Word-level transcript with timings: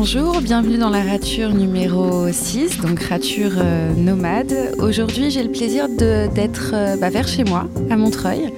Bonjour, 0.00 0.40
bienvenue 0.40 0.78
dans 0.78 0.90
la 0.90 1.02
rature 1.02 1.52
numéro 1.52 2.30
6, 2.30 2.78
donc 2.78 3.02
rature 3.02 3.54
euh, 3.56 3.92
nomade. 3.96 4.54
Aujourd'hui, 4.78 5.28
j'ai 5.28 5.42
le 5.42 5.50
plaisir 5.50 5.88
d'être 5.88 6.70
euh, 6.72 6.96
bah, 6.96 7.10
vers 7.10 7.26
chez 7.26 7.42
moi, 7.42 7.66
à 7.90 7.96
Montreuil, 7.96 8.52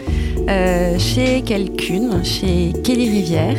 euh, 0.51 0.99
chez 0.99 1.41
quelqu'une, 1.41 2.23
chez 2.25 2.75
Kelly 2.85 3.09
Rivière. 3.09 3.57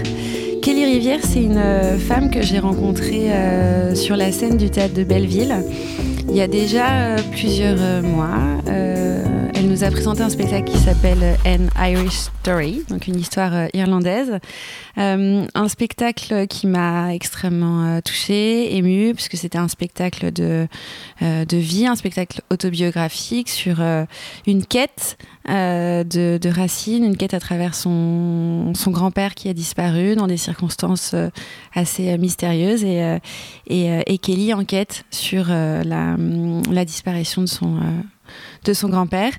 Kelly 0.61 0.85
Rivière, 0.85 1.21
c'est 1.23 1.41
une 1.41 1.97
femme 1.97 2.29
que 2.29 2.43
j'ai 2.43 2.59
rencontrée 2.59 3.31
sur 3.95 4.15
la 4.15 4.31
scène 4.31 4.57
du 4.57 4.69
théâtre 4.69 4.93
de 4.93 5.03
Belleville 5.03 5.55
il 6.29 6.37
y 6.37 6.41
a 6.41 6.47
déjà 6.47 7.17
plusieurs 7.31 8.03
mois 8.03 8.60
nous 9.71 9.85
a 9.85 9.89
présenté 9.89 10.21
un 10.21 10.29
spectacle 10.29 10.69
qui 10.69 10.77
s'appelle 10.79 11.37
An 11.45 11.67
Irish 11.81 12.27
Story, 12.41 12.83
donc 12.89 13.07
une 13.07 13.17
histoire 13.17 13.53
euh, 13.53 13.67
irlandaise. 13.73 14.39
Euh, 14.97 15.45
un 15.55 15.67
spectacle 15.69 16.45
qui 16.47 16.67
m'a 16.67 17.15
extrêmement 17.15 17.85
euh, 17.85 18.01
touchée, 18.01 18.75
émue, 18.75 19.13
puisque 19.13 19.37
c'était 19.37 19.57
un 19.57 19.69
spectacle 19.69 20.33
de, 20.33 20.67
de 21.21 21.57
vie, 21.57 21.87
un 21.87 21.95
spectacle 21.95 22.41
autobiographique 22.49 23.47
sur 23.47 23.81
une 24.45 24.65
quête 24.65 25.17
de, 25.47 26.37
de 26.37 26.49
Racine, 26.49 27.05
une 27.05 27.15
quête 27.15 27.33
à 27.33 27.39
travers 27.39 27.73
son, 27.73 28.73
son 28.75 28.91
grand-père 28.91 29.35
qui 29.35 29.47
a 29.47 29.53
disparu 29.53 30.15
dans 30.15 30.27
des 30.27 30.37
circonstances 30.37 31.15
assez 31.73 32.17
mystérieuses 32.17 32.83
et, 32.83 33.19
et, 33.67 34.01
et, 34.05 34.17
Kelly 34.17 34.53
enquête 34.53 35.05
sur 35.11 35.47
la, 35.47 36.17
la 36.69 36.85
disparition 36.85 37.41
de 37.41 37.47
son 37.47 37.79
de 38.63 38.73
son 38.73 38.89
grand-père. 38.89 39.33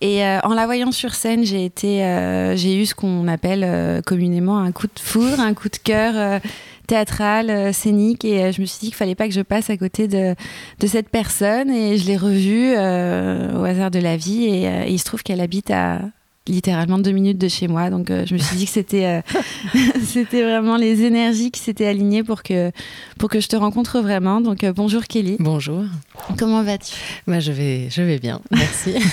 Et 0.00 0.24
euh, 0.24 0.40
en 0.44 0.54
la 0.54 0.66
voyant 0.66 0.92
sur 0.92 1.14
scène, 1.14 1.44
j'ai 1.44 1.64
été, 1.64 2.04
euh, 2.04 2.56
j'ai 2.56 2.80
eu 2.80 2.86
ce 2.86 2.94
qu'on 2.94 3.28
appelle 3.28 3.64
euh, 3.64 4.00
communément 4.02 4.58
un 4.58 4.72
coup 4.72 4.86
de 4.86 5.00
foudre, 5.00 5.40
un 5.40 5.54
coup 5.54 5.68
de 5.68 5.76
cœur 5.76 6.40
théâtral, 6.86 7.74
scénique, 7.74 8.24
et 8.24 8.50
je 8.50 8.62
me 8.62 8.66
suis 8.66 8.78
dit 8.80 8.86
qu'il 8.86 8.94
fallait 8.94 9.14
pas 9.14 9.28
que 9.28 9.34
je 9.34 9.42
passe 9.42 9.68
à 9.68 9.76
côté 9.76 10.08
de, 10.08 10.34
de 10.80 10.86
cette 10.86 11.10
personne. 11.10 11.70
Et 11.70 11.98
je 11.98 12.06
l'ai 12.06 12.16
revue 12.16 12.72
au 12.72 13.64
hasard 13.64 13.90
de 13.90 13.98
la 13.98 14.16
vie, 14.16 14.46
et 14.46 14.88
il 14.88 14.98
se 14.98 15.04
trouve 15.04 15.22
qu'elle 15.22 15.42
habite 15.42 15.70
à 15.70 16.00
littéralement 16.48 16.98
deux 16.98 17.10
minutes 17.10 17.38
de 17.38 17.48
chez 17.48 17.68
moi. 17.68 17.90
Donc 17.90 18.10
euh, 18.10 18.24
je 18.26 18.34
me 18.34 18.38
suis 18.38 18.56
dit 18.56 18.64
que 18.64 18.70
c'était 18.70 19.04
euh, 19.06 19.20
c'était 20.04 20.42
vraiment 20.42 20.76
les 20.76 21.02
énergies 21.02 21.50
qui 21.50 21.60
s'étaient 21.60 21.86
alignées 21.86 22.22
pour 22.22 22.42
que 22.42 22.72
pour 23.18 23.28
que 23.28 23.40
je 23.40 23.48
te 23.48 23.56
rencontre 23.56 24.00
vraiment. 24.00 24.40
Donc 24.40 24.64
euh, 24.64 24.72
bonjour 24.72 25.04
Kelly. 25.04 25.36
Bonjour. 25.38 25.84
Comment 26.38 26.62
vas-tu? 26.62 26.94
Bah, 27.26 27.40
je 27.40 27.52
vais 27.52 27.88
je 27.90 28.02
vais 28.02 28.18
bien. 28.18 28.40
Merci. 28.50 28.94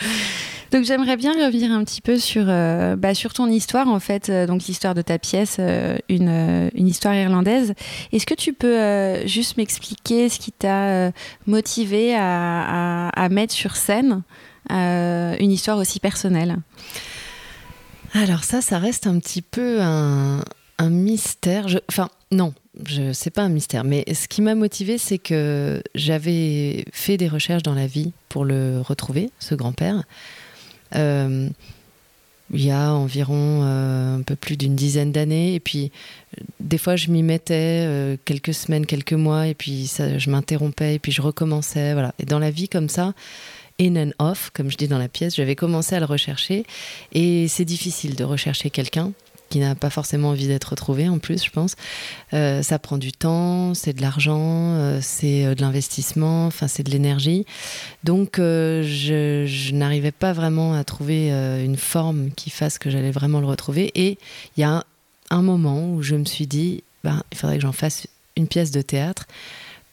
Donc 0.70 0.84
j'aimerais 0.84 1.16
bien 1.16 1.32
revenir 1.32 1.72
un 1.72 1.82
petit 1.82 2.02
peu 2.02 2.18
sur, 2.18 2.44
bah, 2.44 3.14
sur 3.14 3.32
ton 3.32 3.46
histoire 3.46 3.88
en 3.88 4.00
fait, 4.00 4.30
donc 4.30 4.66
l'histoire 4.66 4.94
de 4.94 5.00
ta 5.00 5.18
pièce, 5.18 5.58
une, 6.10 6.70
une, 6.74 6.86
histoire 6.86 7.14
irlandaise. 7.14 7.72
Est-ce 8.12 8.26
que 8.26 8.34
tu 8.34 8.52
peux 8.52 9.26
juste 9.26 9.56
m'expliquer 9.56 10.28
ce 10.28 10.38
qui 10.38 10.52
t'a 10.52 11.10
motivé 11.46 12.14
à, 12.14 13.08
à, 13.08 13.08
à, 13.08 13.28
mettre 13.30 13.54
sur 13.54 13.76
scène? 13.76 14.20
Une 14.70 15.50
histoire 15.50 15.78
aussi 15.78 16.00
personnelle 16.00 16.56
Alors 18.14 18.44
ça, 18.44 18.60
ça 18.60 18.78
reste 18.78 19.06
un 19.06 19.18
petit 19.18 19.42
peu 19.42 19.80
un, 19.80 20.42
mystère. 20.80 21.66
Enfin, 21.88 22.08
non, 22.30 22.54
je 22.86 23.12
sais 23.12 23.30
pas 23.30 23.42
un 23.42 23.48
mystère, 23.48 23.84
mais 23.84 24.04
ce 24.12 24.28
qui 24.28 24.42
m'a 24.42 24.54
motivé, 24.54 24.98
c'est 24.98 25.18
que 25.18 25.82
j'avais 25.94 26.84
fait 26.92 27.16
des 27.16 27.28
recherches 27.28 27.62
dans 27.62 27.74
la 27.74 27.86
vie 27.86 28.12
pour 28.28 28.44
le 28.44 28.80
retrouver, 28.80 29.30
ce 29.40 29.54
grand-père. 29.54 30.04
Euh, 30.94 31.48
il 32.50 32.64
y 32.64 32.70
a 32.70 32.94
environ 32.94 33.60
euh, 33.62 34.16
un 34.16 34.22
peu 34.22 34.34
plus 34.34 34.56
d'une 34.56 34.74
dizaine 34.74 35.12
d'années, 35.12 35.54
et 35.54 35.60
puis 35.60 35.92
des 36.60 36.78
fois 36.78 36.96
je 36.96 37.10
m'y 37.10 37.22
mettais 37.22 38.18
quelques 38.24 38.54
semaines, 38.54 38.86
quelques 38.86 39.12
mois, 39.12 39.48
et 39.48 39.54
puis 39.54 39.90
je 39.98 40.30
m'interrompais, 40.30 40.94
et 40.94 40.98
puis 40.98 41.12
je 41.12 41.20
recommençais, 41.20 41.92
voilà. 41.92 42.14
Et 42.18 42.24
dans 42.24 42.38
la 42.38 42.50
vie 42.50 42.68
comme 42.68 42.88
ça, 42.88 43.12
in 43.80 43.96
and 43.96 44.10
off, 44.18 44.50
comme 44.52 44.70
je 44.70 44.76
dis 44.76 44.88
dans 44.88 44.98
la 44.98 45.08
pièce. 45.08 45.36
J'avais 45.36 45.56
commencé 45.56 45.94
à 45.94 46.00
le 46.00 46.06
rechercher 46.06 46.64
et 47.12 47.48
c'est 47.48 47.64
difficile 47.64 48.16
de 48.16 48.24
rechercher 48.24 48.70
quelqu'un 48.70 49.12
qui 49.48 49.60
n'a 49.60 49.74
pas 49.74 49.90
forcément 49.90 50.30
envie 50.30 50.46
d'être 50.46 50.70
retrouvé 50.70 51.08
en 51.08 51.18
plus, 51.18 51.44
je 51.44 51.50
pense. 51.50 51.74
Euh, 52.34 52.62
ça 52.62 52.78
prend 52.78 52.98
du 52.98 53.12
temps, 53.12 53.74
c'est 53.74 53.94
de 53.94 54.02
l'argent, 54.02 54.74
euh, 54.74 54.98
c'est 55.00 55.46
euh, 55.46 55.54
de 55.54 55.62
l'investissement, 55.62 56.46
enfin 56.46 56.68
c'est 56.68 56.82
de 56.82 56.90
l'énergie. 56.90 57.46
Donc 58.04 58.36
je, 58.36 59.72
n'arrivais 59.72 60.12
pas 60.12 60.32
vraiment 60.32 60.74
à 60.74 60.84
trouver 60.84 61.30
une 61.30 61.76
forme 61.76 62.30
qui 62.30 62.50
fasse 62.50 62.78
que 62.78 62.90
j'allais 62.90 63.10
vraiment 63.10 63.40
le 63.40 63.46
retrouver. 63.46 63.90
Et 63.94 64.18
il 64.56 64.60
y 64.60 64.64
a 64.64 64.84
un, 65.30 65.42
moment 65.42 65.92
où 65.92 66.02
je 66.02 66.14
me 66.14 66.24
suis 66.24 66.46
dit, 66.46 66.82
ben, 67.04 67.22
il 67.32 67.38
faudrait 67.38 67.56
que 67.56 67.62
j'en 67.62 67.72
fasse 67.72 68.06
une 68.36 68.48
pièce 68.48 68.70
de 68.70 68.82
théâtre 68.82 69.26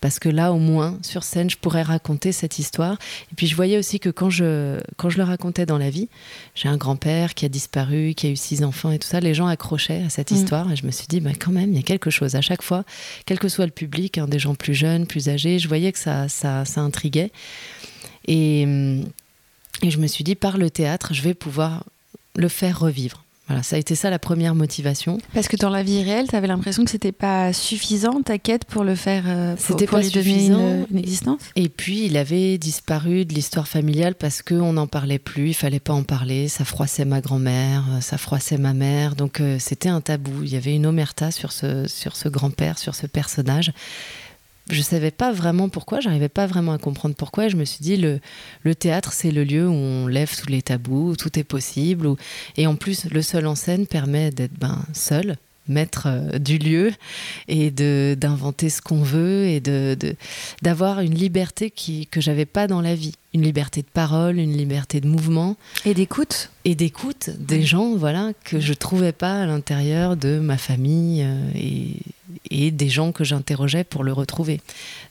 parce 0.02 0.20
que 0.20 0.30
là, 0.30 0.52
au 0.52 0.60
moins, 0.60 0.98
sur 1.02 1.24
scène, 1.24 1.50
je 1.50 1.58
pourrais 1.58 1.82
raconter 1.82 2.32
cette 2.32 2.60
histoire. 2.60 2.98
Et 3.32 3.36
puis, 3.36 3.48
je 3.48 3.56
voyais 3.56 3.78
aussi 3.78 4.00
que 4.00 4.10
quand 4.10 4.30
je, 4.30 4.80
quand 4.98 5.10
je 5.10 5.18
le 5.18 5.24
racontais 5.24 5.66
dans 5.66 5.78
la 5.78 5.90
vie, 5.90 6.10
j'ai 6.54 6.68
un 6.68 6.78
grand-père 6.78 7.34
qui 7.34 7.46
a 7.46 7.50
disparu, 7.50 8.14
qui 8.16 8.28
a 8.28 8.30
eu 8.30 8.36
six 8.36 8.64
enfants 8.64 8.92
et 8.92 9.00
tout 9.00 9.08
ça, 9.08 9.20
les 9.20 9.34
gens 9.34 9.48
accrochaient 9.48 10.04
à 10.04 10.10
cette 10.10 10.32
mm. 10.32 10.36
histoire. 10.36 10.72
Et 10.72 10.76
je 10.76 10.86
me 10.86 10.92
suis 10.92 11.08
dit, 11.08 11.20
bah, 11.20 11.32
quand 11.40 11.52
même, 11.52 11.72
il 11.72 11.76
y 11.76 11.80
a 11.80 11.84
quelque 11.84 12.10
chose. 12.10 12.36
À 12.36 12.42
chaque 12.42 12.62
fois, 12.62 12.84
quel 13.26 13.40
que 13.40 13.50
soit 13.50 13.66
le 13.66 13.72
public, 13.72 14.18
hein, 14.18 14.28
des 14.28 14.40
gens 14.40 14.56
plus 14.56 14.76
jeunes, 14.76 15.08
plus 15.08 15.30
âgés, 15.30 15.60
je 15.60 15.68
voyais 15.68 15.92
que 15.92 16.00
ça, 16.00 16.30
ça, 16.30 16.66
ça 16.66 16.82
intriguait. 16.82 17.32
Et, 18.28 18.62
et 19.82 19.90
je 19.90 19.98
me 19.98 20.08
suis 20.08 20.24
dit, 20.24 20.36
par 20.36 20.58
le 20.58 20.70
théâtre, 20.70 21.14
je 21.14 21.22
vais 21.22 21.34
pouvoir 21.34 21.84
le 22.36 22.48
faire 22.48 22.80
revivre. 22.80 23.25
Voilà, 23.48 23.62
ça 23.62 23.76
a 23.76 23.80
été 23.80 23.94
ça 23.94 24.10
la 24.10 24.18
première 24.18 24.56
motivation. 24.56 25.20
Parce 25.34 25.48
que 25.48 25.56
dans 25.56 25.70
la 25.70 25.84
vie 25.84 26.02
réelle, 26.04 26.28
tu 26.28 26.36
avais 26.36 26.48
l'impression 26.48 26.84
que 26.84 26.90
c'était 26.90 27.12
pas 27.12 27.54
suffisant 27.54 28.22
ta 28.22 28.40
quête 28.40 28.66
pour 28.66 28.84
le 28.84 28.96
faire, 28.96 29.26
euh, 29.28 29.56
c'était 29.58 29.86
pour, 29.86 30.00
pas 30.00 30.04
suffisant. 30.04 30.86
Une, 30.90 30.98
existence? 30.98 31.42
Et 31.56 31.70
puis 31.70 32.06
il 32.06 32.18
avait 32.18 32.58
disparu 32.58 33.26
de 33.26 33.34
l'histoire 33.34 33.68
familiale 33.68 34.16
parce 34.16 34.42
qu'on 34.42 34.74
n'en 34.74 34.88
parlait 34.88 35.20
plus, 35.20 35.50
il 35.50 35.54
fallait 35.54 35.80
pas 35.80 35.94
en 35.94 36.04
parler, 36.04 36.48
ça 36.48 36.66
froissait 36.66 37.06
ma 37.06 37.22
grand-mère, 37.22 37.84
euh, 37.92 38.02
ça 38.02 38.18
froissait 38.18 38.58
ma 38.58 38.74
mère, 38.74 39.16
donc 39.16 39.40
euh, 39.40 39.58
c'était 39.60 39.90
un 39.90 40.02
tabou. 40.02 40.44
Il 40.44 40.50
y 40.50 40.56
avait 40.56 40.74
une 40.74 40.88
omerta 40.88 41.30
sur 41.30 41.52
ce, 41.52 41.88
sur 41.88 42.16
ce 42.16 42.28
grand-père, 42.30 42.80
sur 42.80 42.96
ce 42.96 43.06
personnage 43.06 43.72
je 44.70 44.82
savais 44.82 45.12
pas 45.12 45.32
vraiment 45.32 45.70
pourquoi, 45.70 46.00
j'arrivais 46.00 46.30
pas 46.30 46.48
vraiment 46.48 46.74
à 46.74 46.78
comprendre 46.78 47.16
pourquoi. 47.16 47.46
Et 47.46 47.50
je 47.50 47.58
me 47.58 47.66
suis 47.66 47.82
dit, 47.82 47.98
le, 47.98 48.20
le 48.64 48.76
théâtre, 48.76 49.14
c'est 49.14 49.32
le 49.32 49.44
lieu 49.44 49.68
où 49.68 49.74
on 49.74 50.08
lève 50.08 50.36
tous 50.36 50.50
les 50.50 50.62
tabous, 50.62 51.12
où 51.12 51.16
tout 51.16 51.38
est 51.38 51.44
possible. 51.44 52.10
Et 52.58 52.68
en 52.68 52.76
plus, 52.76 53.06
le 53.06 53.22
seul 53.22 53.46
en 53.46 53.56
scène 53.56 53.86
permet 53.86 54.32
d'être 54.32 54.58
ben, 54.58 54.84
seul, 54.94 55.38
maître 55.68 56.08
euh, 56.08 56.40
du 56.40 56.58
lieu, 56.58 56.92
et 57.48 57.72
d'inventer 57.72 58.70
ce 58.70 58.82
qu'on 58.82 59.02
veut, 59.02 59.46
et 59.46 59.60
d'avoir 60.62 60.98
de, 60.98 61.04
une 61.04 61.16
liberté 61.16 61.72
qui, 61.72 62.08
que 62.08 62.22
j'avais 62.22 62.46
pas 62.46 62.68
dans 62.68 62.82
la 62.82 62.96
vie. 62.96 63.14
Une 63.34 63.42
liberté 63.42 63.82
de 63.82 63.88
parole, 63.94 64.38
une 64.38 64.56
liberté 64.56 65.02
de 65.02 65.08
mouvement. 65.08 65.58
Et 65.86 65.94
d'écoute. 65.94 66.52
Et 66.64 66.76
d'écoute 66.76 67.30
des 67.38 67.64
gens, 67.64 67.96
voilà, 67.96 68.32
que 68.46 68.60
je 68.60 68.74
trouvais 68.74 69.12
pas 69.12 69.42
à 69.42 69.46
l'intérieur 69.46 70.16
de 70.16 70.40
ma 70.40 70.58
famille. 70.58 71.22
Euh, 71.24 71.50
et 71.54 71.98
et 72.50 72.72
des 72.72 72.90
gens 72.90 73.12
que 73.12 73.24
j'interrogeais 73.24 73.84
pour 73.84 74.04
le 74.04 74.14
retrouver. 74.14 74.62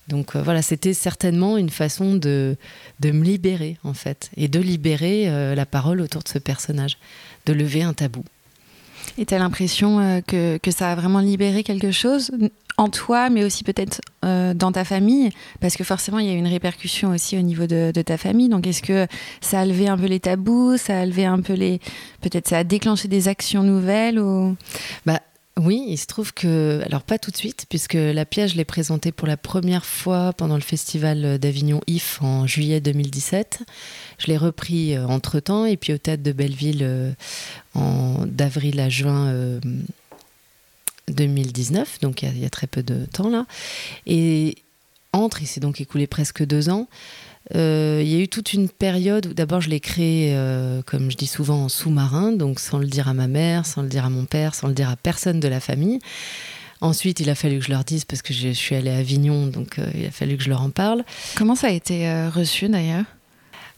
Donc 0.09 0.37
euh, 0.37 0.43
voilà, 0.43 0.63
c'était 0.63 0.95
certainement 0.95 1.57
une 1.57 1.71
façon 1.71 2.15
de, 2.15 2.57
de 3.01 3.11
me 3.11 3.25
libérer 3.25 3.79
en 3.85 3.95
fait, 3.95 4.31
et 4.37 4.49
de 4.49 4.61
libérer 4.61 5.29
euh, 5.29 5.55
la 5.55 5.67
parole 5.67 6.01
autour 6.01 6.23
de 6.23 6.29
ce 6.29 6.39
personnage, 6.39 6.99
de 7.47 7.53
lever 7.53 7.83
un 7.83 7.95
tabou. 7.95 8.25
Et 9.19 9.27
tu 9.27 9.35
as 9.35 9.39
l'impression 9.39 10.01
euh, 10.01 10.21
que, 10.21 10.71
ça 10.71 10.93
a 10.93 10.95
vraiment 10.95 11.21
libéré 11.21 11.63
quelque 11.63 11.91
chose 11.91 12.31
en 12.77 12.89
toi, 12.89 13.31
mais 13.31 13.45
aussi 13.45 13.63
peut-être 13.63 14.01
dans 14.23 14.73
ta 14.73 14.85
famille, 14.85 15.31
parce 15.61 15.77
que 15.77 15.85
forcément 15.85 16.19
il 16.19 16.27
y 16.27 16.31
a 16.31 16.33
une 16.33 16.49
répercussion 16.49 17.11
aussi 17.11 17.39
au 17.39 17.43
niveau 17.43 17.67
de, 17.67 17.93
de 17.95 18.03
ta 18.03 18.17
famille. 18.17 18.49
Donc 18.49 18.67
est-ce 18.67 18.83
que 18.83 19.07
ça 19.41 19.61
a 19.61 19.65
levé 19.65 19.87
un 19.87 19.97
peu 19.97 20.07
les 20.07 20.19
tabous, 20.19 20.77
ça 20.77 20.99
a 20.99 21.07
levé 21.07 21.25
un 21.25 21.41
peu 21.41 21.53
les, 21.53 21.79
peut-être 22.21 22.49
ça 22.49 22.59
a 22.59 22.65
déclenché 22.65 23.07
des 23.07 23.29
actions 23.29 23.63
nouvelles 23.63 24.19
ou? 24.19 24.57
Bah 25.07 25.21
oui, 25.61 25.85
il 25.87 25.99
se 25.99 26.07
trouve 26.07 26.35
que, 26.35 26.83
alors 26.85 27.03
pas 27.03 27.19
tout 27.19 27.31
de 27.31 27.37
suite, 27.37 27.67
puisque 27.69 27.95
la 27.95 28.25
pièce, 28.25 28.53
je 28.53 28.57
l'ai 28.57 28.65
présentée 28.65 29.13
pour 29.13 29.29
la 29.29 29.37
première 29.37 29.85
fois 29.87 30.33
pendant 30.33 30.57
le 30.57 30.61
festival 30.61 31.39
d'Avignon 31.39 31.81
IF 31.87 32.21
en 32.23 32.47
juillet 32.47 32.81
2017. 32.81 33.63
Je 34.19 34.27
l'ai 34.27 34.37
repris 34.37 34.97
euh, 34.97 35.07
entre-temps, 35.07 35.65
et 35.65 35.77
puis 35.77 35.93
au 35.93 35.99
Théâtre 35.99 36.25
de 36.25 36.33
Belleville 36.33 36.81
euh, 36.83 37.13
en, 37.75 38.27
d'avril 38.27 38.81
à 38.81 38.89
juin 38.89 39.33
2019, 41.09 42.01
donc 42.01 42.23
il 42.23 42.37
y, 42.37 42.41
y, 42.41 42.47
a 42.47 42.51
très 42.51 42.67
peu 42.67 42.83
de 42.83 43.07
temps 43.07 43.29
là. 43.29 43.47
Et 44.07 44.57
entre, 45.13 45.43
il 45.43 45.47
s'est 45.47 45.61
donc 45.61 45.81
écoulé 45.81 46.07
presque 46.07 46.45
deux 46.45 46.69
ans. 46.69 46.89
Euh, 47.55 48.01
il 48.03 48.09
y 48.09 48.17
a 48.17 48.21
eu 48.21 48.29
toute 48.29 48.55
une 48.55 48.69
période 48.69 49.27
où 49.27 49.35
d'abord 49.35 49.61
je 49.61 49.69
l'ai 49.69 49.81
créé, 49.81 50.33
euh, 50.35 50.81
comme 50.83 51.11
je 51.11 51.17
dis 51.17 51.27
souvent, 51.27 51.65
en 51.65 51.69
sous-marin, 51.69 52.33
donc 52.33 52.59
sans 52.59 52.79
le 52.79 52.87
dire 52.87 53.09
à 53.09 53.15
ma 53.15 53.27
mère, 53.27 53.67
sans 53.67 53.83
le 53.83 53.89
dire 53.89 54.05
à 54.05 54.11
mon 54.11 54.25
père, 54.25 54.55
sans 54.55 54.69
le 54.69 54.75
dire 54.75 54.89
à 54.89 54.97
personne 54.97 55.41
de 55.41 55.49
la 55.49 55.61
famille. 55.61 55.99
Ensuite, 56.81 57.21
il 57.21 57.31
a 57.31 57.35
fallu 57.35 57.59
que 57.59 57.65
je 57.65 57.71
leur 57.71 57.85
dise 57.85 58.05
parce 58.05 58.23
que 58.23 58.33
je, 58.33 58.51
suis 58.51 58.75
allée 58.75 58.91
à 58.91 58.97
Avignon, 58.97 59.47
donc 59.47 59.79
euh, 59.79 59.87
il 59.95 60.07
a 60.07 60.11
fallu 60.11 60.37
que 60.37 60.43
je 60.43 60.49
leur 60.49 60.63
en 60.63 60.71
parle. 60.71 61.05
Comment 61.37 61.55
ça 61.55 61.69
a 61.69 61.71
été 61.71 62.11
reçu 62.29 62.69
d'ailleurs? 62.69 63.05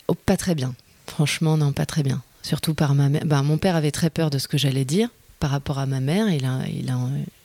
Oh, 0.08 0.14
Pas 0.14 0.36
très 0.36 0.54
bien. 0.54 0.74
Franchement, 1.06 1.56
non, 1.56 1.72
pas 1.72 1.86
très 1.86 2.02
bien. 2.02 2.22
Surtout 2.42 2.74
par 2.74 2.94
ma 2.94 3.08
mère. 3.08 3.24
Ben, 3.24 3.42
mon 3.42 3.58
père 3.58 3.76
avait 3.76 3.90
très 3.90 4.10
peur 4.10 4.30
de 4.30 4.38
ce 4.38 4.48
que 4.48 4.58
j'allais 4.58 4.84
dire 4.84 5.08
par 5.40 5.50
rapport 5.50 5.78
à 5.78 5.86
ma 5.86 6.00
mère. 6.00 6.28
Il, 6.30 6.44
a, 6.44 6.60
il, 6.68 6.88
a, 6.90 6.98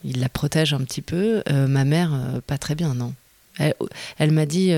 il 0.03 0.19
la 0.19 0.29
protège 0.29 0.74
un 0.74 0.81
petit 0.81 1.01
peu. 1.01 1.44
Ma 1.50 1.83
mère, 1.83 2.12
pas 2.47 2.57
très 2.57 2.75
bien, 2.75 2.94
non. 2.94 3.13
Elle, 3.57 3.74
elle 4.17 4.31
m'a 4.31 4.45
dit 4.45 4.71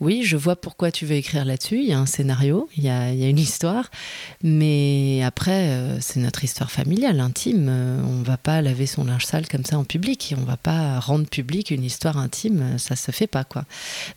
oui, 0.00 0.22
je 0.24 0.36
vois 0.36 0.56
pourquoi 0.56 0.90
tu 0.90 1.06
veux 1.06 1.14
écrire 1.16 1.44
là-dessus. 1.44 1.78
Il 1.78 1.86
y 1.88 1.92
a 1.92 1.98
un 1.98 2.06
scénario, 2.06 2.68
il 2.76 2.84
y 2.84 2.88
a, 2.88 3.10
il 3.12 3.18
y 3.18 3.24
a 3.24 3.28
une 3.28 3.38
histoire. 3.38 3.90
Mais 4.42 5.22
après, 5.24 5.68
euh, 5.70 5.98
c'est 6.00 6.20
notre 6.20 6.44
histoire 6.44 6.70
familiale, 6.70 7.20
intime. 7.20 7.66
Euh, 7.68 8.00
on 8.06 8.22
va 8.22 8.36
pas 8.36 8.60
laver 8.62 8.86
son 8.86 9.04
linge 9.04 9.24
sale 9.24 9.48
comme 9.48 9.64
ça 9.64 9.78
en 9.78 9.84
public. 9.84 10.34
On 10.38 10.44
va 10.44 10.56
pas 10.56 11.00
rendre 11.00 11.26
public 11.26 11.70
une 11.70 11.84
histoire 11.84 12.18
intime. 12.18 12.78
Ça 12.78 12.96
se 12.96 13.10
fait 13.10 13.26
pas, 13.26 13.44
quoi. 13.44 13.64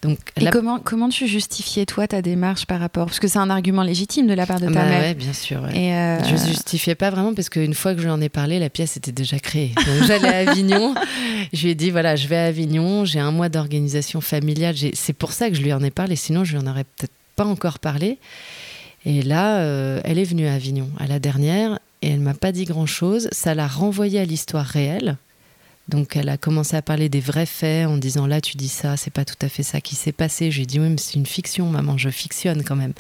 Donc, 0.02 0.20
Et 0.36 0.42
la- 0.42 0.52
comment, 0.52 0.80
comment 0.80 1.10
tu 1.10 1.28
justifiais, 1.28 1.86
toi, 1.86 2.08
ta 2.08 2.22
démarche 2.22 2.66
par 2.66 2.80
rapport? 2.80 3.06
Parce 3.06 3.20
que 3.20 3.28
c'est 3.28 3.40
un 3.40 3.50
argument 3.50 3.84
légitime 3.84 4.28
de 4.28 4.34
la 4.34 4.46
part 4.46 4.60
de 4.60 4.66
ta 4.68 4.72
Bah 4.74 4.86
mère. 4.86 5.00
ouais, 5.02 5.14
bien 5.14 5.34
sûr. 5.34 5.62
ouais. 5.64 5.78
Et 5.78 5.94
euh, 5.94 6.24
Je 6.26 6.36
justifiais 6.36 6.96
pas 6.96 7.10
vraiment 7.10 7.34
parce 7.34 7.50
qu'une 7.50 7.74
fois 7.74 7.94
que 7.94 8.00
je 8.02 8.06
lui 8.06 8.12
en 8.12 8.22
ai 8.22 8.30
parlé, 8.30 8.60
la 8.60 8.70
pièce 8.70 8.98
était 8.98 9.12
déjà 9.12 9.40
créée. 9.40 9.72
Donc 9.76 10.08
j'allais 10.08 10.28
à 10.46 10.52
Avignon. 10.52 10.94
Je 11.52 11.64
lui 11.64 11.70
ai 11.72 11.76
dit 11.76 11.90
voilà, 11.90 12.16
je 12.16 12.28
vais 12.28 12.36
à 12.36 12.46
Avignon, 12.46 13.06
j'ai 13.06 13.20
un 13.20 13.32
mois 13.32 13.50
d'organisation 13.50 14.22
familiale. 14.22 14.76
C'est 14.94 15.14
pour 15.14 15.32
ça 15.32 15.50
que 15.50 15.56
je 15.56 15.62
lui 15.64 15.69
en 15.74 15.84
ai 15.84 15.92
parlé, 15.92 16.16
sinon 16.16 16.44
je 16.44 16.58
lui 16.58 16.64
en 16.64 16.68
aurais 16.68 16.84
peut-être 16.84 17.14
pas 17.36 17.46
encore 17.46 17.80
parlé. 17.80 18.18
Et 19.06 19.22
là, 19.22 19.60
euh, 19.60 20.02
elle 20.04 20.20
est 20.20 20.26
venue 20.26 20.48
à 20.48 20.54
Avignon 20.54 20.90
à 21.00 21.08
la 21.08 21.20
dernière 21.20 21.80
et 22.02 22.10
elle 22.10 22.20
m'a 22.20 22.34
pas 22.34 22.52
dit 22.52 22.66
grand-chose. 22.66 23.30
Ça 23.32 23.56
l'a 23.56 23.68
renvoyée 23.68 24.20
à 24.20 24.26
l'histoire 24.26 24.66
réelle. 24.66 25.18
Donc 25.88 26.16
elle 26.16 26.30
a 26.30 26.38
commencé 26.38 26.76
à 26.76 26.82
parler 26.82 27.10
des 27.10 27.20
vrais 27.20 27.48
faits 27.48 27.88
en 27.88 27.98
disant 27.98 28.28
là 28.28 28.42
tu 28.42 28.58
dis 28.58 28.70
ça, 28.70 28.96
c'est 28.96 29.10
pas 29.10 29.26
tout 29.26 29.38
à 29.42 29.50
fait 29.50 29.64
ça 29.64 29.82
qui 29.82 29.96
s'est 29.96 30.12
passé. 30.12 30.52
Je 30.52 30.58
lui 30.58 30.64
ai 30.64 30.66
dit 30.68 30.80
oui 30.80 30.90
mais 30.90 30.98
c'est 30.98 31.16
une 31.16 31.26
fiction 31.26 31.66
maman, 31.68 31.98
je 31.98 32.10
fictionne 32.10 32.64
quand 32.64 32.76
même. 32.76 32.94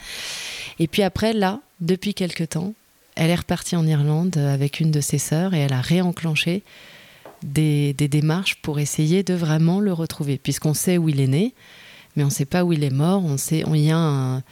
Et 0.80 0.88
puis 0.88 1.04
après 1.04 1.34
là, 1.34 1.60
depuis 1.82 2.16
quelque 2.16 2.44
temps, 2.44 2.74
elle 3.16 3.30
est 3.30 3.36
repartie 3.36 3.76
en 3.76 3.86
Irlande 3.86 4.38
avec 4.38 4.80
une 4.80 4.90
de 4.90 5.02
ses 5.02 5.20
sœurs 5.20 5.54
et 5.54 5.60
elle 5.60 5.74
a 5.74 5.82
réenclenché 5.82 6.64
des 7.44 7.94
démarches 7.94 8.56
pour 8.56 8.80
essayer 8.80 9.24
de 9.24 9.34
vraiment 9.34 9.80
le 9.80 9.94
retrouver, 9.94 10.38
puisqu'on 10.38 10.74
sait 10.74 10.98
où 10.98 11.10
il 11.10 11.22
est 11.22 11.28
né, 11.28 11.54
mais 12.16 12.24
on 12.24 12.28
ne 12.28 12.32
sait 12.32 12.46
pas 12.46 12.64
où 12.64 12.74
il 12.74 12.84
est 12.84 12.90
mort. 12.94 13.24
On 13.24 13.38
sait, 13.38 13.64
on 13.68 13.74
y 13.76 13.92
a 13.92 13.98
un- 13.98 14.44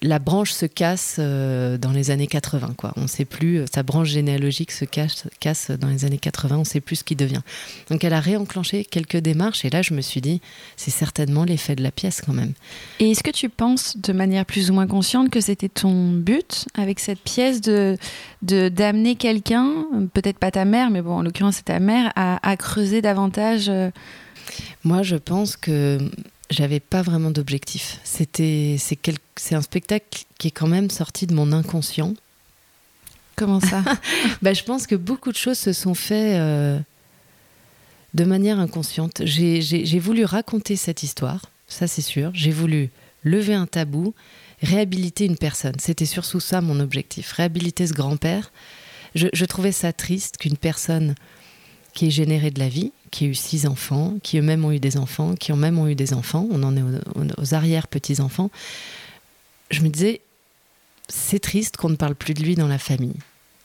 la 0.00 0.18
branche 0.18 0.52
se 0.52 0.64
casse 0.64 1.16
euh, 1.18 1.76
dans 1.76 1.90
les 1.92 2.10
années 2.10 2.26
80, 2.26 2.72
quoi. 2.78 2.94
On 2.96 3.06
sait 3.06 3.26
plus, 3.26 3.58
euh, 3.58 3.64
sa 3.72 3.82
branche 3.82 4.08
généalogique 4.08 4.72
se 4.72 4.86
casse, 4.86 5.24
casse 5.38 5.70
dans 5.70 5.88
les 5.88 6.06
années 6.06 6.16
80, 6.16 6.56
on 6.56 6.60
ne 6.60 6.64
sait 6.64 6.80
plus 6.80 6.96
ce 6.96 7.04
qu'il 7.04 7.18
devient. 7.18 7.42
Donc 7.90 8.02
elle 8.02 8.14
a 8.14 8.20
réenclenché 8.20 8.86
quelques 8.86 9.18
démarches 9.18 9.66
et 9.66 9.70
là 9.70 9.82
je 9.82 9.92
me 9.92 10.00
suis 10.00 10.22
dit, 10.22 10.40
c'est 10.78 10.90
certainement 10.90 11.44
l'effet 11.44 11.76
de 11.76 11.82
la 11.82 11.90
pièce 11.90 12.22
quand 12.24 12.32
même. 12.32 12.54
Et 13.00 13.10
est-ce 13.10 13.22
que 13.22 13.30
tu 13.30 13.50
penses 13.50 13.98
de 13.98 14.14
manière 14.14 14.46
plus 14.46 14.70
ou 14.70 14.72
moins 14.74 14.86
consciente 14.86 15.28
que 15.28 15.42
c'était 15.42 15.68
ton 15.68 16.10
but 16.10 16.64
avec 16.74 16.98
cette 16.98 17.20
pièce 17.20 17.60
de 17.60 17.98
de- 18.40 18.70
d'amener 18.70 19.14
quelqu'un, 19.16 19.84
peut-être 20.14 20.38
pas 20.38 20.50
ta 20.52 20.64
mère, 20.64 20.88
mais 20.88 21.02
bon, 21.02 21.16
en 21.18 21.22
l'occurrence 21.22 21.56
c'est 21.56 21.64
ta 21.66 21.80
mère, 21.80 22.12
à, 22.16 22.38
à 22.48 22.56
creuser 22.56 23.02
davantage 23.02 23.66
euh, 23.68 23.90
Moi, 24.84 25.02
je 25.02 25.16
pense 25.16 25.56
que 25.58 25.98
j'avais 26.50 26.80
pas 26.80 27.02
vraiment 27.02 27.30
d'objectif. 27.30 28.00
C'était, 28.04 28.76
c'est 28.78 28.96
quel- 28.96 29.18
un 29.52 29.62
spectacle 29.62 30.24
qui 30.38 30.48
est 30.48 30.52
quand 30.52 30.66
même 30.66 30.90
sorti 30.90 31.26
de 31.26 31.34
mon 31.34 31.52
inconscient. 31.52 32.14
Comment 33.36 33.60
ça 33.60 33.82
Bah, 34.42 34.54
je 34.54 34.62
pense 34.62 34.86
que 34.86 34.94
beaucoup 34.94 35.30
de 35.30 35.36
choses 35.36 35.58
se 35.58 35.72
sont 35.72 35.94
faites 35.94 36.38
euh, 36.38 36.78
de 38.14 38.24
manière 38.24 38.58
inconsciente. 38.58 39.22
J'ai, 39.24 39.98
voulu 39.98 40.24
raconter 40.24 40.76
cette 40.76 41.02
histoire, 41.02 41.50
ça 41.68 41.86
c'est 41.86 42.02
sûr. 42.02 42.30
J'ai 42.34 42.52
voulu 42.52 42.90
lever 43.22 43.54
un 43.54 43.66
tabou, 43.66 44.14
réhabiliter 44.62 45.26
une 45.26 45.36
personne. 45.36 45.74
C'était 45.78 46.06
surtout 46.06 46.40
ça 46.40 46.60
mon 46.60 46.80
objectif, 46.80 47.32
réhabiliter 47.32 47.86
ce 47.86 47.92
grand-père. 47.92 48.52
Je, 49.14 49.28
je 49.32 49.44
trouvais 49.44 49.72
ça 49.72 49.92
triste 49.92 50.38
qu'une 50.38 50.56
personne 50.56 51.14
qui 51.92 52.06
ait 52.06 52.10
généré 52.10 52.50
de 52.50 52.58
la 52.58 52.68
vie, 52.68 52.92
qui 53.10 53.24
a 53.24 53.28
eu 53.28 53.34
six 53.34 53.66
enfants, 53.66 54.14
qui 54.22 54.38
eux-mêmes 54.38 54.64
ont 54.64 54.72
eu 54.72 54.80
des 54.80 54.96
enfants, 54.96 55.34
qui 55.34 55.52
eux-mêmes 55.52 55.78
ont 55.78 55.88
eu 55.88 55.94
des 55.94 56.12
enfants, 56.12 56.46
on 56.50 56.62
en 56.62 56.76
est 56.76 56.82
aux, 56.82 57.42
aux 57.42 57.54
arrière-petits-enfants, 57.54 58.50
je 59.70 59.82
me 59.82 59.88
disais, 59.88 60.20
c'est 61.08 61.38
triste 61.38 61.76
qu'on 61.76 61.88
ne 61.88 61.96
parle 61.96 62.14
plus 62.14 62.34
de 62.34 62.42
lui 62.42 62.54
dans 62.54 62.68
la 62.68 62.78
famille, 62.78 63.16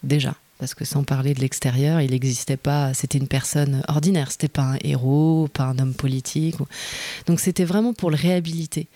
déjà. 0.03 0.35
Parce 0.59 0.75
que 0.75 0.85
sans 0.85 1.03
parler 1.03 1.33
de 1.33 1.39
l'extérieur, 1.39 2.01
il 2.01 2.11
n'existait 2.11 2.55
pas, 2.55 2.93
c'était 2.93 3.17
une 3.17 3.27
personne 3.27 3.81
ordinaire, 3.87 4.29
c'était 4.29 4.47
pas 4.47 4.61
un 4.61 4.77
héros, 4.83 5.49
pas 5.51 5.63
un 5.63 5.79
homme 5.79 5.95
politique. 5.95 6.57
Donc 7.25 7.39
c'était 7.39 7.65
vraiment 7.65 7.93
pour 7.93 8.11
le 8.11 8.15
réhabiliter. 8.15 8.87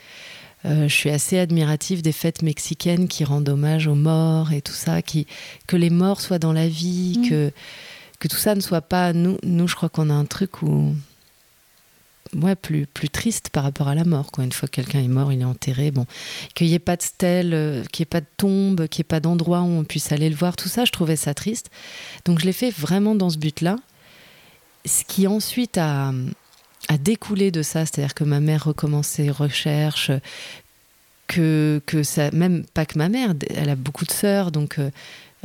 Euh, 0.65 0.88
je 0.88 0.94
suis 0.94 1.09
assez 1.09 1.39
admirative 1.39 2.03
des 2.03 2.12
fêtes 2.12 2.44
mexicaines 2.44 3.07
qui 3.07 3.24
rendent 3.24 3.50
hommage 3.50 3.88
aux 3.88 3.95
morts 3.95 4.51
et 4.51 4.62
tout 4.62 4.74
ça, 4.74 5.01
qui, 5.01 5.25
que 5.65 5.75
les 5.75 5.89
morts 5.89 6.21
soient 6.21 6.38
dans 6.38 6.53
la 6.53 6.68
vie, 6.68 7.18
Mm. 7.18 7.30
que, 7.30 7.51
que 8.19 8.27
tout 8.27 8.38
ça 8.38 8.56
ne 8.56 8.62
soit 8.62 8.81
pas. 8.81 9.13
Nous, 9.13 9.38
nous 9.44 9.67
je 9.67 9.75
crois 9.75 9.89
qu'on 9.89 10.09
a 10.09 10.13
un 10.13 10.25
truc 10.25 10.62
où. 10.62 10.95
Ouais, 12.33 12.56
plus, 12.56 12.88
plus 12.88 13.07
triste 13.07 13.50
par 13.50 13.63
rapport 13.63 13.88
à 13.88 13.95
la 13.95 14.03
mort. 14.03 14.31
Quoi. 14.31 14.44
Une 14.44 14.51
fois 14.51 14.67
que 14.67 14.73
quelqu'un 14.73 15.00
est 15.00 15.07
mort, 15.07 15.31
il 15.31 15.41
est 15.41 15.45
enterré. 15.45 15.91
Bon, 15.91 16.06
qu'il 16.53 16.67
n'y 16.67 16.73
ait 16.73 16.79
pas 16.79 16.97
de 16.97 17.03
stèle, 17.03 17.53
euh, 17.53 17.83
qu'il 17.91 18.01
n'y 18.01 18.07
ait 18.07 18.09
pas 18.09 18.19
de 18.19 18.25
tombe, 18.35 18.88
qu'il 18.88 19.01
n'y 19.01 19.06
ait 19.06 19.07
pas 19.07 19.19
d'endroit 19.19 19.62
où 19.62 19.69
on 19.69 19.83
puisse 19.83 20.12
aller 20.12 20.29
le 20.29 20.35
voir, 20.35 20.56
tout 20.56 20.67
ça, 20.67 20.85
je 20.85 20.91
trouvais 20.91 21.15
ça 21.15 21.33
triste. 21.33 21.69
Donc 22.25 22.39
je 22.39 22.45
l'ai 22.45 22.51
fait 22.51 22.71
vraiment 22.71 23.15
dans 23.15 23.29
ce 23.29 23.38
but-là. 23.38 23.77
Ce 24.85 25.03
qui 25.06 25.27
ensuite 25.27 25.77
a, 25.77 26.12
a 26.89 26.97
découlé 26.97 27.51
de 27.51 27.62
ça, 27.62 27.85
c'est-à-dire 27.85 28.15
que 28.15 28.23
ma 28.23 28.39
mère 28.39 28.65
recommence 28.65 29.07
ses 29.07 29.29
recherches, 29.29 30.12
que, 31.27 31.81
que 31.85 32.03
ça, 32.03 32.31
même 32.31 32.65
pas 32.65 32.85
que 32.85 32.97
ma 32.97 33.09
mère, 33.09 33.33
elle 33.50 33.69
a 33.69 33.75
beaucoup 33.75 34.06
de 34.06 34.12
sœurs, 34.12 34.51
donc 34.51 34.79
euh, 34.79 34.91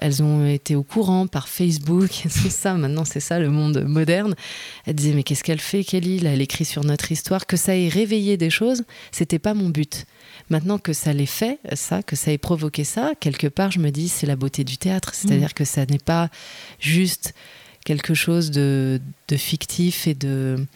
elles 0.00 0.22
ont 0.22 0.46
été 0.46 0.74
au 0.74 0.82
courant 0.82 1.26
par 1.26 1.48
Facebook, 1.48 2.10
c'est 2.28 2.50
ça, 2.50 2.74
maintenant 2.74 3.04
c'est 3.04 3.20
ça 3.20 3.38
le 3.38 3.50
monde 3.50 3.84
moderne. 3.86 4.34
Elle 4.86 4.94
disait 4.94 5.12
mais 5.12 5.22
qu'est-ce 5.22 5.44
qu'elle 5.44 5.60
fait 5.60 5.84
Kelly? 5.84 6.18
Là, 6.18 6.32
Elle 6.32 6.40
écrit 6.40 6.64
sur 6.64 6.82
notre 6.84 7.12
histoire, 7.12 7.46
que 7.46 7.56
ça 7.56 7.76
ait 7.76 7.88
réveillé 7.88 8.36
des 8.36 8.50
choses, 8.50 8.82
c'était 9.12 9.38
pas 9.38 9.54
mon 9.54 9.68
but. 9.68 10.06
Maintenant 10.48 10.78
que 10.78 10.92
ça 10.92 11.12
l'ait 11.12 11.26
fait, 11.26 11.60
ça, 11.74 12.02
que 12.02 12.16
ça 12.16 12.32
ait 12.32 12.38
provoqué 12.38 12.82
ça, 12.82 13.12
quelque 13.20 13.46
part 13.46 13.70
je 13.70 13.78
me 13.78 13.90
dis 13.90 14.08
c'est 14.08 14.26
la 14.26 14.36
beauté 14.36 14.64
du 14.64 14.78
théâtre, 14.78 15.14
c'est-à-dire 15.14 15.54
que 15.54 15.64
ça 15.64 15.84
n'est 15.86 15.98
pas 15.98 16.30
juste 16.80 17.34
quelque 17.84 18.14
chose 18.14 18.50
de, 18.50 19.00
de 19.28 19.36
fictif 19.36 20.06
et 20.06 20.14
de 20.14 20.66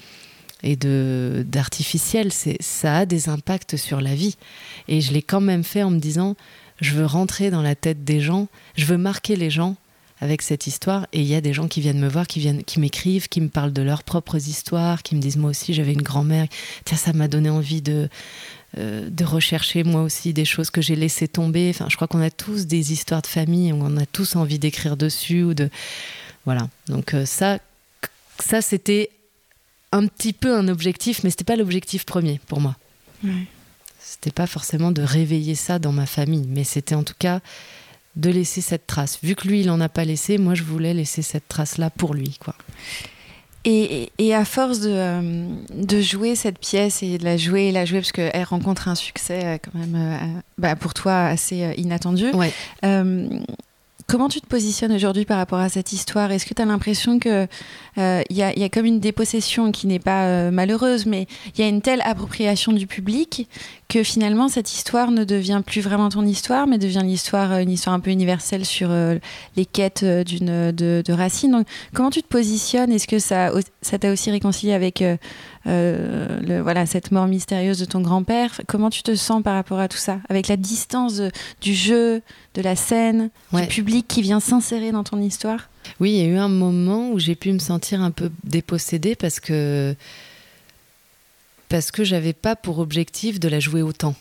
et 0.63 0.77
de 0.77 1.45
d'artificiel, 1.47 2.33
c'est 2.33 2.57
ça 2.61 2.99
a 2.99 3.07
des 3.07 3.29
impacts 3.29 3.77
sur 3.77 4.01
la 4.01 4.15
vie. 4.15 4.37
Et 4.89 5.03
je 5.03 5.13
l'ai 5.13 5.23
quand 5.23 5.43
même 5.43 5.63
fait 5.63 5.83
en 5.83 5.91
me 5.91 5.99
disant 5.99 6.37
je 6.81 6.93
veux 6.95 7.07
rentrer 7.07 7.51
dans 7.51 7.63
la 7.63 7.75
tête 7.75 8.05
des 8.05 8.21
gens, 8.21 8.49
je 8.77 8.85
veux 8.85 8.99
marquer 8.99 9.37
les 9.37 9.51
gens 9.51 9.77
avec 10.21 10.43
cette 10.43 10.67
histoire. 10.67 11.07
Et 11.13 11.21
il 11.21 11.27
y 11.27 11.35
a 11.35 11.41
des 11.41 11.53
gens 11.53 11.69
qui 11.69 11.81
viennent 11.81 12.01
me 12.01 12.09
voir, 12.09 12.27
qui 12.27 12.41
viennent, 12.41 12.65
qui 12.65 12.81
m'écrivent, 12.81 13.29
qui 13.29 13.41
me 13.41 13.49
parlent 13.49 13.73
de 13.73 13.83
leurs 13.83 14.03
propres 14.03 14.37
histoires, 14.37 15.03
qui 15.03 15.15
me 15.15 15.21
disent 15.21 15.37
moi 15.37 15.51
aussi 15.51 15.75
j'avais 15.75 15.93
une 15.93 16.03
grand-mère. 16.03 16.47
Tiens, 16.85 16.97
ça 16.97 17.13
m'a 17.13 17.29
donné 17.29 17.51
envie 17.51 17.83
de 17.83 18.09
euh, 18.79 19.09
de 19.09 19.25
rechercher 19.25 19.85
moi 19.85 20.03
aussi 20.03 20.33
des 20.33 20.45
choses 20.45 20.71
que 20.71 20.83
j'ai 20.83 20.97
laissées 20.97 21.29
tomber. 21.29 21.71
Enfin, 21.71 21.87
je 21.89 21.97
crois 21.97 22.09
qu'on 22.09 22.23
a 22.23 22.31
tous 22.31 22.67
des 22.67 22.93
histoires 22.93 23.23
de 23.23 23.27
famille, 23.27 23.73
on 23.73 23.97
a 23.97 24.07
tous 24.07 24.35
envie 24.35 24.59
d'écrire 24.59 24.97
dessus 24.97 25.45
ou 25.45 25.55
de 25.55 25.71
voilà. 26.45 26.69
Donc 26.89 27.15
euh, 27.15 27.25
ça, 27.25 27.59
ça 28.41 28.63
c'était 28.63 29.11
un 29.93 30.07
petit 30.07 30.33
peu 30.33 30.57
un 30.57 30.67
objectif, 30.69 31.23
mais 31.23 31.31
c'était 31.31 31.45
pas 31.45 31.57
l'objectif 31.57 32.05
premier 32.05 32.41
pour 32.49 32.61
moi. 32.61 32.77
C'était 34.15 34.31
pas 34.31 34.47
forcément 34.47 34.93
de 34.93 35.03
réveiller 35.03 35.57
ça 35.57 35.81
dans 35.81 35.91
ma 35.91 36.07
famille, 36.07 36.47
mais 36.49 36.63
c'était 36.63 36.95
en 36.95 37.03
tout 37.03 37.17
cas 37.19 37.41
de 38.15 38.31
laisser 38.31 38.61
cette 38.61 38.87
trace. 38.87 39.19
Vu 39.25 39.35
que 39.35 39.49
lui, 39.49 39.63
il 39.63 39.71
en 39.71 39.81
a 39.81 39.89
pas 39.89 40.05
laissé, 40.05 40.39
moi, 40.39 40.55
je 40.55 40.63
voulais 40.63 40.95
laisser 40.95 41.21
cette 41.21 41.49
trace-là 41.49 41.91
pour 41.91 42.15
lui, 42.15 42.39
quoi. 42.39 42.55
Et, 43.65 44.13
et 44.19 44.35
à 44.35 44.45
force 44.45 44.79
de, 44.79 44.91
euh, 44.91 45.49
de 45.75 46.01
jouer 46.01 46.37
cette 46.37 46.61
pièce 46.61 47.03
et 47.03 47.19
de 47.19 47.25
la 47.25 47.37
jouer 47.37 47.65
et 47.65 47.73
la 47.73 47.85
jouer, 47.87 47.99
parce 47.99 48.13
qu'elle 48.13 48.45
rencontre 48.45 48.87
un 48.87 48.95
succès 48.95 49.45
euh, 49.45 49.59
quand 49.61 49.77
même 49.77 49.97
euh, 49.97 50.41
bah, 50.59 50.77
pour 50.77 50.95
toi 50.95 51.25
assez 51.25 51.75
inattendu, 51.77 52.31
Ouais. 52.35 52.53
Comment 54.07 54.29
tu 54.29 54.41
te 54.41 54.47
positionnes 54.47 54.93
aujourd'hui 54.93 55.25
par 55.25 55.39
rapport 55.39 55.59
à 55.59 55.69
cette 55.69 55.93
histoire? 55.93 56.31
Est-ce 56.31 56.47
que 56.47 56.55
tu 56.55 56.63
as 56.63 56.65
l'impression 56.65 57.19
qu'il 57.19 57.49
euh, 57.99 58.23
y, 58.31 58.43
a, 58.43 58.69
comme 58.69 58.87
une 58.87 59.01
dépossession 59.01 59.73
qui 59.73 59.87
n'est 59.87 59.99
pas 59.99 60.25
euh, 60.25 60.51
malheureuse, 60.51 61.07
mais 61.07 61.27
il 61.55 61.61
y 61.61 61.65
a 61.65 61.69
une 61.69 61.83
telle 61.83 62.03
appropriation 62.03 62.73
du 62.73 62.87
public 62.87 63.49
que 63.89 64.03
finalement 64.03 64.49
cette 64.49 64.73
histoire 64.73 65.11
ne 65.11 65.25
devient 65.25 65.63
plus 65.65 65.81
vraiment 65.81 66.09
ton 66.09 66.25
histoire, 66.25 66.67
mais 66.67 66.79
devient 66.79 67.03
l'histoire, 67.05 67.53
euh, 67.53 67.59
une 67.59 67.71
histoire 67.71 67.95
un 67.95 68.01
peu 68.01 68.11
universelle 68.11 68.65
sur 68.65 68.91
les 69.57 69.67
quêtes 69.67 70.05
de, 70.05 71.03
de 71.05 71.13
Racine. 71.13 71.53
Donc, 71.53 71.67
comment 71.95 72.11
tu 72.11 72.23
te 72.23 72.29
positionnes? 72.29 72.93
Est-ce 72.93 73.07
que 73.07 73.19
ça 73.19 73.53
t'a 73.99 74.13
aussi 74.13 74.31
réconcilié 74.31 74.73
avec 74.75 75.03
euh, 75.67 76.41
le, 76.41 76.61
voilà 76.61 76.85
cette 76.87 77.11
mort 77.11 77.27
mystérieuse 77.27 77.79
de 77.79 77.85
ton 77.87 78.01
grand-père 78.01 78.61
Comment 78.67 78.91
tu 78.91 79.03
te 79.03 79.15
sens 79.15 79.43
par 79.43 79.55
rapport 79.55 79.79
à 79.81 79.89
tout 79.89 79.97
ça, 79.97 80.19
avec 80.29 80.49
la 80.49 80.57
distance 80.57 81.17
de- 81.17 81.31
du 81.61 81.75
jeu, 81.75 82.21
de 82.55 82.61
la 82.63 82.77
scène, 82.77 83.31
Ouais. 83.53 83.63
du 83.63 83.69
public 83.69 84.07
qui 84.07 84.21
vient 84.23 84.41
s'insérer 84.41 84.93
dans 84.93 85.05
ton 85.05 85.21
histoire? 85.23 85.69
Oui, 86.01 86.11
il 86.13 86.17
y 86.17 86.21
a 86.23 86.27
eu 86.27 86.37
un 86.39 86.49
moment 86.49 87.11
où 87.11 87.19
j'ai 87.19 87.35
pu 87.35 87.53
me 87.53 87.59
sentir 87.59 88.01
un 88.03 88.11
peu 88.11 88.31
dépossédée 88.45 89.15
parce 89.15 89.41
que 89.41 89.95
parce 91.69 91.91
que 91.91 92.05
j'avais 92.05 92.33
pas 92.33 92.57
pour 92.57 92.79
objectif 92.79 93.41
de 93.41 93.49
la 93.49 93.59
jouer 93.61 93.83
autant. 93.83 94.15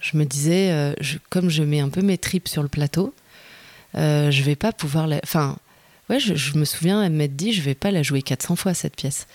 Je 0.00 0.16
me 0.16 0.24
disais, 0.24 0.70
euh, 0.70 0.92
je- 1.00 1.18
comme 1.30 1.48
je 1.50 1.62
mets 1.62 1.80
un 1.80 1.88
peu 1.88 2.02
mes 2.02 2.18
tripes 2.18 2.46
sur 2.48 2.62
le 2.62 2.68
plateau, 2.68 3.14
euh, 3.96 4.30
je 4.30 4.42
vais 4.42 4.54
pas 4.54 4.72
pouvoir 4.72 5.06
la. 5.06 5.18
Enfin, 5.24 5.56
ouais, 6.08 6.20
je, 6.20 6.56
me 6.56 6.64
souviens, 6.64 7.02
elle 7.02 7.12
m'a 7.12 7.26
dit, 7.26 7.52
je 7.52 7.62
vais 7.62 7.74
pas 7.74 7.90
la 7.90 8.02
jouer 8.02 8.22
400 8.22 8.54
fois 8.54 8.74
cette 8.74 8.94
pièce. 8.96 9.26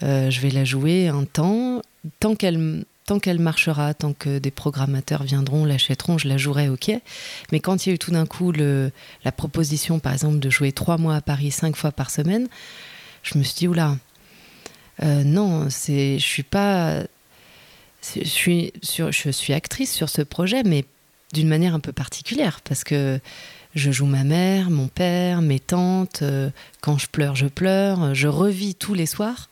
Je 0.00 0.40
vais 0.40 0.50
la 0.50 0.64
jouer 0.64 1.08
un 1.08 1.24
temps, 1.24 1.82
tant 2.18 2.34
qu'elle 2.34 2.84
tant 3.06 3.18
qu'elle 3.18 3.40
marchera, 3.40 3.94
tant 3.94 4.12
que 4.12 4.38
des 4.38 4.50
programmateurs 4.50 5.24
viendront, 5.24 5.64
l'achèteront, 5.64 6.18
je 6.18 6.28
la 6.28 6.36
jouerai, 6.36 6.68
ok. 6.68 6.92
Mais 7.50 7.60
quand 7.60 7.84
il 7.84 7.88
y 7.88 7.92
a 7.92 7.94
eu 7.94 7.98
tout 7.98 8.12
d'un 8.12 8.26
coup 8.26 8.52
la 8.52 9.32
proposition, 9.32 9.98
par 9.98 10.12
exemple, 10.12 10.38
de 10.38 10.50
jouer 10.50 10.72
trois 10.72 10.98
mois 10.98 11.16
à 11.16 11.20
Paris, 11.20 11.50
cinq 11.50 11.76
fois 11.76 11.92
par 11.92 12.10
semaine, 12.10 12.48
je 13.22 13.38
me 13.38 13.42
suis 13.42 13.54
dit, 13.54 13.68
oula, 13.68 13.96
euh, 15.02 15.24
non, 15.24 15.68
c'est, 15.70 16.18
je 16.18 16.24
suis 16.24 16.42
pas, 16.42 17.02
je 18.14 18.24
suis, 18.24 18.72
sur, 18.82 19.10
je 19.10 19.30
suis 19.30 19.52
actrice 19.52 19.92
sur 19.92 20.08
ce 20.08 20.22
projet, 20.22 20.62
mais 20.62 20.84
d'une 21.32 21.48
manière 21.48 21.74
un 21.74 21.80
peu 21.80 21.92
particulière, 21.92 22.60
parce 22.62 22.84
que 22.84 23.18
je 23.74 23.90
joue 23.90 24.06
ma 24.06 24.22
mère, 24.22 24.70
mon 24.70 24.88
père, 24.88 25.40
mes 25.40 25.60
tantes. 25.60 26.20
Euh, 26.22 26.50
quand 26.82 26.98
je 26.98 27.06
pleure, 27.06 27.36
je 27.36 27.46
pleure. 27.46 28.14
Je 28.14 28.28
revis 28.28 28.74
tous 28.74 28.92
les 28.92 29.06
soirs 29.06 29.48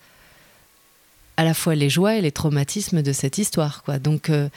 à 1.41 1.45
la 1.45 1.55
fois 1.55 1.75
les 1.75 1.89
joies 1.89 2.17
et 2.17 2.21
les 2.21 2.33
traumatismes 2.33 3.01
de 3.01 3.13
cette 3.15 3.39
histoire. 3.39 3.83
Quoi. 3.83 3.99
Donc, 3.99 4.29
euh, 4.29 4.51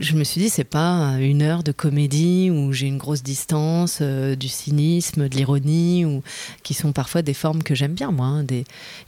je 0.00 0.16
me 0.16 0.24
suis 0.24 0.40
dit, 0.40 0.48
c'est 0.48 0.64
pas 0.64 1.12
une 1.20 1.42
heure 1.42 1.62
de 1.62 1.70
comédie 1.70 2.50
où 2.50 2.72
j'ai 2.72 2.88
une 2.88 2.98
grosse 2.98 3.22
distance, 3.22 3.98
euh, 4.00 4.34
du 4.34 4.48
cynisme, 4.48 5.28
de 5.28 5.36
l'ironie, 5.36 6.04
ou 6.04 6.24
qui 6.64 6.74
sont 6.74 6.90
parfois 6.90 7.22
des 7.22 7.34
formes 7.34 7.62
que 7.62 7.76
j'aime 7.76 7.94
bien, 7.94 8.10
moi. 8.10 8.26
Hein. 8.26 8.44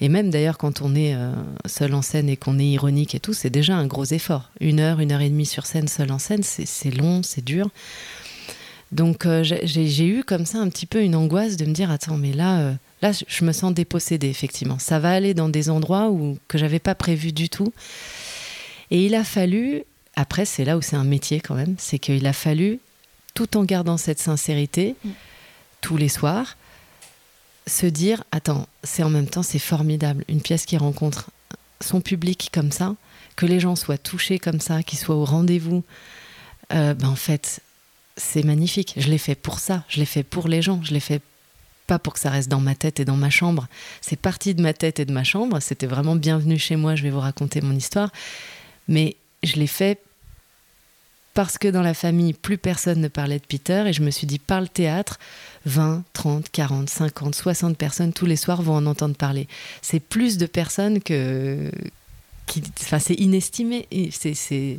Et 0.01 0.09
même 0.09 0.31
d'ailleurs, 0.31 0.57
quand 0.57 0.81
on 0.81 0.95
est 0.95 1.17
euh, 1.17 1.33
seul 1.67 1.95
en 1.95 2.03
scène 2.03 2.29
et 2.29 2.37
qu'on 2.37 2.61
est 2.61 2.69
ironique 2.69 3.17
et 3.17 3.21
tout, 3.21 3.33
c'est 3.33 3.51
déjà 3.51 3.75
un 3.75 3.89
gros 3.89 4.05
effort. 4.05 4.53
Une 4.61 4.79
heure, 4.79 5.01
une 5.01 5.11
heure 5.11 5.21
et 5.21 5.31
demie 5.31 5.47
sur 5.47 5.67
scène, 5.67 5.89
seul 5.89 6.13
en 6.13 6.21
scène, 6.21 6.45
c'est 6.45 6.97
long, 6.97 7.25
c'est 7.25 7.45
dur. 7.45 7.71
Donc, 8.93 9.27
j'ai 9.43 10.07
eu 10.07 10.23
comme 10.23 10.47
ça 10.47 10.59
un 10.59 10.69
petit 10.69 10.87
peu 10.87 11.03
une 11.03 11.17
angoisse 11.17 11.57
de 11.57 11.65
me 11.65 11.73
dire, 11.73 11.91
attends, 11.91 12.17
mais 12.17 12.33
là 12.33 12.75
Là, 13.03 13.13
je 13.13 13.45
me 13.45 13.53
sens 13.53 13.73
dépossédée, 13.73 14.29
effectivement. 14.29 14.79
Ça 14.79 14.99
va 14.99 15.13
aller 15.13 15.35
dans 15.35 15.49
des 15.49 15.71
endroits 15.71 16.11
où, 16.11 16.39
que 16.49 16.59
j'avais 16.59 16.81
pas 16.81 16.95
prévu 16.95 17.33
du 17.33 17.49
tout. 17.49 17.73
Et 18.91 19.07
il 19.07 19.15
a 19.15 19.25
fallu, 19.25 19.85
après, 20.17 20.45
c'est 20.45 20.65
là 20.65 20.77
où 20.77 20.83
c'est 20.83 20.97
un 20.97 21.05
métier 21.05 21.41
quand 21.41 21.55
même, 21.55 21.77
c'est 21.79 21.99
qu'il 21.99 22.27
a 22.27 22.33
fallu, 22.33 22.81
tout 23.35 23.57
en 23.57 23.65
gardant 23.65 23.97
cette 23.97 24.19
sincérité, 24.19 24.97
mm. 25.05 25.11
tous 25.81 25.97
les 25.97 26.09
soirs, 26.09 26.57
se 27.69 27.87
dire 27.87 28.25
attends, 28.33 28.67
c'est 28.83 29.03
en 29.03 29.11
même 29.11 29.29
temps, 29.29 29.43
c'est 29.43 29.59
formidable. 29.59 30.25
Une 30.29 30.41
pièce 30.41 30.67
qui 30.67 30.77
rencontre 30.77 31.31
son 31.81 32.01
public 32.01 32.51
comme 32.53 32.73
ça, 32.73 32.97
que 33.37 33.47
les 33.47 33.61
gens 33.61 33.77
soient 33.77 33.99
touchés 33.99 34.39
comme 34.39 34.61
ça, 34.61 34.83
qu'ils 34.83 34.99
soient 34.99 35.15
au 35.15 35.25
rendez-vous. 35.25 35.85
Euh, 36.73 36.95
ben 36.95 37.09
en 37.09 37.17
fait, 37.17 37.61
c'est 38.17 38.43
magnifique. 38.43 38.95
Je 38.97 39.09
l'ai 39.09 39.19
fait 39.19 39.35
pour 39.35 39.61
ça. 39.61 39.85
Je 39.89 40.01
l'ai 40.01 40.07
fait 40.07 40.25
pour 40.25 40.49
les 40.49 40.63
gens. 40.63 40.81
Je 40.83 40.93
l'ai 40.93 41.01
fait 41.01 41.23
pas 41.89 41.99
pour 41.99 42.13
que 42.13 42.21
ça 42.21 42.31
reste 42.31 42.49
dans 42.49 42.61
ma 42.61 42.77
tête 42.77 43.01
et 43.01 43.05
dans 43.05 43.17
ma 43.17 43.31
chambre. 43.31 43.67
C'est 44.01 44.21
parti 44.21 44.55
de 44.55 44.63
ma 44.63 44.75
tête 44.75 45.01
et 45.01 45.05
de 45.05 45.13
ma 45.13 45.25
chambre. 45.25 45.59
C'était 45.61 45.87
vraiment 45.87 46.15
bienvenu 46.15 46.59
chez 46.59 46.77
moi. 46.77 46.95
Je 46.95 47.03
vais 47.03 47.11
vous 47.11 47.19
raconter 47.19 47.61
mon 47.63 47.75
histoire. 47.75 48.13
Mais 48.87 49.17
je 49.43 49.57
l'ai 49.57 49.67
fait 49.67 49.99
parce 51.33 51.57
que 51.57 51.69
dans 51.69 51.83
la 51.83 51.95
famille, 51.95 52.35
plus 52.35 52.59
personne 52.59 53.01
ne 53.01 53.09
parlait 53.09 53.39
de 53.39 53.45
Peter. 53.45 53.85
Et 53.87 53.93
je 53.93 54.03
me 54.03 54.11
suis 54.11 54.27
dit, 54.27 54.39
par 54.39 54.61
le 54.61 54.69
théâtre, 54.69 55.19
20, 55.65 56.05
30, 56.13 56.51
40, 56.51 56.91
50, 56.91 57.35
60 57.35 57.77
personnes 57.77 58.13
tous 58.13 58.27
les 58.27 58.37
soirs 58.37 58.61
vont 58.61 58.75
en 58.75 58.87
entendre 58.87 59.17
parler. 59.17 59.49
C'est 59.81 60.01
plus 60.01 60.37
de 60.37 60.47
personnes 60.47 61.01
que, 61.01 61.71
enfin, 62.81 62.99
c'est 62.99 63.15
inestimé, 63.15 63.87
c'est, 64.11 64.35
c'est, 64.35 64.79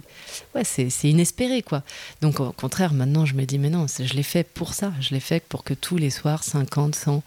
ouais, 0.56 0.64
c'est, 0.64 0.90
inespéré, 1.10 1.62
quoi. 1.62 1.84
Donc, 2.22 2.40
au 2.40 2.52
contraire, 2.52 2.94
maintenant, 2.94 3.26
je 3.26 3.36
me 3.36 3.46
dis, 3.46 3.60
mais 3.60 3.70
non, 3.70 3.86
je 3.88 4.14
l'ai 4.14 4.24
fait 4.24 4.44
pour 4.44 4.74
ça. 4.74 4.94
Je 5.00 5.14
l'ai 5.14 5.20
fait 5.20 5.44
pour 5.48 5.64
que 5.64 5.74
tous 5.74 5.98
les 5.98 6.10
soirs, 6.10 6.44
50, 6.44 6.96
100, 6.96 7.24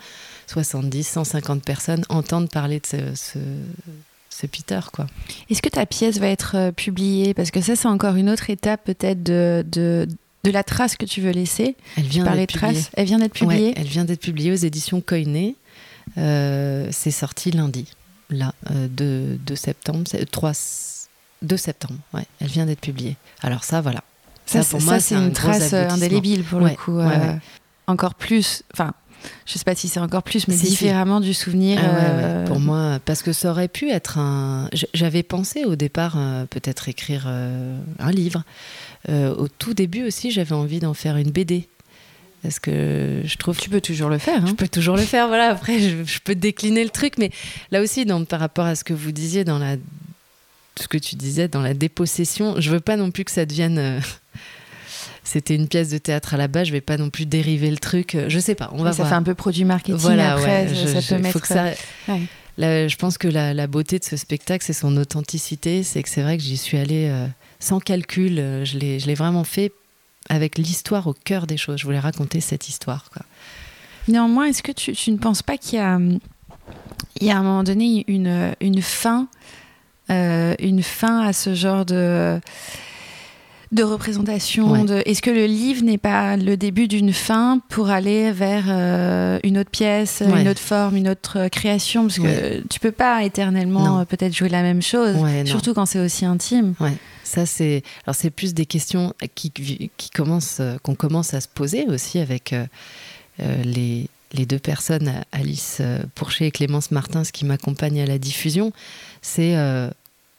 70, 0.46 1.06
150 1.06 1.62
personnes 1.62 2.04
entendent 2.08 2.50
parler 2.50 2.80
de 2.80 2.86
ce, 3.14 3.38
ce, 4.30 4.46
Peter, 4.46 4.80
quoi. 4.92 5.06
Est-ce 5.50 5.62
que 5.62 5.68
ta 5.68 5.86
pièce 5.86 6.18
va 6.18 6.26
être 6.26 6.56
euh, 6.56 6.72
publiée? 6.72 7.32
Parce 7.32 7.52
que 7.52 7.60
ça, 7.60 7.76
c'est 7.76 7.86
encore 7.86 8.16
une 8.16 8.28
autre 8.28 8.50
étape, 8.50 8.82
peut-être, 8.84 9.22
de, 9.22 9.64
de, 9.70 10.08
de 10.42 10.50
la 10.50 10.64
trace 10.64 10.96
que 10.96 11.06
tu 11.06 11.20
veux 11.20 11.30
laisser. 11.30 11.76
Elle 11.96 12.04
vient 12.04 12.24
d'être 12.24 12.52
publiée. 12.52 12.82
Elle 12.94 13.06
vient 13.06 13.18
d'être 13.18 13.34
publiée. 13.34 13.72
elle 13.76 13.86
vient 13.86 14.04
d'être 14.04 14.20
publiée 14.20 14.50
aux 14.50 14.56
éditions 14.56 15.00
Coinet. 15.00 15.54
Euh, 16.18 16.88
c'est 16.90 17.12
sorti 17.12 17.52
lundi 17.52 17.86
là, 18.32 18.54
euh, 18.70 18.88
de, 18.88 19.38
de, 19.44 19.54
septembre, 19.54 20.04
3, 20.30 20.52
2 21.42 21.56
septembre, 21.56 21.98
ouais, 22.14 22.24
elle 22.40 22.48
vient 22.48 22.66
d'être 22.66 22.80
publiée. 22.80 23.16
Alors 23.42 23.64
ça, 23.64 23.80
voilà. 23.80 24.02
Ça, 24.46 24.62
pour 24.64 24.82
moi, 24.82 25.00
c'est 25.00 25.14
une 25.14 25.32
trace 25.32 25.72
euh, 25.72 25.88
indélébile 25.88 26.42
pour 26.42 26.60
le 26.60 26.70
coup. 26.70 26.98
Euh, 26.98 27.34
encore 27.86 28.14
plus, 28.14 28.64
enfin, 28.74 28.92
je 29.46 29.56
sais 29.56 29.64
pas 29.64 29.74
si 29.74 29.88
c'est 29.88 30.00
encore 30.00 30.22
plus, 30.22 30.48
mais 30.48 30.56
différemment 30.56 31.20
du 31.20 31.32
souvenir. 31.32 31.80
Ah 31.82 32.44
pour 32.46 32.58
moi, 32.58 32.98
parce 33.04 33.22
que 33.22 33.32
ça 33.32 33.50
aurait 33.50 33.68
pu 33.68 33.90
être 33.90 34.18
un. 34.18 34.68
J'avais 34.94 35.22
pensé 35.22 35.64
au 35.64 35.76
départ 35.76 36.18
peut-être 36.50 36.88
écrire 36.88 37.26
un 37.26 38.10
livre. 38.10 38.42
au 39.08 39.48
tout 39.48 39.74
début 39.74 40.04
aussi, 40.04 40.30
j'avais 40.30 40.54
envie 40.54 40.80
d'en 40.80 40.94
faire 40.94 41.16
une 41.16 41.30
BD. 41.30 41.68
Parce 42.42 42.58
que 42.58 43.22
je 43.24 43.36
trouve. 43.36 43.56
Tu 43.56 43.70
peux 43.70 43.80
toujours 43.80 44.08
le 44.08 44.18
faire. 44.18 44.42
Hein. 44.42 44.46
Je 44.48 44.52
peux 44.52 44.68
toujours 44.68 44.96
le 44.96 45.04
faire, 45.04 45.28
voilà. 45.28 45.50
Après, 45.50 45.78
je, 45.78 46.18
peux 46.24 46.34
décliner 46.34 46.82
le 46.82 46.90
truc. 46.90 47.14
Mais 47.18 47.30
là 47.70 47.80
aussi, 47.80 48.04
donc, 48.04 48.26
par 48.26 48.40
rapport 48.40 48.66
à 48.66 48.74
ce 48.74 48.82
que 48.82 48.92
vous 48.92 49.12
disiez 49.12 49.44
dans 49.44 49.58
la. 49.58 49.76
Ce 50.80 50.88
que 50.88 50.98
tu 50.98 51.16
disais 51.16 51.48
dans 51.48 51.60
la 51.60 51.74
dépossession, 51.74 52.56
je 52.58 52.70
veux 52.70 52.80
pas 52.80 52.96
non 52.96 53.10
plus 53.10 53.24
que 53.24 53.30
ça 53.30 53.46
devienne. 53.46 53.78
Euh, 53.78 54.00
c'était 55.24 55.54
une 55.54 55.68
pièce 55.68 55.90
de 55.90 55.98
théâtre 55.98 56.34
à 56.34 56.36
la 56.36 56.48
base, 56.48 56.66
je 56.66 56.72
vais 56.72 56.80
pas 56.80 56.96
non 56.96 57.10
plus 57.10 57.26
dériver 57.26 57.70
le 57.70 57.76
truc. 57.76 58.16
Je 58.26 58.38
sais 58.38 58.54
pas, 58.54 58.70
on 58.72 58.82
va 58.82 58.92
ça 58.92 59.04
fait 59.04 59.14
un 59.14 59.22
peu 59.22 59.34
produit 59.34 59.64
marketing 59.64 60.00
voilà, 60.00 60.32
après, 60.32 60.68
ça, 60.68 61.14
peut 61.14 61.22
mettre... 61.22 61.46
ça... 61.46 61.66
je 62.58 62.96
pense 62.96 63.18
que 63.18 63.28
la, 63.28 63.66
beauté 63.66 63.98
de 63.98 64.04
ce 64.04 64.16
spectacle, 64.16 64.64
c'est 64.64 64.72
son 64.72 64.96
authenticité. 64.96 65.84
C'est 65.84 66.02
que 66.02 66.08
c'est 66.08 66.22
vrai 66.22 66.38
que 66.38 66.42
j'y 66.42 66.56
suis 66.56 66.78
allée 66.78 67.08
euh, 67.08 67.26
sans 67.60 67.78
calcul. 67.78 68.38
Euh, 68.38 68.64
je 68.64 68.78
l'ai 68.78 69.14
vraiment 69.14 69.44
fait 69.44 69.72
avec 70.28 70.58
l'histoire 70.58 71.06
au 71.06 71.14
cœur 71.14 71.46
des 71.46 71.56
choses. 71.56 71.78
Je 71.78 71.84
voulais 71.84 71.98
raconter 71.98 72.40
cette 72.40 72.68
histoire. 72.68 73.04
Néanmoins, 74.08 74.46
est-ce 74.46 74.62
que 74.62 74.72
tu, 74.72 75.10
ne 75.10 75.16
penses 75.16 75.42
pas 75.42 75.56
qu'il 75.56 75.78
y 75.78 75.82
a, 75.82 75.98
il 77.20 77.26
y 77.26 77.30
a 77.30 77.36
à 77.36 77.38
un 77.38 77.42
moment 77.42 77.62
donné 77.62 78.04
une, 78.08 78.54
une 78.60 78.82
fin, 78.82 79.28
euh, 80.10 80.54
une 80.58 80.82
fin 80.82 81.20
à 81.20 81.32
ce 81.32 81.54
genre 81.54 81.84
de 81.84 82.40
de 83.72 83.82
représentation 83.82 84.84
de 84.84 85.02
est-ce 85.06 85.22
que 85.22 85.30
le 85.30 85.46
livre 85.46 85.82
n'est 85.82 85.98
pas 85.98 86.36
le 86.36 86.56
début 86.56 86.88
d'une 86.88 87.12
fin 87.12 87.60
pour 87.68 87.90
aller 87.90 88.30
vers 88.30 88.66
euh, 88.68 89.38
une 89.44 89.58
autre 89.58 89.70
pièce 89.70 90.22
une 90.22 90.48
autre 90.48 90.60
forme 90.60 90.96
une 90.96 91.08
autre 91.08 91.48
création? 91.48 92.02
Parce 92.02 92.18
que 92.18 92.62
tu 92.68 92.78
peux 92.80 92.92
pas 92.92 93.24
éternellement 93.24 94.00
euh, 94.00 94.04
peut-être 94.04 94.34
jouer 94.36 94.48
la 94.48 94.62
même 94.62 94.82
chose 94.82 95.16
surtout 95.44 95.74
quand 95.74 95.86
c'est 95.86 96.00
aussi 96.00 96.24
intime. 96.24 96.74
Ça, 97.24 97.46
c'est 97.46 97.82
alors 98.04 98.14
c'est 98.14 98.30
plus 98.30 98.52
des 98.52 98.66
questions 98.66 99.14
qui, 99.34 99.50
qui 99.50 100.10
commencent, 100.10 100.60
euh, 100.60 100.76
qu'on 100.82 100.94
commence 100.94 101.32
à 101.32 101.40
se 101.40 101.48
poser 101.48 101.86
aussi 101.86 102.18
avec 102.18 102.52
euh, 102.52 102.66
euh, 103.40 103.62
les, 103.62 104.08
les, 104.32 104.44
deux 104.44 104.58
personnes, 104.58 105.10
Alice 105.32 105.80
Pourchet 106.14 106.48
et 106.48 106.50
Clémence 106.50 106.90
Martins, 106.90 107.22
qui 107.22 107.46
m'accompagnent 107.46 108.02
à 108.02 108.06
la 108.06 108.18
diffusion. 108.18 108.72
C'est 109.22 109.54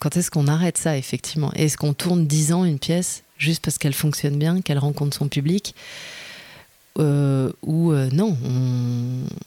quand 0.04 0.18
est-ce 0.18 0.30
qu'on 0.30 0.50
arrête 0.50 0.78
ça, 0.78 0.98
effectivement? 0.98 1.54
Est-ce 1.54 1.78
qu'on 1.78 1.94
tourne 1.94 2.28
dix 2.28 2.52
ans 2.52 2.66
une 2.66 2.78
pièce 2.78 3.24
juste 3.38 3.64
parce 3.64 3.78
qu'elle 3.78 3.94
fonctionne 3.94 4.38
bien, 4.38 4.60
qu'elle 4.60 4.78
rencontre 4.78 5.16
son 5.16 5.30
public? 5.30 5.76
Ou 6.98 7.94
non, 8.12 8.38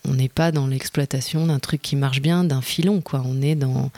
on 0.09 0.15
n'est 0.15 0.31
pas 0.31 0.53
dans 0.53 0.67
l'exploitation 0.67 1.47
d'un 1.47 1.59
truc 1.59 1.83
qui 1.83 1.95
marche 1.95 2.23
bien, 2.23 2.43
d'un 2.43 2.63
filon. 2.63 3.03
On 3.13 3.43
est 3.43 3.55
dans 3.55 3.91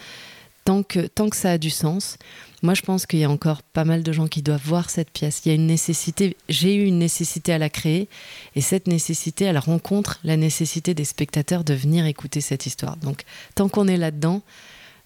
tant 0.64 0.82
que 0.82 1.06
tant 1.06 1.30
que 1.30 1.36
ça 1.36 1.52
a 1.52 1.58
du 1.58 1.70
sens. 1.70 2.16
Moi, 2.62 2.74
je 2.74 2.82
pense 2.82 3.06
qu'il 3.06 3.20
y 3.20 3.24
a 3.24 3.30
encore 3.30 3.62
pas 3.62 3.84
mal 3.84 4.02
de 4.02 4.10
gens 4.10 4.26
qui 4.26 4.42
doivent 4.42 4.64
voir 4.64 4.90
cette 4.90 5.10
pièce. 5.10 5.42
Il 5.44 5.50
y 5.50 5.52
a 5.52 5.54
une 5.54 5.68
nécessité, 5.68 6.36
j'ai 6.48 6.74
eu 6.74 6.86
une 6.86 6.98
nécessité 6.98 7.52
à 7.52 7.58
la 7.58 7.70
créer, 7.70 8.08
et 8.56 8.60
cette 8.60 8.88
nécessité, 8.88 9.44
elle 9.44 9.58
rencontre 9.58 10.18
la 10.24 10.36
nécessité 10.36 10.92
des 10.92 11.04
spectateurs 11.04 11.62
de 11.62 11.72
venir 11.72 12.04
écouter 12.04 12.40
cette 12.40 12.66
histoire. 12.66 12.96
Donc, 12.96 13.22
tant 13.54 13.68
qu'on 13.68 13.86
est 13.86 13.96
là-dedans, 13.96 14.42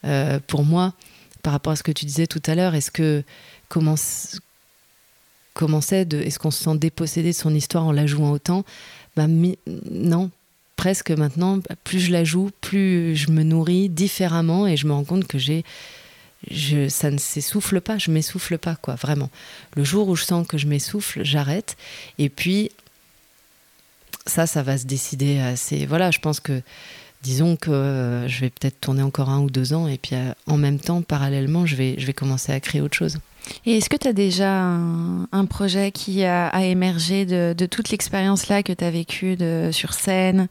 euh, 0.04 0.40
pour 0.46 0.64
moi, 0.64 0.94
par 1.42 1.52
rapport 1.52 1.72
à 1.72 1.76
ce 1.76 1.82
que 1.82 1.92
tu 1.92 2.04
disais 2.04 2.26
tout 2.26 2.42
à 2.46 2.54
l'heure, 2.54 2.74
est-ce 2.74 2.90
que 2.90 3.22
comment 3.68 3.96
c'est 3.96 6.04
de, 6.04 6.20
est-ce 6.20 6.38
qu'on 6.38 6.50
se 6.50 6.64
sent 6.64 6.76
dépossédé 6.76 7.30
de 7.30 7.36
son 7.36 7.54
histoire 7.54 7.84
en 7.84 7.92
la 7.92 8.06
jouant 8.06 8.32
autant? 8.32 8.64
Bah, 9.16 9.26
non, 9.26 10.30
presque 10.76 11.10
maintenant, 11.10 11.60
plus 11.84 12.00
je 12.00 12.12
la 12.12 12.24
joue, 12.24 12.50
plus 12.60 13.16
je 13.16 13.30
me 13.30 13.42
nourris 13.42 13.88
différemment 13.88 14.66
et 14.66 14.76
je 14.76 14.86
me 14.86 14.92
rends 14.92 15.04
compte 15.04 15.26
que 15.26 15.38
j'ai 15.38 15.64
je, 16.50 16.88
ça 16.88 17.10
ne 17.10 17.18
s'essouffle 17.18 17.80
pas, 17.80 17.98
je 17.98 18.10
m'essouffle 18.10 18.58
pas, 18.58 18.74
quoi, 18.74 18.96
vraiment. 18.96 19.30
Le 19.76 19.84
jour 19.84 20.08
où 20.08 20.16
je 20.16 20.24
sens 20.24 20.46
que 20.46 20.58
je 20.58 20.66
m'essouffle, 20.66 21.24
j'arrête. 21.24 21.76
Et 22.18 22.28
puis, 22.28 22.70
ça, 24.26 24.46
ça 24.46 24.62
va 24.62 24.78
se 24.78 24.84
décider 24.84 25.38
assez. 25.38 25.86
Voilà, 25.86 26.10
je 26.10 26.18
pense 26.18 26.40
que, 26.40 26.62
disons 27.22 27.56
que 27.56 27.70
euh, 27.70 28.28
je 28.28 28.40
vais 28.40 28.50
peut-être 28.50 28.80
tourner 28.80 29.02
encore 29.02 29.28
un 29.30 29.40
ou 29.40 29.50
deux 29.50 29.72
ans, 29.72 29.88
et 29.88 29.98
puis 29.98 30.16
euh, 30.16 30.32
en 30.46 30.56
même 30.56 30.78
temps, 30.78 31.02
parallèlement, 31.02 31.66
je 31.66 31.76
vais, 31.76 31.94
je 31.98 32.06
vais 32.06 32.12
commencer 32.12 32.52
à 32.52 32.60
créer 32.60 32.80
autre 32.80 32.96
chose. 32.96 33.18
Et 33.66 33.78
est-ce 33.78 33.88
que 33.88 33.96
tu 33.96 34.08
as 34.08 34.12
déjà 34.12 34.50
un, 34.52 35.44
projet 35.46 35.90
qui 35.92 36.24
a, 36.24 36.50
émergé 36.64 37.26
de, 37.26 37.54
de 37.56 37.66
toute 37.66 37.90
l'expérience-là 37.90 38.62
que 38.62 38.72
tu 38.72 38.84
as 38.84 38.90
vécue 38.90 39.36
sur 39.72 39.92
scène? 39.94 40.48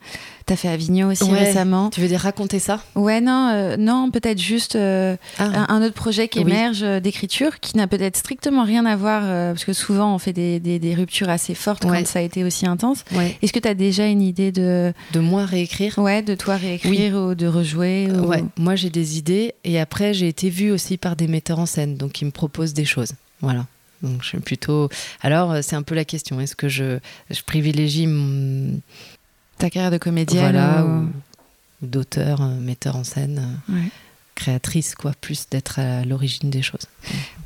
Tu 0.47 0.53
as 0.53 0.55
fait 0.55 0.67
Avignon 0.67 1.09
aussi 1.09 1.29
récemment. 1.31 1.89
Tu 1.89 2.01
veux 2.01 2.07
dire 2.07 2.19
raconter 2.19 2.59
ça? 2.59 2.81
Ouais, 2.95 3.21
non, 3.21 3.49
euh, 3.53 3.77
non 3.77 4.09
peut-être 4.11 4.39
juste 4.39 4.75
euh, 4.75 5.15
ah. 5.37 5.71
un, 5.71 5.81
autre 5.83 5.93
projet 5.93 6.27
qui 6.27 6.39
émerge 6.39 6.83
euh, 6.83 6.99
d'écriture 6.99 7.59
qui 7.59 7.77
n'a 7.77 7.87
peut-être 7.87 8.17
strictement 8.17 8.63
rien 8.63 8.85
à 8.85 8.95
voir, 8.95 9.21
parce 9.21 9.65
que 9.65 9.73
souvent 9.73 10.13
on 10.13 10.17
fait 10.17 10.33
des, 10.33 10.59
des, 10.59 10.95
ruptures 10.95 11.29
assez 11.29 11.55
fortes 11.55 11.83
quand 11.83 12.05
ça 12.05 12.19
a 12.19 12.21
été 12.21 12.43
aussi 12.43 12.65
intense. 12.65 13.03
Est-ce 13.41 13.53
que 13.53 13.59
tu 13.59 13.67
as 13.67 13.73
déjà 13.73 14.07
une 14.07 14.21
idée 14.21 14.51
de. 14.51 14.93
De 15.13 15.19
moi 15.19 15.45
réécrire? 15.45 15.97
Ouais, 15.97 16.21
de 16.21 16.35
toi 16.35 16.55
réécrire 16.55 17.15
ou 17.15 17.35
de 17.35 17.47
rejouer 17.47 18.09
Ouais, 18.11 18.43
moi 18.57 18.75
j'ai 18.75 18.89
des 18.89 19.17
idées 19.17 19.53
et 19.63 19.79
après 19.79 20.13
j'ai 20.13 20.27
été 20.27 20.49
vue 20.49 20.71
aussi 20.71 20.97
par 20.97 21.15
des 21.15 21.27
metteurs 21.27 21.59
en 21.59 21.65
scène, 21.65 21.95
donc 21.97 22.21
ils 22.21 22.25
me 22.25 22.31
proposent 22.31 22.73
des 22.73 22.80
choses. 22.85 23.13
Voilà. 23.41 23.65
Donc 24.01 24.23
je 24.23 24.29
suis 24.29 24.39
plutôt. 24.39 24.89
Alors 25.21 25.63
c'est 25.63 25.75
un 25.75 25.83
peu 25.83 25.95
la 25.95 26.05
question. 26.05 26.39
Est-ce 26.39 26.55
que 26.55 26.69
je, 26.69 26.99
je 27.29 27.41
privilégie 27.43 28.07
ta 29.61 29.69
carrière 29.69 29.91
de 29.91 29.97
comédienne 29.97 30.57
ou, 30.57 31.85
d'auteur, 31.85 32.41
euh, 32.41 32.59
metteur 32.59 32.95
en 32.95 33.03
scène, 33.03 33.59
euh, 33.69 33.73
créatrice, 34.35 34.95
quoi, 34.95 35.11
plus 35.19 35.47
d'être 35.49 35.79
à 35.79 36.03
l'origine 36.03 36.49
des 36.49 36.61
choses. 36.63 36.87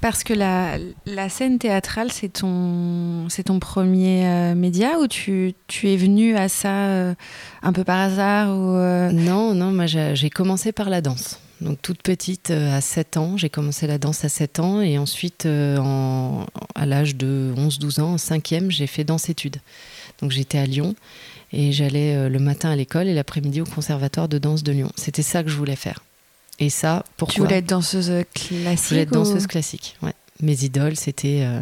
Parce 0.01 0.23
que 0.23 0.33
la, 0.33 0.77
la 1.05 1.29
scène 1.29 1.57
théâtrale, 1.59 2.11
c'est 2.11 2.29
ton, 2.29 3.27
c'est 3.29 3.43
ton 3.43 3.59
premier 3.59 4.25
euh, 4.25 4.55
média 4.55 4.99
ou 4.99 5.07
tu, 5.07 5.53
tu, 5.67 5.89
es 5.89 5.97
venu 5.97 6.37
à 6.37 6.47
ça 6.47 7.13
un 7.63 7.73
peu 7.73 7.83
par 7.83 7.99
hasard 7.99 8.49
ou 8.49 8.73
Non, 9.13 9.53
non, 9.53 9.71
moi 9.71 9.85
j'ai 9.87 10.29
commencé 10.29 10.71
par 10.71 10.89
la 10.89 11.01
danse. 11.01 11.39
Donc 11.65 11.81
toute 11.81 12.01
petite, 12.01 12.51
à 12.51 12.79
7 12.79 13.17
ans, 13.17 13.37
j'ai 13.37 13.49
commencé 13.49 13.87
la 13.87 13.97
danse 13.97 14.23
à 14.23 14.29
7 14.29 14.59
ans 14.59 14.81
et 14.81 14.97
ensuite 14.97 15.45
en, 15.45 16.45
à 16.75 16.85
l'âge 16.85 17.15
de 17.15 17.53
11-12 17.57 18.01
ans, 18.01 18.13
en 18.13 18.17
cinquième, 18.17 18.71
j'ai 18.71 18.87
fait 18.87 19.03
danse-études. 19.03 19.57
Donc 20.21 20.31
j'étais 20.31 20.57
à 20.57 20.65
Lyon 20.65 20.95
et 21.51 21.71
j'allais 21.71 22.15
euh, 22.15 22.29
le 22.29 22.39
matin 22.39 22.69
à 22.69 22.75
l'école 22.75 23.07
et 23.07 23.13
l'après-midi 23.13 23.61
au 23.61 23.65
conservatoire 23.65 24.27
de 24.27 24.37
danse 24.37 24.63
de 24.63 24.71
Lyon. 24.71 24.91
C'était 24.95 25.21
ça 25.21 25.43
que 25.43 25.49
je 25.49 25.55
voulais 25.55 25.75
faire. 25.75 26.03
Et 26.59 26.69
ça, 26.69 27.03
pourquoi? 27.17 27.33
Tu 27.33 27.41
voulais 27.41 27.57
être 27.57 27.67
danseuse 27.67 28.11
classique 28.33 28.83
Je 28.83 28.89
voulais 28.89 29.01
être 29.01 29.11
danseuse 29.11 29.47
classique, 29.47 29.97
ouais. 30.01 30.13
Mes 30.41 30.63
idoles, 30.63 30.97
c'était 30.97 31.41
euh, 31.43 31.61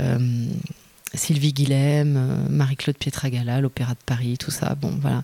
euh, 0.00 0.46
Sylvie 1.14 1.52
Guilhem, 1.52 2.46
Marie-Claude 2.50 2.96
Pietragala, 2.96 3.60
l'Opéra 3.60 3.92
de 3.92 3.98
Paris, 4.04 4.36
tout 4.38 4.50
ça. 4.50 4.74
Bon, 4.74 4.92
voilà. 5.00 5.22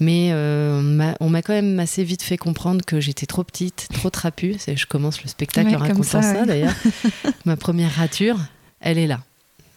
Mais 0.00 0.32
on 0.32 1.28
m'a 1.28 1.42
quand 1.42 1.52
même 1.52 1.78
assez 1.80 2.04
vite 2.04 2.22
fait 2.22 2.36
comprendre 2.36 2.84
que 2.84 3.00
j'étais 3.00 3.26
trop 3.26 3.44
petite, 3.44 3.88
trop 3.92 4.10
trapue. 4.10 4.54
Je 4.66 4.86
commence 4.86 5.22
le 5.22 5.28
spectacle 5.28 5.74
en 5.74 5.78
racontant 5.78 6.02
ça, 6.02 6.22
ça 6.22 6.44
d'ailleurs. 6.44 6.74
Ma 7.44 7.56
première 7.56 7.92
rature, 7.92 8.38
elle 8.80 8.98
est 8.98 9.06
là. 9.06 9.20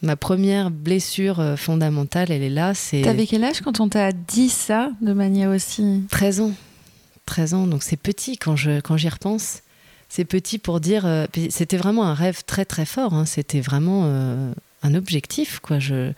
Ma 0.02 0.16
première 0.16 0.70
blessure 0.70 1.40
euh, 1.40 1.56
fondamentale, 1.56 2.30
elle 2.30 2.42
est 2.42 2.50
là. 2.50 2.74
C'est... 2.74 3.02
T'avais 3.02 3.26
quel 3.26 3.42
âge 3.44 3.60
quand 3.62 3.80
on 3.80 3.88
t'a 3.88 4.12
dit 4.12 4.50
ça 4.50 4.90
de 5.00 5.12
manière 5.12 5.50
aussi 5.50 6.04
13 6.10 6.40
ans. 6.40 6.52
13 7.24 7.54
ans, 7.54 7.66
donc 7.66 7.82
c'est 7.82 7.96
petit 7.96 8.36
quand, 8.36 8.56
je, 8.56 8.80
quand 8.80 8.96
j'y 8.96 9.08
repense. 9.08 9.62
C'est 10.08 10.24
petit 10.24 10.58
pour 10.58 10.80
dire. 10.80 11.04
Euh, 11.06 11.26
c'était 11.50 11.76
vraiment 11.76 12.04
un 12.04 12.14
rêve 12.14 12.44
très 12.46 12.64
très 12.64 12.86
fort. 12.86 13.14
Hein. 13.14 13.24
C'était 13.24 13.60
vraiment 13.60 14.02
euh, 14.04 14.52
un 14.86 14.94
objectif. 14.94 15.60
Quoi. 15.60 15.78
Je, 15.78 16.12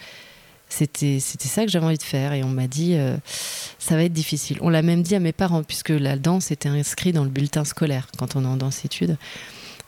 c'était, 0.69 1.19
c'était 1.21 1.49
ça 1.49 1.65
que 1.65 1.71
j'avais 1.71 1.87
envie 1.87 1.99
de 1.99 2.03
faire. 2.03 2.33
Et 2.33 2.45
on 2.45 2.51
m'a 2.51 2.67
dit, 2.67 2.97
ça 3.79 3.97
va 3.97 4.05
être 4.05 4.13
difficile. 4.13 4.59
On 4.61 4.69
l'a 4.69 4.83
même 4.83 5.03
dit 5.03 5.15
à 5.15 5.21
mes 5.21 5.33
parents, 5.33 5.63
puisque 5.63 5.91
la 5.91 6.17
danse 6.17 6.51
était 6.51 6.69
inscrite 6.69 7.15
dans 7.15 7.25
le 7.25 7.31
bulletin 7.31 7.65
scolaire 7.65 8.09
quand 8.19 8.37
on 8.37 8.45
est 8.45 8.49
en 8.49 8.57
danse-études. 8.57 9.17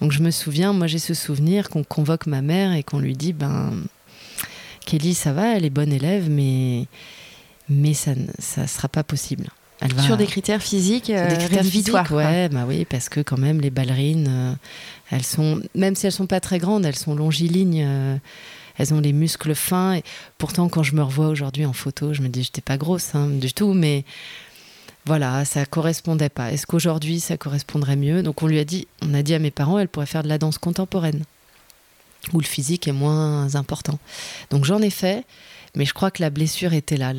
Donc 0.00 0.12
je 0.12 0.22
me 0.22 0.30
souviens, 0.30 0.72
moi 0.72 0.86
j'ai 0.86 0.98
ce 0.98 1.14
souvenir 1.14 1.68
qu'on 1.68 1.84
convoque 1.84 2.26
ma 2.26 2.40
mère 2.40 2.72
et 2.72 2.82
qu'on 2.82 2.98
lui 2.98 3.14
dit 3.14 3.32
ben 3.32 3.72
Kelly, 4.86 5.14
ça 5.14 5.32
va, 5.32 5.56
elle 5.56 5.64
est 5.64 5.70
bonne 5.70 5.92
élève, 5.92 6.30
mais 6.30 6.86
mais 7.68 7.94
ça 7.94 8.14
ne 8.14 8.66
sera 8.66 8.88
pas 8.88 9.04
possible. 9.04 9.48
Elle 9.80 9.94
va... 9.94 10.02
Sur 10.02 10.16
des 10.16 10.26
critères 10.26 10.62
physiques, 10.62 11.06
des 11.06 11.14
euh, 11.14 11.36
critères 11.36 11.64
physiques, 11.64 12.10
ouais, 12.10 12.48
bah 12.48 12.64
oui, 12.66 12.84
parce 12.84 13.08
que 13.08 13.20
quand 13.20 13.38
même 13.38 13.60
les 13.60 13.70
ballerines, 13.70 14.26
euh, 14.28 14.52
elles 15.10 15.24
sont, 15.24 15.62
même 15.74 15.94
si 15.94 16.06
elles 16.06 16.12
sont 16.12 16.26
pas 16.26 16.40
très 16.40 16.58
grandes, 16.58 16.84
elles 16.84 16.96
sont 16.96 17.14
longilignes. 17.14 17.86
Elles 18.80 18.94
ont 18.94 19.00
les 19.00 19.12
muscles 19.12 19.54
fins. 19.54 19.94
Et 19.94 20.02
pourtant, 20.38 20.68
quand 20.68 20.82
je 20.82 20.94
me 20.94 21.02
revois 21.02 21.28
aujourd'hui 21.28 21.66
en 21.66 21.74
photo, 21.74 22.14
je 22.14 22.22
me 22.22 22.28
dis, 22.28 22.42
j'étais 22.42 22.62
pas 22.62 22.78
grosse 22.78 23.14
hein, 23.14 23.28
du 23.28 23.52
tout, 23.52 23.74
mais 23.74 24.04
voilà, 25.04 25.44
ça 25.44 25.66
correspondait 25.66 26.28
pas. 26.28 26.52
Est-ce 26.52 26.66
qu'aujourd'hui 26.66 27.20
ça 27.20 27.36
correspondrait 27.36 27.96
mieux? 27.96 28.22
Donc 28.22 28.42
on 28.42 28.46
lui 28.46 28.58
a 28.58 28.64
dit, 28.64 28.86
on 29.02 29.12
a 29.14 29.22
dit 29.22 29.34
à 29.34 29.38
mes 29.38 29.50
parents, 29.50 29.78
elle 29.78 29.88
pourrait 29.88 30.06
faire 30.06 30.22
de 30.22 30.28
la 30.28 30.38
danse 30.38 30.58
contemporaine, 30.58 31.24
où 32.32 32.40
le 32.40 32.46
physique 32.46 32.88
est 32.88 32.92
moins 32.92 33.54
important. 33.54 33.98
Donc 34.50 34.64
j'en 34.64 34.80
ai 34.80 34.90
fait, 34.90 35.24
mais 35.74 35.84
je 35.84 35.94
crois 35.94 36.10
que 36.10 36.22
la 36.22 36.30
blessure 36.30 36.72
était 36.72 36.96
là. 36.96 37.12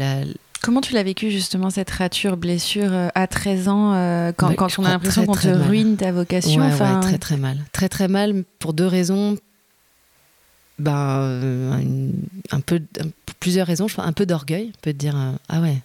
Comment 0.62 0.82
tu 0.82 0.94
l'as 0.94 1.04
vécu 1.04 1.32
justement 1.32 1.70
cette 1.70 1.90
rature, 1.90 2.38
blessure 2.38 2.94
euh, 2.94 3.08
à 3.16 3.26
13 3.26 3.68
ans, 3.68 3.94
euh, 3.94 4.32
quand, 4.32 4.54
on 4.78 4.86
a 4.86 4.90
l'impression 4.90 5.26
qu'on 5.26 5.34
te 5.34 5.48
ruine 5.48 5.98
ta 5.98 6.12
vocation 6.12 6.62
enfin... 6.62 7.00
Très 7.00 7.18
très 7.18 7.38
mal. 7.38 7.58
Très 7.72 7.90
très 7.90 8.08
mal 8.08 8.44
pour 8.60 8.74
deux 8.74 8.86
raisons. 8.86 9.38
Euh, 10.88 12.10
un, 12.52 12.60
peu, 12.60 12.82
plusieurs 13.40 13.68
raisons. 13.68 13.88
Je 13.88 14.00
un 14.00 14.14
peu 14.14 14.26
d'orgueil, 14.26 14.72
on 14.76 14.82
peut 14.82 14.94
te 14.94 14.98
dire, 14.98 15.16
ah 15.50 15.62
ouais 15.62 15.78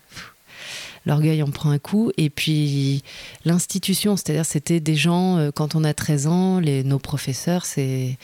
l'orgueil 1.06 1.42
en 1.42 1.50
prend 1.50 1.70
un 1.70 1.78
coup. 1.78 2.10
Et 2.18 2.28
puis 2.28 3.02
l'institution, 3.44 4.16
c'est-à-dire 4.16 4.44
c'était 4.44 4.80
des 4.80 4.96
gens, 4.96 5.38
euh, 5.38 5.50
quand 5.54 5.74
on 5.74 5.84
a 5.84 5.94
13 5.94 6.26
ans, 6.26 6.58
les, 6.58 6.84
nos 6.84 6.98
professeurs, 6.98 7.64
c'est 7.64 8.18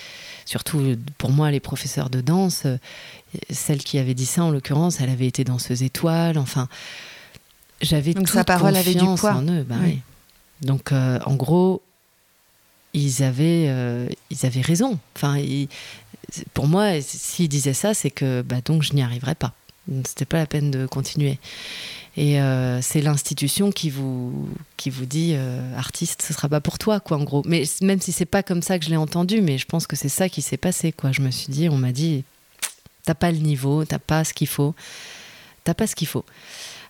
surtout 0.44 0.96
pour 1.16 1.30
moi 1.30 1.50
les 1.50 1.60
professeurs 1.60 2.10
de 2.10 2.20
danse, 2.20 2.64
euh, 2.66 2.76
celle 3.48 3.78
qui 3.78 3.98
avait 3.98 4.14
dit 4.14 4.26
ça 4.26 4.44
en 4.44 4.50
l'occurrence, 4.50 5.00
elle 5.00 5.10
avait 5.10 5.26
été 5.26 5.44
danseuse 5.44 5.82
étoile, 5.82 6.36
enfin 6.36 6.68
j'avais 7.80 8.14
toute 8.14 8.28
sa 8.28 8.44
parole 8.44 8.76
avait 8.76 8.94
du 8.94 9.04
poids. 9.16 9.32
en 9.32 9.48
eux. 9.48 9.64
Bah 9.66 9.76
Donc 10.60 10.92
euh, 10.92 11.18
en 11.24 11.34
gros, 11.34 11.82
ils 12.94 13.22
avaient, 13.22 13.66
ils 14.30 14.46
avaient 14.46 14.60
raison. 14.60 14.98
Enfin, 15.16 15.36
pour 16.54 16.66
moi, 16.66 17.00
s'ils 17.00 17.48
disaient 17.48 17.74
ça, 17.74 17.94
c'est 17.94 18.10
que 18.10 18.42
bah, 18.42 18.60
donc 18.64 18.82
je 18.82 18.92
n'y 18.94 19.02
arriverais 19.02 19.34
pas. 19.34 19.52
C'était 20.06 20.24
pas 20.24 20.38
la 20.38 20.46
peine 20.46 20.70
de 20.70 20.86
continuer. 20.86 21.38
Et 22.16 22.40
euh, 22.40 22.82
c'est 22.82 23.00
l'institution 23.00 23.72
qui 23.72 23.88
vous, 23.88 24.48
qui 24.76 24.90
vous 24.90 25.06
dit 25.06 25.32
euh, 25.34 25.76
artiste, 25.76 26.22
ce 26.22 26.34
sera 26.34 26.48
pas 26.48 26.60
pour 26.60 26.78
toi, 26.78 27.00
quoi, 27.00 27.16
en 27.16 27.24
gros. 27.24 27.42
Mais 27.46 27.64
même 27.80 28.00
si 28.00 28.12
c'est 28.12 28.26
pas 28.26 28.42
comme 28.42 28.60
ça 28.60 28.78
que 28.78 28.84
je 28.84 28.90
l'ai 28.90 28.96
entendu, 28.96 29.40
mais 29.40 29.56
je 29.56 29.66
pense 29.66 29.86
que 29.86 29.96
c'est 29.96 30.10
ça 30.10 30.28
qui 30.28 30.42
s'est 30.42 30.58
passé, 30.58 30.92
quoi. 30.92 31.10
Je 31.12 31.22
me 31.22 31.30
suis 31.30 31.50
dit, 31.50 31.68
on 31.70 31.78
m'a 31.78 31.92
dit, 31.92 32.24
t'as 33.04 33.14
pas 33.14 33.32
le 33.32 33.38
niveau, 33.38 33.84
t'as 33.86 33.98
pas 33.98 34.24
ce 34.24 34.34
qu'il 34.34 34.46
faut, 34.46 34.74
t'as 35.64 35.74
pas 35.74 35.86
ce 35.86 35.94
qu'il 35.94 36.08
faut. 36.08 36.24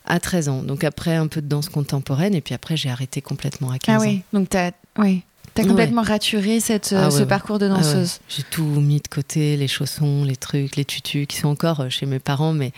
À 0.05 0.19
13 0.19 0.49
ans. 0.49 0.63
Donc 0.65 0.83
après, 0.83 1.15
un 1.15 1.29
peu 1.29 1.41
de 1.41 1.47
danse 1.47 1.69
contemporaine, 1.69 2.35
et 2.35 2.41
puis 2.41 2.55
après, 2.55 2.77
j'ai 2.77 2.91
arrêté 2.91 3.23
complètement 3.23 3.71
à 3.71 3.79
15 3.79 4.03
ah, 4.03 4.05
oui. 4.05 4.23
Donc 4.33 4.49
t'as, 4.49 4.73
oui. 4.99 5.23
T'as 5.55 5.65
complètement 5.65 6.03
raturé 6.03 6.61
cette, 6.61 6.95
ah 6.97 7.11
ce 7.11 7.23
parcours 7.23 7.59
de 7.59 7.67
ah 7.67 7.77
danseuse. 7.77 8.21
j'ai 8.29 8.43
tout 8.43 8.63
mis 8.63 9.01
de 9.01 9.09
côté, 9.09 9.57
les 9.57 9.69
chaussons, 9.69 10.25
les 10.25 10.37
trucs, 10.37 10.77
les 10.77 10.85
tutus, 10.85 11.27
qui 11.27 11.37
sont 11.37 11.49
encore 11.49 11.81
euh, 11.81 11.89
chez 11.91 12.07
mes 12.07 12.19
parents, 12.19 12.53
mais 12.53 12.73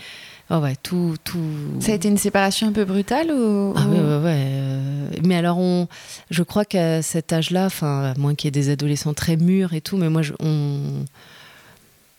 Oh 0.51 0.57
ouais, 0.57 0.75
tout, 0.83 1.15
tout. 1.23 1.39
Ça 1.79 1.91
a 1.91 1.95
été 1.95 2.07
une 2.07 2.19
séparation 2.19 2.67
un 2.67 2.71
peu 2.71 2.85
brutale 2.85 3.31
ou 3.31 3.73
Ah 3.75 3.87
ouais. 3.87 4.35
Euh, 4.35 5.09
mais 5.23 5.35
alors, 5.35 5.57
on, 5.57 5.87
je 6.29 6.43
crois 6.43 6.65
qu'à 6.65 7.01
cet 7.01 7.33
âge-là, 7.33 7.65
enfin, 7.65 8.11
à 8.11 8.19
moins 8.19 8.35
qu'il 8.35 8.47
y 8.47 8.49
ait 8.49 8.51
des 8.51 8.69
adolescents 8.69 9.15
très 9.15 9.37
mûrs 9.37 9.73
et 9.73 9.81
tout, 9.81 9.97
mais 9.97 10.07
moi, 10.07 10.21
je, 10.21 10.33
on, 10.39 11.03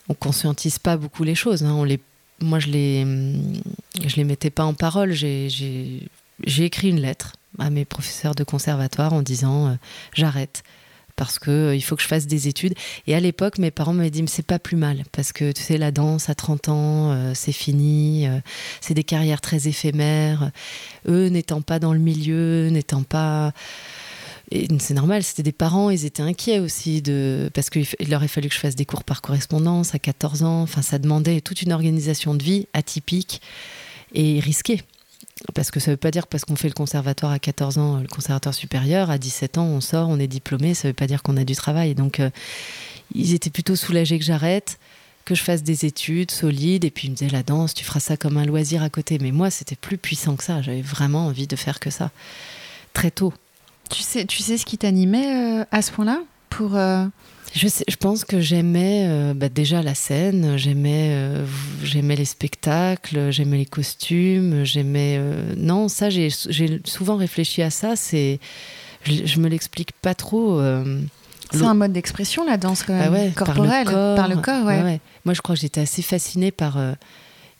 on 0.08 0.14
conscientise 0.14 0.80
pas 0.80 0.96
beaucoup 0.96 1.22
les 1.22 1.36
choses. 1.36 1.62
Hein. 1.62 1.72
On 1.72 1.84
les, 1.84 2.00
moi, 2.40 2.58
je 2.58 2.66
les, 2.66 3.06
je 4.04 4.16
les 4.16 4.24
mettais 4.24 4.50
pas 4.50 4.64
en 4.64 4.74
parole. 4.74 5.12
J'ai, 5.12 6.02
écrit 6.44 6.88
une 6.88 7.00
lettre 7.00 7.35
à 7.58 7.70
mes 7.70 7.84
professeurs 7.84 8.34
de 8.34 8.44
conservatoire 8.44 9.12
en 9.12 9.22
disant 9.22 9.68
euh, 9.68 9.74
j'arrête 10.14 10.62
parce 11.16 11.38
que 11.38 11.50
euh, 11.50 11.74
il 11.74 11.80
faut 11.80 11.96
que 11.96 12.02
je 12.02 12.08
fasse 12.08 12.26
des 12.26 12.46
études. 12.48 12.74
Et 13.06 13.14
à 13.14 13.20
l'époque, 13.20 13.58
mes 13.58 13.70
parents 13.70 13.94
m'avaient 13.94 14.10
dit, 14.10 14.22
mais 14.22 14.28
c'est 14.28 14.46
pas 14.46 14.58
plus 14.58 14.76
mal, 14.76 15.04
parce 15.12 15.32
que 15.32 15.50
tu 15.52 15.62
sais, 15.62 15.78
la 15.78 15.90
danse 15.90 16.28
à 16.28 16.34
30 16.34 16.68
ans, 16.68 17.12
euh, 17.12 17.32
c'est 17.34 17.52
fini, 17.52 18.26
c'est 18.80 18.94
des 18.94 19.04
carrières 19.04 19.40
très 19.40 19.66
éphémères. 19.66 20.50
Eux 21.08 21.28
n'étant 21.28 21.62
pas 21.62 21.78
dans 21.78 21.94
le 21.94 21.98
milieu, 21.98 22.68
n'étant 22.68 23.02
pas. 23.02 23.52
c'est 24.52 24.94
normal, 24.94 25.22
c'était 25.22 25.42
des 25.42 25.52
parents, 25.52 25.88
ils 25.88 26.04
étaient 26.04 26.22
inquiets 26.22 26.58
aussi, 26.58 27.00
de, 27.00 27.50
parce 27.54 27.70
qu'il 27.70 27.86
leur 28.08 28.22
a 28.22 28.28
fallu 28.28 28.48
que 28.48 28.54
je 28.54 28.60
fasse 28.60 28.76
des 28.76 28.84
cours 28.84 29.04
par 29.04 29.22
correspondance 29.22 29.94
à 29.94 29.98
14 29.98 30.42
ans. 30.42 30.62
Enfin, 30.62 30.82
ça 30.82 30.98
demandait 30.98 31.40
toute 31.40 31.62
une 31.62 31.72
organisation 31.72 32.34
de 32.34 32.42
vie 32.42 32.68
atypique 32.74 33.40
et 34.14 34.38
risquée. 34.40 34.82
Parce 35.54 35.70
que 35.70 35.80
ça 35.80 35.90
ne 35.90 35.92
veut 35.92 35.98
pas 35.98 36.10
dire 36.10 36.26
parce 36.26 36.44
qu'on 36.44 36.56
fait 36.56 36.68
le 36.68 36.74
conservatoire 36.74 37.30
à 37.32 37.38
14 37.38 37.78
ans, 37.78 38.00
le 38.00 38.08
conservatoire 38.08 38.54
supérieur, 38.54 39.10
à 39.10 39.18
17 39.18 39.58
ans, 39.58 39.66
on 39.66 39.80
sort, 39.80 40.08
on 40.08 40.18
est 40.18 40.26
diplômé, 40.26 40.72
ça 40.72 40.88
ne 40.88 40.90
veut 40.90 40.94
pas 40.94 41.06
dire 41.06 41.22
qu'on 41.22 41.36
a 41.36 41.44
du 41.44 41.54
travail. 41.54 41.94
Donc, 41.94 42.20
euh, 42.20 42.30
ils 43.14 43.34
étaient 43.34 43.50
plutôt 43.50 43.76
soulagés 43.76 44.18
que 44.18 44.24
j'arrête, 44.24 44.78
que 45.26 45.34
je 45.34 45.42
fasse 45.42 45.62
des 45.62 45.84
études 45.84 46.30
solides, 46.30 46.84
et 46.84 46.90
puis 46.90 47.08
ils 47.08 47.10
me 47.10 47.16
disaient 47.16 47.30
la 47.30 47.42
danse, 47.42 47.74
tu 47.74 47.84
feras 47.84 48.00
ça 48.00 48.16
comme 48.16 48.38
un 48.38 48.46
loisir 48.46 48.82
à 48.82 48.88
côté. 48.88 49.18
Mais 49.20 49.30
moi, 49.30 49.50
c'était 49.50 49.76
plus 49.76 49.98
puissant 49.98 50.36
que 50.36 50.44
ça. 50.44 50.62
J'avais 50.62 50.82
vraiment 50.82 51.26
envie 51.26 51.46
de 51.46 51.56
faire 51.56 51.80
que 51.80 51.90
ça, 51.90 52.10
très 52.94 53.10
tôt. 53.10 53.34
Tu 53.90 54.02
sais, 54.02 54.24
tu 54.24 54.42
sais 54.42 54.56
ce 54.56 54.64
qui 54.64 54.78
t'animait 54.78 55.60
euh, 55.60 55.64
à 55.70 55.82
ce 55.82 55.92
point-là? 55.92 56.22
Pour 56.48 56.76
je, 57.56 57.68
sais, 57.68 57.84
je 57.88 57.96
pense 57.96 58.24
que 58.24 58.40
j'aimais 58.40 59.32
bah, 59.34 59.48
déjà 59.48 59.82
la 59.82 59.94
scène, 59.94 60.56
j'aimais 60.56 61.16
j'aimais 61.82 62.16
les 62.16 62.24
spectacles, 62.24 63.30
j'aimais 63.30 63.58
les 63.58 63.66
costumes, 63.66 64.64
j'aimais 64.64 65.20
non 65.56 65.88
ça 65.88 66.10
j'ai 66.10 66.30
souvent 66.84 67.16
réfléchi 67.16 67.62
à 67.62 67.70
ça. 67.70 67.96
C'est 67.96 68.38
je, 69.04 69.24
je 69.24 69.40
me 69.40 69.48
l'explique 69.48 69.92
pas 69.92 70.14
trop. 70.14 70.60
C'est 71.52 71.64
un 71.64 71.74
mode 71.74 71.92
d'expression, 71.92 72.44
la 72.44 72.56
danse, 72.56 72.82
quand 72.82 72.94
même, 72.94 73.14
ah 73.14 73.30
corporelle, 73.34 73.86
par 73.86 74.28
le 74.28 74.36
corps. 74.36 74.64
ouais. 74.64 75.00
Moi, 75.24 75.34
je 75.34 75.40
crois 75.40 75.54
que 75.54 75.60
j'étais 75.60 75.80
assez 75.80 76.02
fascinée 76.02 76.50
par. 76.50 76.76
Euh, 76.76 76.92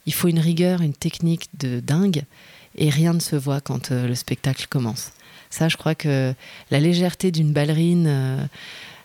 il 0.06 0.14
faut 0.14 0.28
une 0.28 0.38
rigueur, 0.38 0.82
une 0.82 0.94
technique 0.94 1.48
de 1.58 1.80
dingue, 1.80 2.22
et 2.76 2.90
rien 2.90 3.12
ne 3.12 3.18
se 3.18 3.34
voit 3.34 3.60
quand 3.60 3.90
euh, 3.90 4.06
le 4.06 4.14
spectacle 4.14 4.66
commence. 4.68 5.10
Ça, 5.50 5.68
je 5.68 5.76
crois 5.76 5.94
que 5.94 6.34
la 6.70 6.80
légèreté 6.80 7.30
d'une 7.30 7.52
ballerine, 7.52 8.48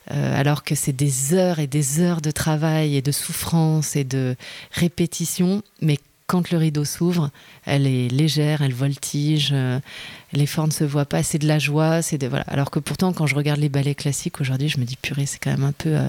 euh, 0.10 0.40
alors 0.40 0.64
que 0.64 0.74
c'est 0.74 0.96
des 0.96 1.34
heures 1.34 1.60
et 1.60 1.68
des 1.68 2.00
heures 2.00 2.22
de 2.22 2.32
travail 2.32 2.96
et 2.96 3.02
de 3.02 3.12
souffrance 3.12 3.96
et 3.96 4.04
de 4.04 4.36
répétition, 4.72 5.62
mais 5.82 6.00
quand 6.32 6.50
le 6.50 6.58
rideau 6.58 6.86
s'ouvre, 6.86 7.30
elle 7.66 7.86
est 7.86 8.08
légère, 8.08 8.62
elle 8.62 8.74
voltige, 8.74 9.50
euh, 9.52 9.80
l'effort 10.32 10.66
ne 10.66 10.72
se 10.72 10.86
voit 10.86 11.04
pas, 11.04 11.24
c'est 11.24 11.38
de 11.40 11.48
la 11.48 11.60
joie, 11.60 12.02
c'est 12.02 12.18
de 12.18 12.26
voilà. 12.26 12.46
Alors 12.48 12.72
que 12.72 12.80
pourtant, 12.80 13.12
quand 13.12 13.28
je 13.28 13.36
regarde 13.36 13.60
les 13.60 13.68
ballets 13.68 13.96
classiques 13.96 14.40
aujourd'hui, 14.40 14.70
je 14.70 14.80
me 14.80 14.86
dis 14.86 14.96
purée, 14.96 15.26
c'est 15.26 15.40
quand 15.40 15.52
même 15.52 15.66
un 15.66 15.74
peu 15.74 15.90
euh, 15.90 16.08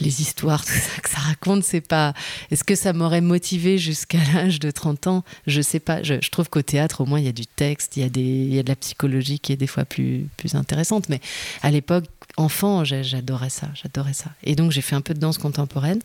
les 0.00 0.20
histoires, 0.20 0.64
tout 0.64 0.72
ça 0.72 1.00
que 1.00 1.08
ça 1.08 1.18
raconte, 1.18 1.62
c'est 1.62 1.80
pas. 1.80 2.14
Est-ce 2.50 2.64
que 2.64 2.74
ça 2.74 2.92
m'aurait 2.92 3.20
motivé 3.20 3.78
jusqu'à 3.78 4.18
l'âge 4.34 4.58
de 4.58 4.72
30 4.72 5.06
ans? 5.06 5.24
Je 5.46 5.60
sais 5.60 5.80
pas. 5.80 6.02
Je, 6.02 6.16
trouve 6.28 6.48
qu'au 6.50 6.62
théâtre, 6.62 7.02
au 7.02 7.06
moins, 7.06 7.20
il 7.20 7.26
y 7.26 7.28
a 7.28 7.32
du 7.32 7.46
texte, 7.46 7.96
il 7.96 8.00
y 8.00 8.04
a 8.04 8.54
y 8.56 8.58
a 8.58 8.62
de 8.62 8.68
la 8.68 8.76
psychologie 8.76 9.38
qui 9.38 9.52
est 9.52 9.56
des 9.56 9.68
fois 9.68 9.84
plus 9.84 10.26
plus 10.36 10.56
intéressante. 10.56 11.08
Mais 11.08 11.20
à 11.62 11.70
l'époque, 11.70 12.06
enfant, 12.36 12.84
j'adorais 12.84 13.50
ça, 13.50 13.68
j'adorais 13.74 14.12
ça. 14.14 14.30
Et 14.42 14.54
donc, 14.54 14.72
j'ai 14.72 14.80
fait 14.80 14.94
un 14.94 15.00
peu 15.00 15.14
de 15.14 15.20
danse 15.20 15.38
contemporaine. 15.38 16.00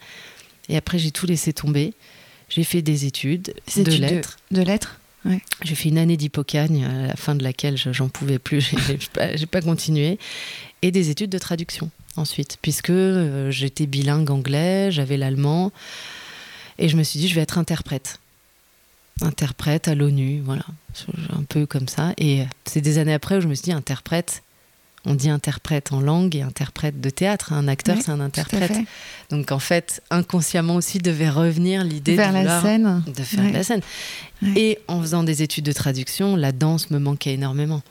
Et 0.70 0.78
après, 0.78 1.00
j'ai 1.00 1.12
tout 1.12 1.26
laissé 1.26 1.54
tomber. 1.54 1.94
J'ai 2.50 2.64
fait 2.64 2.82
des 2.82 3.06
études, 3.06 3.54
de 3.76 3.92
lettres. 3.92 4.38
De, 4.52 4.62
lettres 4.62 5.00
J'ai 5.64 5.76
fait 5.76 5.90
une 5.90 5.98
année 5.98 6.18
d'hypocagne, 6.18 6.86
à 6.86 7.08
la 7.08 7.16
fin 7.16 7.36
de 7.36 7.44
laquelle 7.44 7.78
j'en 7.78 8.10
pouvais 8.10 8.40
plus, 8.40 8.62
j'ai 8.88 8.98
pas, 9.08 9.28
pas 9.52 9.62
continué. 9.62 10.20
Et 10.82 10.92
des 10.92 11.10
études 11.10 11.32
de 11.32 11.40
traduction 11.40 11.90
ensuite, 12.18 12.58
puisque 12.62 12.92
euh, 12.92 13.52
j'étais 13.52 13.88
bilingue 13.88 14.30
anglais, 14.30 14.92
j'avais 14.92 15.18
l'allemand. 15.18 15.72
Et 16.78 16.90
je 16.90 16.98
me 16.98 17.04
suis 17.04 17.20
dit, 17.20 17.28
je 17.28 17.36
vais 17.36 17.42
être 17.42 17.58
interprète. 17.58 18.20
Interprète 19.22 19.88
à 19.88 19.96
l'ONU, 19.96 20.42
voilà. 20.44 20.66
Un 21.32 21.44
peu 21.44 21.66
comme 21.66 21.88
ça. 21.88 22.14
Et 22.18 22.44
c'est 22.66 22.82
des 22.82 22.98
années 22.98 23.14
après 23.14 23.38
où 23.38 23.42
je 23.42 23.48
me 23.48 23.56
suis 23.56 23.64
dit, 23.64 23.72
interprète, 23.72 24.44
on 25.06 25.14
dit 25.14 25.30
interprète 25.30 25.94
en 25.94 26.02
langue 26.02 26.36
et 26.36 26.42
interprète 26.42 27.00
de 27.00 27.10
théâtre. 27.10 27.54
Un 27.54 27.68
acteur, 27.68 27.98
c'est 28.02 28.12
un 28.12 28.20
interprète. 28.20 28.78
Donc 29.30 29.52
en 29.52 29.60
fait, 29.60 30.02
inconsciemment 30.10 30.76
aussi 30.76 31.00
devait 31.00 31.30
revenir 31.30 31.84
l'idée 31.84 32.14
de, 32.14 32.22
la 32.22 32.62
scène. 32.62 33.04
de 33.06 33.24
faire 33.24 33.52
la 33.52 33.64
scène. 33.64 33.82
Et 34.56 34.80
en 34.88 35.02
faisant 35.02 35.24
des 35.24 35.44
études 35.44 35.66
de 35.66 35.72
traduction, 35.72 36.36
la 36.36 36.52
danse 36.52 36.90
me 36.92 37.00
manquait 37.00 37.34
énormément. 37.34 37.82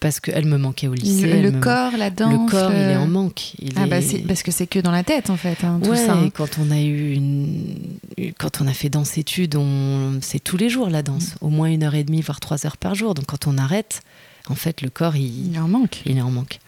Parce 0.00 0.18
qu'elle 0.18 0.44
me 0.44 0.58
manquait 0.58 0.88
au 0.88 0.94
lycée. 0.94 1.40
Le, 1.40 1.52
corps, 1.52 1.96
la 1.96 2.10
danse. 2.10 2.32
Le 2.32 2.50
corps, 2.50 2.72
il 2.72 2.78
est 2.78 2.96
en 2.96 3.06
manque. 3.06 3.52
ah 3.76 3.86
bah 3.86 3.98
parce 4.26 4.42
que 4.42 4.50
c'est 4.50 4.66
que 4.66 4.80
dans 4.80 4.90
la 4.90 5.04
tête 5.04 5.30
en 5.30 5.36
fait. 5.36 5.62
Hein, 5.64 5.80
tout 5.82 5.94
ça, 5.94 6.14
hein. 6.14 6.26
et 6.26 6.30
quand 6.30 6.58
on 6.58 6.70
a 6.70 6.80
eu 6.80 7.14
une, 7.14 7.98
quand 8.38 8.60
on 8.60 8.66
a 8.66 8.72
fait 8.72 8.88
danse 8.88 9.18
études, 9.18 9.56
on... 9.56 10.18
c'est 10.20 10.40
tous 10.40 10.56
les 10.56 10.68
jours 10.68 10.90
la 10.90 11.02
danse, 11.02 11.34
mm. 11.34 11.46
au 11.46 11.48
moins 11.48 11.68
une 11.68 11.84
heure 11.84 11.94
et 11.94 12.04
demie, 12.04 12.22
voire 12.22 12.40
trois 12.40 12.66
heures 12.66 12.76
par 12.76 12.94
jour. 12.94 13.14
Donc 13.14 13.26
quand 13.26 13.46
on 13.46 13.56
arrête, 13.56 14.02
en 14.50 14.54
fait, 14.54 14.82
le 14.82 14.90
corps, 14.90 15.16
il, 15.16 15.54
est 15.54 15.58
en 15.58 15.68
manque. 15.68 16.02
Il 16.06 16.18
est 16.18 16.22
en 16.22 16.30
manque. 16.30 16.58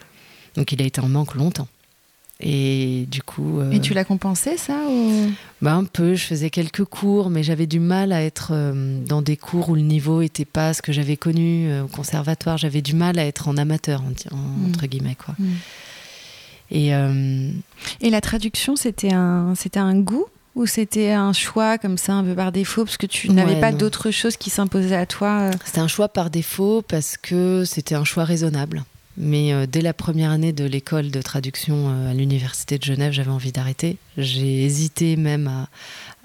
Donc 0.56 0.72
il 0.72 0.82
a 0.82 0.84
été 0.84 1.00
en 1.00 1.08
manque 1.08 1.34
longtemps. 1.34 1.68
Et 2.40 3.06
du 3.10 3.22
coup. 3.22 3.60
Euh, 3.60 3.70
et 3.70 3.80
tu 3.80 3.92
l'as 3.92 4.04
compensé 4.04 4.56
ça 4.56 4.84
ou... 4.88 5.30
bah, 5.60 5.74
Un 5.74 5.84
peu. 5.84 6.14
Je 6.14 6.24
faisais 6.24 6.50
quelques 6.50 6.84
cours, 6.84 7.28
mais 7.30 7.42
j'avais 7.42 7.66
du 7.66 7.80
mal 7.80 8.12
à 8.12 8.22
être 8.22 8.50
euh, 8.52 8.98
dans 9.04 9.20
des 9.20 9.36
cours 9.36 9.68
où 9.68 9.74
le 9.74 9.82
niveau 9.82 10.22
n'était 10.22 10.46
pas 10.46 10.72
ce 10.72 10.80
que 10.80 10.92
j'avais 10.92 11.16
connu 11.16 11.70
euh, 11.70 11.84
au 11.84 11.88
conservatoire. 11.88 12.56
J'avais 12.56 12.82
du 12.82 12.94
mal 12.94 13.18
à 13.18 13.26
être 13.26 13.48
en 13.48 13.56
amateur, 13.56 14.02
mm. 14.02 14.68
entre 14.68 14.86
guillemets. 14.86 15.16
Quoi. 15.16 15.34
Mm. 15.38 15.46
Et, 16.72 16.90
et 18.00 18.10
la 18.10 18.20
traduction, 18.20 18.76
c'était 18.76 19.12
un, 19.12 19.56
c'était 19.56 19.80
un 19.80 19.98
goût? 19.98 20.26
Ou 20.60 20.66
c'était 20.66 21.12
un 21.12 21.32
choix 21.32 21.78
comme 21.78 21.96
ça, 21.96 22.12
un 22.12 22.22
peu 22.22 22.34
par 22.34 22.52
défaut, 22.52 22.84
parce 22.84 22.98
que 22.98 23.06
tu 23.06 23.30
n'avais 23.30 23.58
pas 23.58 23.72
d'autre 23.72 24.10
chose 24.10 24.36
qui 24.36 24.50
s'imposait 24.50 24.94
à 24.94 25.06
toi 25.06 25.40
euh 25.40 25.52
C'était 25.64 25.80
un 25.80 25.88
choix 25.88 26.10
par 26.10 26.28
défaut 26.28 26.82
parce 26.86 27.16
que 27.16 27.64
c'était 27.64 27.94
un 27.94 28.04
choix 28.04 28.24
raisonnable. 28.24 28.84
Mais 29.16 29.54
euh, 29.54 29.66
dès 29.66 29.80
la 29.80 29.94
première 29.94 30.30
année 30.30 30.52
de 30.52 30.64
l'école 30.64 31.10
de 31.10 31.22
traduction 31.22 31.88
euh, 31.88 32.10
à 32.10 32.14
l'université 32.14 32.76
de 32.76 32.84
Genève, 32.84 33.12
j'avais 33.12 33.30
envie 33.30 33.52
d'arrêter. 33.52 33.96
J'ai 34.18 34.62
hésité 34.62 35.16
même 35.16 35.48
à, 35.48 35.68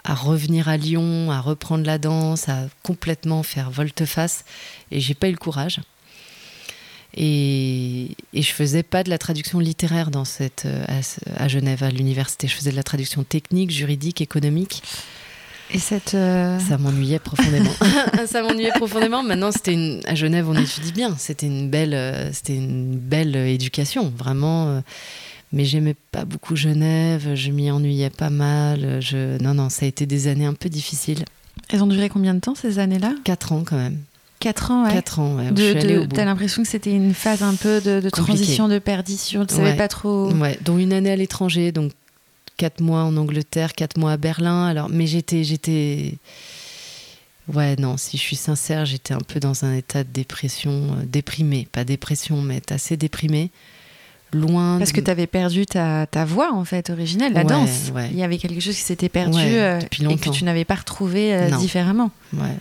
à, 0.03 0.15
revenir 0.15 0.67
à 0.67 0.75
Lyon, 0.75 1.31
à 1.31 1.39
reprendre 1.39 1.85
la 1.85 1.97
danse, 1.97 2.49
à 2.49 2.67
complètement 2.83 3.41
faire 3.41 3.71
volte-face. 3.71 4.43
Et 4.91 4.99
j'ai 4.99 5.13
pas 5.13 5.29
eu 5.29 5.31
le 5.31 5.37
courage. 5.37 5.79
Et, 7.17 8.09
et, 8.33 8.41
je 8.41 8.51
faisais 8.51 8.83
pas 8.83 9.03
de 9.03 9.09
la 9.09 9.17
traduction 9.17 9.59
littéraire 9.59 10.11
dans 10.11 10.25
cette, 10.25 10.63
euh, 10.65 10.85
à, 11.37 11.47
Genève, 11.47 11.81
à 11.81 11.89
l'université. 11.89 12.47
Je 12.47 12.55
faisais 12.55 12.71
de 12.71 12.75
la 12.75 12.83
traduction 12.83 13.23
technique, 13.23 13.71
juridique, 13.71 14.19
économique. 14.19 14.83
Et 15.71 15.79
cette 15.79 16.13
euh, 16.13 16.59
Ça 16.59 16.77
m'ennuyait 16.77 17.19
profondément. 17.19 17.71
ça 18.27 18.41
m'ennuyait 18.41 18.73
profondément. 18.75 19.23
Maintenant, 19.23 19.51
c'était 19.51 20.01
à 20.05 20.13
Genève, 20.13 20.49
on 20.49 20.55
étudie 20.55 20.91
bien. 20.91 21.15
C'était 21.17 21.47
une 21.47 21.69
belle, 21.69 21.93
euh, 21.93 22.33
c'était 22.33 22.55
une 22.55 22.97
belle 22.97 23.35
éducation, 23.35 24.11
vraiment. 24.15 24.83
Mais 25.53 25.63
j'aimais 25.63 25.95
pas 26.11 26.25
beaucoup 26.25 26.57
Genève. 26.57 27.33
Je 27.33 27.49
m'y 27.51 27.71
ennuyais 27.71 28.09
pas 28.09 28.29
mal. 28.29 28.99
Je... 29.01 29.41
Non, 29.41 29.53
non, 29.53 29.69
ça 29.69 29.85
a 29.85 29.87
été 29.87 30.05
des 30.05 30.27
années 30.27 30.45
un 30.45 30.53
peu 30.53 30.67
difficiles. 30.67 31.23
Elles 31.69 31.81
ont 31.81 31.87
duré 31.87 32.09
combien 32.09 32.33
de 32.33 32.41
temps 32.41 32.55
ces 32.55 32.77
années-là? 32.77 33.13
Quatre 33.23 33.53
ans 33.53 33.63
quand 33.65 33.77
même. 33.77 33.99
4 34.39 34.71
ans, 34.71 34.85
ouais. 34.85 34.93
4 34.93 35.19
ans, 35.19 35.35
ouais. 35.35 36.07
T'as 36.13 36.25
l'impression 36.25 36.63
que 36.63 36.67
c'était 36.67 36.91
une 36.91 37.13
phase 37.13 37.41
un 37.41 37.55
peu 37.55 37.81
de, 37.81 38.09
transition, 38.09 38.67
de 38.67 38.79
perdition, 38.79 39.45
tu 39.45 39.55
savais 39.55 39.75
pas 39.75 39.87
trop. 39.87 40.31
Ouais, 40.33 40.59
dont 40.63 40.77
une 40.77 40.93
année 40.93 41.11
à 41.11 41.15
l'étranger, 41.15 41.71
donc 41.71 41.91
4 42.57 42.81
mois 42.81 43.03
en 43.03 43.17
Angleterre, 43.17 43.73
4 43.73 43.97
mois 43.97 44.13
à 44.13 44.17
Berlin. 44.17 44.65
Alors, 44.65 44.89
mais 44.89 45.07
j'étais, 45.07 45.43
j'étais. 45.43 46.15
Ouais, 47.53 47.75
non, 47.77 47.97
si 47.97 48.17
je 48.17 48.21
suis 48.21 48.35
sincère, 48.35 48.85
j'étais 48.85 49.13
un 49.13 49.19
peu 49.19 49.39
dans 49.39 49.65
un 49.65 49.75
état 49.75 50.03
de 50.03 50.09
dépression, 50.11 50.71
euh, 50.71 51.05
déprimé. 51.05 51.67
Pas 51.71 51.83
dépression, 51.83 52.41
mais 52.41 52.61
assez 52.71 52.97
déprimé 52.97 53.51
loin. 54.33 54.77
Parce 54.77 54.91
que 54.91 55.01
tu 55.01 55.09
avais 55.09 55.27
perdu 55.27 55.65
ta, 55.65 56.05
ta, 56.07 56.25
voix, 56.25 56.53
en 56.53 56.65
fait, 56.65 56.89
originelle, 56.89 57.33
la 57.33 57.43
danse. 57.43 57.91
Il 58.11 58.17
y 58.17 58.23
avait 58.23 58.37
quelque 58.37 58.59
chose 58.59 58.75
qui 58.75 58.81
s'était 58.81 59.09
perdu 59.09 59.39
euh, 59.39 59.79
et 59.79 60.17
que 60.17 60.29
tu 60.29 60.43
n'avais 60.43 60.65
pas 60.65 60.75
retrouvé 60.75 61.33
euh, 61.33 61.49
différemment. 61.57 62.11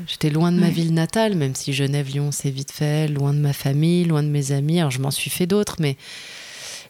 J'étais 0.07 0.31
loin 0.31 0.53
de 0.53 0.59
ma 0.59 0.71
ville 0.71 0.95
natale, 0.95 1.35
même 1.35 1.55
si 1.55 1.73
Genève-Lyon, 1.73 2.31
c'est 2.33 2.51
vite 2.51 2.73
fait, 2.73 3.09
loin 3.09 3.33
de 3.33 3.39
ma 3.39 3.53
famille, 3.53 4.05
loin 4.05 4.23
de 4.23 4.29
mes 4.29 4.53
amis. 4.53 4.79
Alors, 4.79 4.91
je 4.91 5.01
m'en 5.01 5.11
suis 5.11 5.31
fait 5.31 5.47
d'autres, 5.47 5.77
mais 5.81 5.97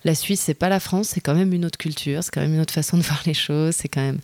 la 0.05 0.15
Suisse, 0.15 0.41
c'est 0.41 0.55
pas 0.55 0.69
la 0.69 0.81
France, 0.81 1.09
c'est 1.09 1.21
quand 1.21 1.35
même 1.35 1.53
une 1.53 1.65
autre 1.65 1.79
culture, 1.79 2.23
c'est 2.23 2.31
quand 2.31 2.43
même 2.43 2.55
une 2.55 2.61
autre 2.61 2.75
façon 2.75 2.97
de 2.99 3.03
voir 3.03 3.23
les 3.27 3.35
choses, 3.35 3.75
c'est 3.77 3.89
quand 3.89 4.03
même. 4.03 4.21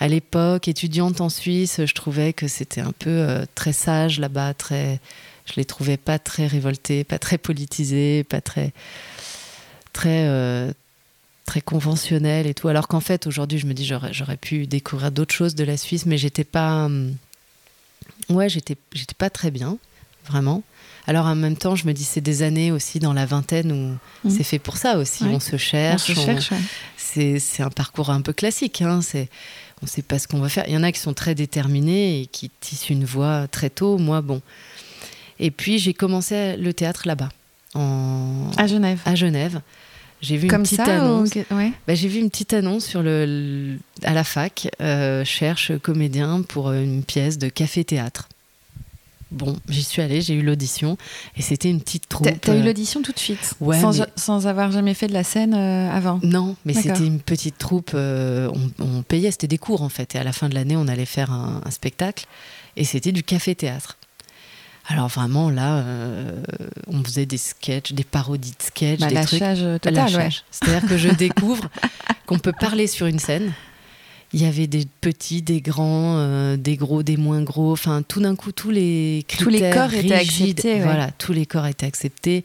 À 0.00 0.08
l'époque, 0.08 0.66
étudiante 0.66 1.20
en 1.20 1.28
Suisse, 1.28 1.80
je 1.84 1.94
trouvais 1.94 2.32
que 2.32 2.48
c'était 2.48 2.80
un 2.80 2.90
peu 2.90 3.10
euh, 3.10 3.44
très 3.54 3.72
sage 3.72 4.18
là-bas, 4.18 4.54
très. 4.54 4.98
Je 5.46 5.52
les 5.56 5.64
trouvais 5.64 5.98
pas 5.98 6.18
très 6.18 6.46
révoltés, 6.46 7.04
pas 7.04 7.18
très 7.18 7.36
politisés, 7.38 8.24
pas 8.24 8.40
très 8.40 8.72
très 9.94 10.26
euh, 10.28 10.70
très 11.46 11.62
conventionnel 11.62 12.46
et 12.46 12.52
tout. 12.52 12.68
Alors 12.68 12.88
qu'en 12.88 13.00
fait, 13.00 13.26
aujourd'hui, 13.26 13.58
je 13.58 13.66
me 13.66 13.72
dis 13.72 13.86
j'aurais 13.86 14.12
j'aurais 14.12 14.36
pu 14.36 14.66
découvrir 14.66 15.10
d'autres 15.10 15.34
choses 15.34 15.54
de 15.54 15.64
la 15.64 15.78
Suisse, 15.78 16.04
mais 16.04 16.18
j'étais 16.18 16.44
pas 16.44 16.84
hum, 16.84 17.14
ouais 18.28 18.50
j'étais 18.50 18.76
j'étais 18.92 19.14
pas 19.14 19.30
très 19.30 19.50
bien 19.50 19.78
vraiment. 20.26 20.62
Alors 21.06 21.26
en 21.26 21.34
même 21.34 21.56
temps, 21.56 21.76
je 21.76 21.86
me 21.86 21.92
dis 21.92 22.04
c'est 22.04 22.22
des 22.22 22.42
années 22.42 22.72
aussi 22.72 22.98
dans 22.98 23.12
la 23.12 23.26
vingtaine 23.26 23.72
où 23.72 24.28
mmh. 24.28 24.30
c'est 24.30 24.44
fait 24.44 24.58
pour 24.58 24.76
ça 24.76 24.98
aussi. 24.98 25.24
On 25.24 25.40
se 25.40 25.56
cherche. 25.56 26.10
On 26.10 26.14
se 26.14 26.20
cherche 26.20 26.50
C'est 26.96 27.62
un 27.62 27.70
parcours 27.70 28.10
un 28.10 28.22
peu 28.22 28.32
classique. 28.32 28.80
Hein. 28.80 29.00
C'est 29.02 29.28
on 29.82 29.86
sait 29.86 30.02
pas 30.02 30.18
ce 30.18 30.26
qu'on 30.26 30.40
va 30.40 30.48
faire. 30.48 30.64
Il 30.66 30.72
y 30.72 30.76
en 30.76 30.82
a 30.82 30.92
qui 30.92 31.00
sont 31.00 31.12
très 31.12 31.34
déterminés 31.34 32.22
et 32.22 32.26
qui 32.26 32.50
tissent 32.60 32.88
une 32.88 33.04
voie 33.04 33.48
très 33.48 33.68
tôt. 33.68 33.98
Moi, 33.98 34.22
bon. 34.22 34.40
Et 35.38 35.50
puis 35.50 35.78
j'ai 35.78 35.92
commencé 35.92 36.56
le 36.56 36.72
théâtre 36.72 37.02
là-bas. 37.06 37.28
En... 37.74 38.50
À 38.56 38.66
Genève. 38.66 39.00
À 39.04 39.14
Genève. 39.14 39.60
J'ai 40.24 40.38
vu 40.38 40.48
une 40.48 40.62
petite 40.62 40.80
annonce. 40.80 41.30
Bah, 41.86 41.94
j'ai 41.94 42.08
vu 42.08 42.18
une 42.18 42.30
petite 42.30 42.54
annonce 42.54 42.86
sur 42.86 43.02
le, 43.02 43.76
à 44.02 44.14
la 44.14 44.24
fac. 44.24 44.68
Euh, 44.80 45.24
cherche 45.24 45.76
comédien 45.78 46.42
pour 46.42 46.72
une 46.72 47.02
pièce 47.02 47.36
de 47.36 47.48
café-théâtre. 47.48 48.28
Bon, 49.30 49.56
j'y 49.68 49.82
suis 49.82 50.00
allée, 50.00 50.20
j'ai 50.20 50.34
eu 50.34 50.42
l'audition 50.42 50.96
et 51.36 51.42
c'était 51.42 51.68
une 51.68 51.80
petite 51.80 52.08
troupe. 52.08 52.28
T'as 52.40 52.54
eu 52.54 52.60
euh, 52.60 52.64
l'audition 52.64 53.02
tout 53.02 53.12
de 53.12 53.18
suite? 53.18 53.54
Ouais, 53.60 53.80
sans, 53.80 54.06
sans, 54.14 54.46
avoir 54.46 54.70
jamais 54.70 54.94
fait 54.94 55.08
de 55.08 55.12
la 55.12 55.24
scène 55.24 55.54
euh, 55.54 55.90
avant? 55.90 56.20
Non, 56.22 56.54
mais 56.64 56.72
c'était 56.72 57.04
une 57.04 57.18
petite 57.20 57.58
troupe. 57.58 57.90
on, 57.94 59.02
payait, 59.06 59.30
c'était 59.30 59.48
des 59.48 59.58
cours 59.58 59.82
en 59.82 59.88
fait. 59.88 60.14
Et 60.14 60.18
à 60.18 60.24
la 60.24 60.32
fin 60.32 60.48
de 60.48 60.54
l'année, 60.54 60.76
on 60.76 60.88
allait 60.88 61.04
faire 61.04 61.32
un, 61.32 61.60
un 61.64 61.70
spectacle 61.70 62.26
et 62.76 62.84
c'était 62.84 63.12
du 63.12 63.22
café-théâtre. 63.22 63.98
Alors 64.86 65.08
vraiment 65.08 65.50
là, 65.50 65.78
euh, 65.78 66.42
on 66.88 67.02
faisait 67.02 67.26
des 67.26 67.38
sketchs, 67.38 67.92
des 67.92 68.04
parodies 68.04 68.54
de 68.58 68.62
sketchs, 68.62 69.00
bah, 69.00 69.08
des 69.08 69.14
lâchage 69.14 69.58
trucs. 69.60 69.80
total, 69.80 69.94
Lâchage. 69.94 70.44
C'est-à-dire 70.50 70.88
que 70.88 70.98
je 70.98 71.08
découvre 71.14 71.68
qu'on 72.26 72.38
peut 72.38 72.52
parler 72.52 72.86
sur 72.86 73.06
une 73.06 73.18
scène. 73.18 73.52
Il 74.32 74.42
y 74.42 74.46
avait 74.46 74.66
des 74.66 74.86
petits, 75.00 75.42
des 75.42 75.60
grands, 75.60 76.16
euh, 76.18 76.56
des 76.56 76.76
gros, 76.76 77.02
des 77.02 77.16
moins 77.16 77.42
gros. 77.42 77.72
Enfin, 77.72 78.02
tout 78.02 78.20
d'un 78.20 78.34
coup, 78.34 78.52
tous 78.52 78.70
les 78.70 79.24
critères 79.28 79.44
Tous 79.44 79.50
les 79.50 79.70
corps 79.70 79.88
rigides, 79.88 80.04
étaient 80.06 80.14
acceptés, 80.14 80.74
ouais. 80.74 80.82
Voilà, 80.82 81.10
tous 81.12 81.32
les 81.32 81.46
corps 81.46 81.66
étaient 81.66 81.86
acceptés. 81.86 82.44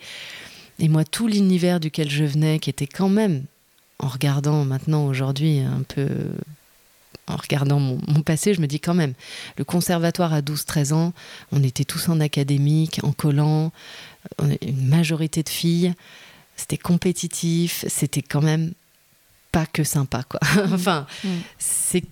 Et 0.78 0.88
moi, 0.88 1.04
tout 1.04 1.28
l'univers 1.28 1.80
duquel 1.80 2.10
je 2.10 2.24
venais, 2.24 2.60
qui 2.60 2.70
était 2.70 2.88
quand 2.88 3.10
même, 3.10 3.44
en 3.98 4.08
regardant 4.08 4.64
maintenant 4.66 5.08
aujourd'hui 5.08 5.60
un 5.60 5.84
peu 5.88 6.08
en 7.30 7.36
regardant 7.38 7.80
mon, 7.80 8.00
mon, 8.08 8.22
passé, 8.22 8.54
je 8.54 8.62
me 8.62 8.68
dis 8.68 8.80
quand 8.80 8.94
même, 8.94 9.14
le 9.58 9.64
conservatoire 9.64 10.34
à 10.34 10.42
12-13 10.42 10.94
ans, 10.94 11.14
on 11.52 11.64
était 11.64 11.86
tous 11.86 12.10
en 12.10 12.20
académique, 12.20 13.00
en 13.04 13.12
collant, 13.12 13.72
est 14.50 14.66
une 14.66 14.88
majorité 14.88 15.44
de 15.44 15.50
filles, 15.50 15.94
c'était 16.58 16.78
compétitif, 16.78 17.86
c'était 17.88 18.22
quand 18.22 18.42
même 18.42 18.74
pas 19.52 19.66
que 19.66 19.84
sympa, 19.84 20.24
quoi. 20.24 20.40
enfin, 20.74 21.08
Mm. 21.24 21.30
c'est 21.58 22.04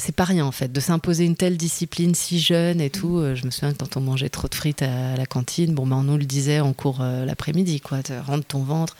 c'est 0.00 0.14
pas 0.14 0.22
rien 0.24 0.46
en 0.46 0.52
fait 0.52 0.72
de 0.72 0.78
s'imposer 0.78 1.24
une 1.24 1.34
telle 1.34 1.56
discipline 1.56 2.14
si 2.14 2.38
jeune 2.38 2.80
et 2.80 2.88
tout. 2.88 3.18
Euh, 3.18 3.34
Je 3.34 3.44
me 3.44 3.50
souviens 3.50 3.72
que 3.72 3.78
quand 3.78 3.96
on 3.96 4.00
mangeait 4.00 4.28
trop 4.28 4.46
de 4.46 4.54
frites 4.54 4.82
à 4.82 5.16
la 5.16 5.26
cantine, 5.26 5.74
bon 5.74 5.88
ben 5.88 5.96
on 5.96 6.02
nous 6.04 6.16
le 6.16 6.24
disait 6.24 6.60
en 6.60 6.72
cours 6.72 6.98
euh, 7.00 7.24
l'après-midi, 7.24 7.80
quoi, 7.80 8.00
te 8.04 8.12
rentre 8.12 8.46
ton 8.46 8.62
ventre. 8.62 8.96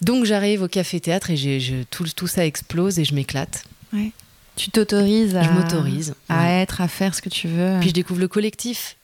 Donc 0.00 0.24
j'arrive 0.24 0.62
au 0.62 0.68
café 0.68 1.00
théâtre 1.00 1.30
et 1.30 1.36
je- 1.36 1.82
tout, 1.90 2.04
tout 2.14 2.26
ça 2.26 2.46
explose 2.46 2.98
et 2.98 3.04
je 3.04 3.14
m'éclate. 3.14 3.64
Tu 4.56 4.70
t'autorises 4.70 5.36
à, 5.36 5.42
Je 5.42 5.50
m'autorise. 5.50 6.14
à 6.28 6.40
ouais. 6.44 6.50
être, 6.62 6.80
à 6.80 6.88
faire 6.88 7.14
ce 7.14 7.22
que 7.22 7.28
tu 7.28 7.46
veux. 7.48 7.76
Puis 7.80 7.90
je 7.90 7.94
découvre 7.94 8.20
le 8.20 8.26
collectif, 8.28 8.96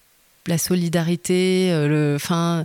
la 0.46 0.58
solidarité, 0.58 1.70
euh, 1.72 1.88
le, 1.88 2.16
enfin, 2.16 2.64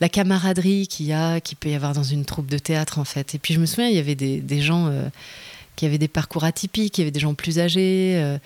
la 0.00 0.08
camaraderie 0.08 0.86
qu'il 0.86 1.06
y 1.06 1.12
a, 1.12 1.40
qu'il 1.40 1.58
peut 1.58 1.68
y 1.70 1.74
avoir 1.74 1.92
dans 1.92 2.02
une 2.04 2.24
troupe 2.24 2.46
de 2.46 2.58
théâtre 2.58 2.98
en 2.98 3.04
fait. 3.04 3.34
Et 3.34 3.38
puis 3.38 3.52
je 3.54 3.60
me 3.60 3.66
souviens, 3.66 3.88
il 3.88 3.96
y 3.96 3.98
avait 3.98 4.14
des, 4.14 4.38
des 4.40 4.60
gens 4.62 4.86
euh, 4.86 5.08
qui 5.76 5.86
avaient 5.86 5.98
des 5.98 6.08
parcours 6.08 6.44
atypiques, 6.44 6.98
il 6.98 7.02
y 7.02 7.04
avait 7.04 7.10
des 7.10 7.20
gens 7.20 7.34
plus 7.34 7.58
âgés. 7.58 8.14
euh, 8.16 8.38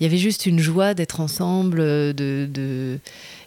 il 0.00 0.04
y 0.04 0.06
avait 0.06 0.18
juste 0.18 0.46
une 0.46 0.60
joie 0.60 0.94
d'être 0.94 1.20
ensemble, 1.20 1.80
euh, 1.80 2.12
de, 2.12 3.00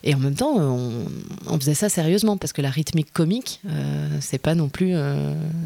et 0.03 0.13
en 0.13 0.19
même 0.19 0.35
temps, 0.35 0.57
on, 0.57 1.05
on 1.47 1.59
faisait 1.59 1.73
ça 1.73 1.87
sérieusement 1.87 2.35
parce 2.35 2.51
que 2.51 2.61
la 2.61 2.69
rythmique 2.69 3.13
comique, 3.13 3.61
euh, 3.69 4.09
c'est 4.19 4.37
pas 4.37 4.53
non 4.53 4.67
plus, 4.67 4.93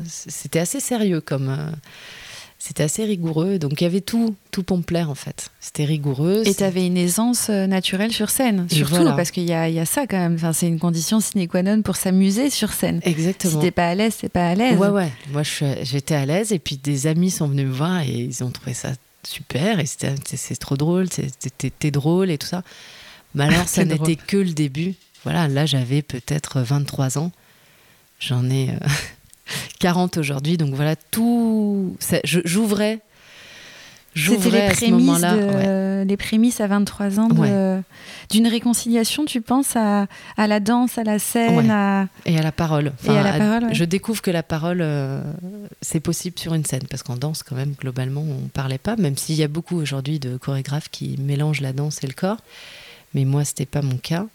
c'était 0.08 0.60
assez 0.60 0.80
sérieux 0.80 1.22
comme. 1.22 1.56
C'était 2.68 2.82
assez 2.82 3.06
rigoureux, 3.06 3.60
donc 3.60 3.80
il 3.80 3.84
y 3.84 3.88
avait 3.88 4.02
tout, 4.02 4.36
tout 4.50 4.64
pour 4.64 4.78
me 4.78 4.82
plaire 4.82 5.12
en 5.12 5.16
fait. 5.16 5.52
C'était 5.60 5.86
rigoureux. 5.86 6.42
Et 6.48 6.56
tu 6.56 6.64
avais 6.64 6.88
une 6.88 6.98
aisance 6.98 7.52
euh, 7.52 7.68
naturelle 7.68 8.12
sur 8.12 8.32
scène, 8.32 8.66
surtout, 8.72 8.96
voilà. 8.96 9.12
parce 9.12 9.30
qu'il 9.30 9.44
y 9.44 9.50
y 9.50 9.54
a 9.54 9.86
ça 9.86 10.08
quand 10.08 10.18
même. 10.18 10.34
Enfin, 10.34 10.52
c'est 10.52 10.68
une 10.68 10.80
condition 10.80 11.20
sine 11.20 11.48
qua 11.48 11.62
non 11.62 11.84
pour 11.84 11.96
s'amuser 11.96 12.50
sur 12.50 12.74
scène. 12.74 13.02
Si 13.04 13.10
Exactement. 13.10 13.62
t'es 13.62 13.70
pas 13.70 13.90
à 13.90 13.94
l'aise, 13.94 14.18
t'es 14.18 14.30
pas 14.30 14.48
à 14.50 14.56
l'aise. 14.56 14.80
Ouais, 14.80 14.88
ouais. 14.88 15.12
Moi, 15.32 15.44
j'étais 15.84 16.16
à 16.16 16.26
l'aise 16.26 16.54
et 16.54 16.58
puis 16.58 16.78
des 16.78 17.06
amis 17.06 17.30
sont 17.30 17.48
venus 17.48 17.68
me 17.68 17.72
voir 17.72 18.02
et 18.02 18.10
ils 18.10 18.44
ont 18.44 18.50
trouvé 18.50 18.74
ça 18.74 18.94
super 19.22 19.80
et 19.80 19.86
c'était 19.86 20.16
c'est- 20.26 20.56
trop 20.60 20.76
drôle, 20.76 21.08
t'es 21.10 21.92
drôle 21.92 22.32
et 22.32 22.40
tout 22.40 22.48
ça. 22.48 22.64
Mais 23.36 23.44
alors, 23.54 23.68
ça 23.68 23.86
n'était 23.86 24.16
que 24.16 24.38
le 24.38 24.54
début. 24.54 24.96
Voilà, 25.24 25.48
là, 25.48 25.68
j'avais 25.68 26.02
peut-être 26.02 26.62
23 26.62 27.20
ans. 27.20 27.32
J'en 28.20 28.50
ai 28.50 28.70
euh, 28.72 28.88
40 29.80 30.18
aujourd'hui. 30.18 30.58
Donc 30.58 30.74
voilà, 30.74 30.96
tout. 30.96 31.96
J'ouvrais. 32.24 33.00
C'était 34.18 34.50
les 34.50 34.70
ce 34.74 34.76
prémices, 34.86 35.22
de- 35.22 35.56
ouais. 36.00 36.06
les 36.06 36.16
prémices 36.16 36.62
à 36.62 36.68
23 36.68 37.20
ans 37.20 37.28
d'une 38.30 38.48
réconciliation, 38.48 39.26
tu 39.26 39.42
penses, 39.42 39.76
à, 39.76 40.08
à 40.38 40.48
la 40.48 40.62
danse, 40.62 40.98
à 40.98 41.04
la 41.04 41.20
scène, 41.20 41.58
Ouais. 41.58 41.70
à... 41.70 42.08
Et 42.26 42.38
à 42.38 42.42
la 42.42 42.54
parole. 42.54 42.94
Et 43.06 43.10
à 43.10 43.24
la 43.24 43.34
parole, 43.38 43.64
ouais. 43.66 43.74
Je 43.74 43.84
découvre 43.84 44.22
que 44.22 44.32
la 44.32 44.42
parole, 44.42 44.80
euh, 44.82 45.22
c'est 45.82 46.00
possible 46.00 46.40
sur 46.40 46.54
une 46.54 46.64
scène. 46.64 46.84
Parce 46.90 47.04
qu'en 47.04 47.18
danse, 47.18 47.44
quand 47.44 47.58
même, 47.58 47.74
globalement, 47.78 48.22
on 48.22 48.48
parlait 48.48 48.78
pas. 48.78 48.96
Même 48.96 49.18
s'il 49.18 49.36
y 49.36 49.44
a 49.44 49.50
beaucoup 49.50 49.76
aujourd'hui 49.76 50.18
de 50.20 50.38
chorégraphes 50.38 50.88
qui 50.90 51.18
mélangent 51.20 51.60
la 51.62 51.74
danse 51.74 52.02
et 52.02 52.08
le 52.08 52.14
corps. 52.14 52.38
Mais 53.16 53.26
moi, 53.26 53.44
c'était 53.44 53.66
pas 53.66 53.82
mon 53.82 53.98
cas. 53.98 54.26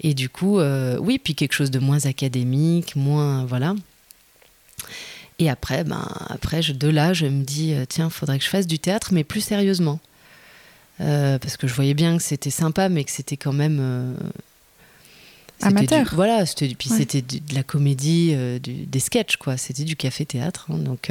Et 0.00 0.14
du 0.14 0.28
coup, 0.30 0.58
euh, 0.58 0.98
oui, 1.00 1.20
puis 1.22 1.36
quelque 1.36 1.52
chose 1.54 1.70
de 1.70 1.78
moins 1.78 2.06
académique, 2.06 2.96
moins. 2.96 3.44
Voilà. 3.44 3.74
Et 5.42 5.50
après, 5.50 5.82
ben, 5.82 6.06
après 6.28 6.62
je, 6.62 6.72
de 6.72 6.86
là, 6.88 7.12
je 7.14 7.26
me 7.26 7.42
dis, 7.42 7.72
euh, 7.74 7.84
tiens, 7.88 8.10
faudrait 8.10 8.38
que 8.38 8.44
je 8.44 8.48
fasse 8.50 8.68
du 8.68 8.78
théâtre, 8.78 9.08
mais 9.12 9.24
plus 9.24 9.40
sérieusement. 9.40 9.98
Euh, 11.00 11.38
parce 11.40 11.56
que 11.56 11.66
je 11.66 11.74
voyais 11.74 11.94
bien 11.94 12.16
que 12.16 12.22
c'était 12.22 12.50
sympa, 12.50 12.88
mais 12.88 13.02
que 13.02 13.10
c'était 13.10 13.36
quand 13.36 13.52
même. 13.52 13.78
euh, 13.80 14.14
Amateur. 15.62 16.08
du- 16.08 16.14
voilà, 16.14 16.46
c'était 16.46 16.68
puis 16.76 16.90
Ouais. 16.90 16.96
c'était 16.98 17.22
de 17.22 17.54
la 17.54 17.62
comédie, 17.64 18.32
euh, 18.34 18.58
du- 18.60 18.84
des 18.86 19.00
sketchs, 19.00 19.36
quoi. 19.36 19.56
C'était 19.56 19.82
du 19.84 19.96
café-théâtre. 19.96 20.66
hein, 20.70 20.78
donc. 20.78 21.10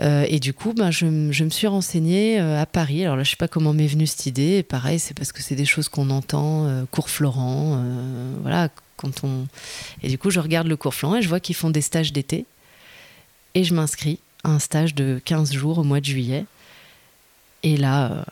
et 0.00 0.40
du 0.40 0.52
coup, 0.52 0.72
ben, 0.74 0.90
je, 0.90 1.06
je 1.30 1.44
me 1.44 1.50
suis 1.50 1.66
renseignée 1.68 2.38
à 2.40 2.66
Paris. 2.66 3.04
Alors 3.04 3.16
là, 3.16 3.22
je 3.22 3.30
sais 3.30 3.36
pas 3.36 3.48
comment 3.48 3.72
m'est 3.72 3.86
venue 3.86 4.06
cette 4.06 4.26
idée. 4.26 4.58
Et 4.58 4.62
pareil, 4.62 4.98
c'est 4.98 5.14
parce 5.14 5.32
que 5.32 5.42
c'est 5.42 5.54
des 5.54 5.64
choses 5.64 5.88
qu'on 5.88 6.10
entend, 6.10 6.68
cours 6.90 7.08
Florent, 7.08 7.82
voilà, 8.42 8.68
quand 8.96 9.22
on. 9.24 9.46
Et 10.02 10.08
du 10.08 10.18
coup, 10.18 10.30
je 10.30 10.40
regarde 10.40 10.66
le 10.66 10.76
cours 10.76 10.94
Florent 10.94 11.16
et 11.16 11.22
je 11.22 11.28
vois 11.28 11.40
qu'ils 11.40 11.54
font 11.54 11.70
des 11.70 11.82
stages 11.82 12.12
d'été. 12.12 12.46
Et 13.54 13.64
je 13.64 13.74
m'inscris 13.74 14.18
à 14.44 14.50
un 14.50 14.58
stage 14.58 14.94
de 14.94 15.20
15 15.24 15.52
jours 15.52 15.78
au 15.78 15.82
mois 15.84 16.00
de 16.00 16.04
juillet. 16.06 16.44
Et 17.62 17.76
là, 17.76 18.10
euh, 18.12 18.22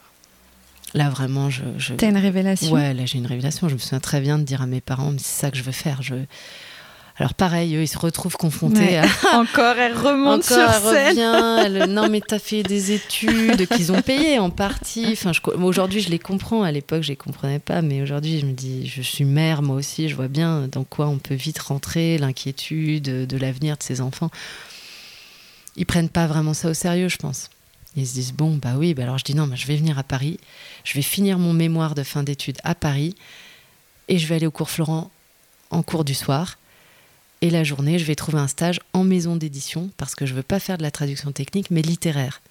là 0.95 1.09
vraiment, 1.11 1.51
je. 1.51 1.63
je... 1.79 1.95
T'as 1.95 2.09
une 2.09 2.17
révélation? 2.17 2.73
Ouais, 2.73 2.95
là 2.95 3.07
j'ai 3.07 3.19
une 3.19 3.27
révélation. 3.27 3.69
Je 3.69 3.75
me 3.75 3.79
souviens 3.79 4.01
très 4.01 4.21
bien 4.21 4.39
de 4.39 4.45
dire 4.45 4.63
à 4.63 4.67
mes 4.67 4.81
parents, 4.81 5.11
mais 5.13 5.19
c'est 5.19 5.41
ça 5.43 5.51
que 5.51 5.57
je 5.57 5.63
veux 5.63 5.73
faire. 5.73 6.03
Je... 6.03 6.15
Alors 7.19 7.35
pareil, 7.35 7.77
eux, 7.77 7.83
ils 7.83 7.87
se 7.87 7.99
retrouvent 7.99 8.39
confrontés 8.39 8.81
Ouais. 8.81 8.97
à, 8.97 9.05
Encore, 9.39 9.77
elle 9.77 9.93
remonte 9.95 10.43
encore, 10.51 10.73
sur 10.75 10.95
elle 10.95 11.15
scène. 11.15 11.19
revient. 11.35 11.67
elle- 11.83 11.91
non, 11.93 12.09
mais 12.09 12.23
t'as 12.23 12.39
fait 12.39 12.63
des 12.63 12.93
études 12.93 13.69
qu'ils 13.69 13.93
ont 13.93 14.01
payées 14.01 14.39
en 14.39 14.49
partie. 14.49 15.07
Enfin, 15.13 15.33
je 15.35 15.41
aujourd'hui, 15.63 16.01
je 16.01 16.09
les 16.09 16.19
comprends. 16.19 16.63
À 16.63 16.73
l'époque, 16.73 17.03
je 17.03 17.09
les 17.09 17.17
comprenais 17.17 17.59
pas. 17.59 17.83
Mais 17.83 18.01
aujourd'hui, 18.01 18.41
je 18.41 18.47
me 18.47 18.53
dis, 18.53 18.89
je 18.89 19.03
suis 19.03 19.25
mère, 19.25 19.61
moi 19.61 19.77
aussi. 19.77 20.09
Je 20.09 20.17
vois 20.17 20.29
bien 20.29 20.67
dans 20.73 20.83
quoi 20.85 21.09
on 21.09 21.19
peut 21.19 21.35
vite 21.35 21.59
rentrer, 21.59 22.17
l'inquiétude 22.17 23.27
de 23.27 23.37
l'avenir 23.37 23.77
de 23.77 23.83
ses 23.83 24.01
enfants. 24.01 24.31
Ils 25.77 25.87
prennent 25.87 26.09
pas 26.09 26.27
vraiment 26.27 26.55
ça 26.55 26.69
au 26.71 26.75
sérieux, 26.75 27.09
je 27.09 27.17
pense. 27.17 27.49
Ils 27.97 28.07
se 28.07 28.15
disent, 28.15 28.33
bon, 28.33 28.57
bah 28.57 28.75
oui, 28.77 28.95
bah 28.95 29.03
alors 29.05 29.19
je 29.19 29.25
dis 29.25 29.35
non, 29.35 29.47
mais 29.47 29.57
je 29.57 29.67
vais 29.67 29.77
venir 29.77 29.99
à 29.99 30.03
Paris. 30.05 30.39
Je 30.85 30.95
vais 30.95 31.03
finir 31.03 31.39
mon 31.39 31.53
mémoire 31.53 31.95
de 31.95 32.03
fin 32.03 32.23
d'études 32.23 32.59
à 32.65 32.75
Paris. 32.75 33.15
Et 34.09 34.19
je 34.19 34.27
vais 34.27 34.37
aller 34.37 34.47
au 34.47 34.51
cours 34.51 34.71
Florent 34.71 35.11
en 35.71 35.83
cours 35.83 36.05
du 36.05 36.15
soir. 36.15 36.59
Et 37.43 37.51
la 37.51 37.65
journée, 37.65 37.99
je 37.99 38.05
vais 38.05 38.15
trouver 38.15 38.39
un 38.39 38.49
stage 38.49 38.81
en 38.93 39.03
maison 39.03 39.35
d'édition 39.37 39.91
parce 39.97 40.15
que 40.15 40.27
je 40.27 40.35
veux 40.35 40.43
pas 40.43 40.61
faire 40.61 40.77
de 40.79 40.83
la 40.83 40.91
traduction 40.91 41.33
technique, 41.33 41.71
mais 41.71 41.81
littéraire. 41.83 42.43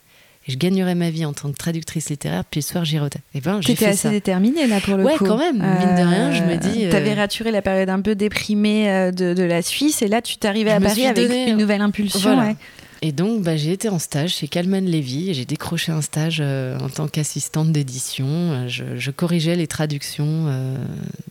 Et 0.48 0.52
je 0.52 0.58
gagnerai 0.58 0.96
ma 0.96 1.10
vie 1.10 1.26
en 1.26 1.34
tant 1.34 1.52
que 1.52 1.58
traductrice 1.58 2.10
littéraire, 2.10 2.44
puis 2.50 2.62
le 2.62 2.66
soir, 2.66 2.86
j'y 2.86 2.98
retourne. 2.98 3.22
Et 3.36 3.42
ben, 3.42 3.62
j'ai 3.62 3.76
fait 3.76 3.86
assez 3.88 3.98
ça. 3.98 4.10
déterminée 4.10 4.66
là 4.68 4.80
pour 4.82 4.96
le 4.98 5.04
Ouais, 5.04 5.16
coup. 5.18 5.26
quand 5.26 5.38
même, 5.38 5.58
mine 5.58 5.96
de 5.96 6.10
rien, 6.10 6.34
je 6.34 6.42
me 6.44 6.56
dis, 6.56 6.86
euh, 6.86 6.92
T'avais 6.92 7.14
raturé 7.14 7.52
la 7.52 7.62
période 7.62 7.90
un 7.90 8.02
peu 8.02 8.16
déprimée 8.16 8.90
euh, 8.90 9.12
de, 9.12 9.34
de 9.34 9.44
la 9.44 9.62
Suisse 9.62 10.02
et 10.02 10.08
là 10.08 10.22
tu 10.22 10.38
t'arrivais 10.38 10.72
à 10.72 10.80
Paris 10.80 11.06
avec 11.06 11.28
donné- 11.28 11.50
une 11.52 11.58
nouvelle 11.58 11.82
impulsion. 11.82 12.20
Voilà. 12.34 12.48
ouais. 12.50 12.56
Et 13.02 13.12
donc, 13.14 13.44
bah, 13.44 13.56
j'ai 13.56 13.72
été 13.72 13.88
en 13.88 13.98
stage 14.00 14.32
chez 14.36 14.48
Calman 14.50 14.82
Levy 14.82 15.34
j'ai 15.34 15.46
décroché 15.46 15.92
un 15.92 16.02
stage 16.02 16.40
euh, 16.42 16.78
en 16.80 16.90
tant 16.90 17.08
qu'assistante 17.08 17.72
d'édition. 17.72 18.68
Je, 18.68 18.84
je 18.98 19.12
corrigeais 19.12 19.56
les 19.56 19.68
traductions 19.68 20.46
euh, 20.48 20.76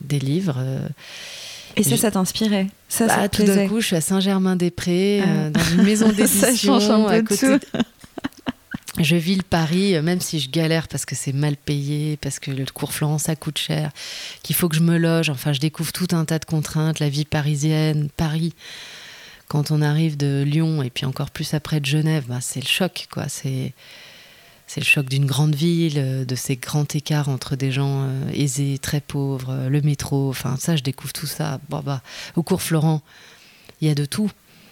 des 0.01 0.19
livres. 0.19 0.55
euh. 0.57 0.87
Et 1.75 1.83
ça, 1.83 1.95
ça 1.97 2.09
t'inspirait? 2.11 2.67
Ça, 2.89 3.07
ça 3.07 3.17
Bah, 3.17 3.29
te 3.29 3.37
tout 3.37 3.43
d'un 3.47 3.67
coup, 3.67 3.79
je 3.81 3.85
suis 3.87 3.95
à 3.95 4.01
Saint-Germain-des-Prés, 4.01 5.21
euh, 5.21 5.25
Ah. 5.47 5.49
dans 5.51 5.63
une 5.75 5.83
maison 5.83 6.07
Ça 6.09 6.13
d'édition. 6.13 7.07
à 7.07 7.21
côté 7.21 7.47
de- 7.47 7.59
Je 8.99 9.15
vis 9.15 9.35
le 9.35 9.43
Paris, 9.43 9.93
même 10.01 10.19
si 10.19 10.39
je 10.39 10.49
galère 10.49 10.87
parce 10.89 11.05
que 11.05 11.15
c'est 11.15 11.31
mal 11.31 11.55
payé, 11.55 12.17
parce 12.17 12.39
que 12.39 12.51
le 12.51 12.65
cours 12.65 12.91
Florent, 12.91 13.17
ça 13.19 13.35
coûte 13.35 13.57
cher, 13.59 13.91
qu'il 14.43 14.55
faut 14.55 14.67
que 14.67 14.75
je 14.75 14.81
me 14.81 14.97
loge. 14.97 15.29
Enfin, 15.29 15.53
je 15.53 15.59
découvre 15.59 15.93
tout 15.93 16.07
un 16.11 16.25
tas 16.25 16.39
de 16.39 16.43
contraintes, 16.45 16.99
la 16.99 17.07
vie 17.07 17.23
parisienne, 17.23 18.09
Paris. 18.17 18.53
Quand 19.49 19.71
on 19.71 19.81
arrive 19.81 20.15
de 20.15 20.43
Lyon 20.43 20.81
et 20.81 20.89
puis 20.89 21.05
encore 21.05 21.31
plus 21.31 21.53
après 21.53 21.81
de 21.81 21.85
Genève, 21.85 22.23
bah, 22.29 22.39
c'est 22.39 22.61
le 22.61 22.67
choc, 22.67 23.07
quoi. 23.11 23.27
C'est 23.27 23.73
c'est 24.67 24.81
le 24.81 24.85
choc 24.85 25.09
d'une 25.09 25.25
grande 25.25 25.55
ville, 25.55 25.97
euh, 25.97 26.25
de 26.25 26.35
ces 26.35 26.55
grands 26.55 26.85
écarts 26.93 27.27
entre 27.27 27.55
des 27.55 27.71
gens 27.71 28.03
euh, 28.03 28.29
aisés, 28.31 28.77
très 28.77 29.01
pauvres, 29.01 29.49
euh, 29.49 29.67
le 29.67 29.81
métro. 29.81 30.29
Enfin, 30.29 30.57
ça, 30.59 30.75
je 30.75 30.83
découvre 30.83 31.11
tout 31.11 31.25
ça. 31.25 31.59
Bon, 31.69 31.79
bah, 31.79 32.03
au 32.35 32.43
cours 32.43 32.61
Florent, 32.61 33.01
il 33.81 33.87
y 33.87 33.91
a 33.91 33.95
de 33.95 34.05
tout. 34.05 34.29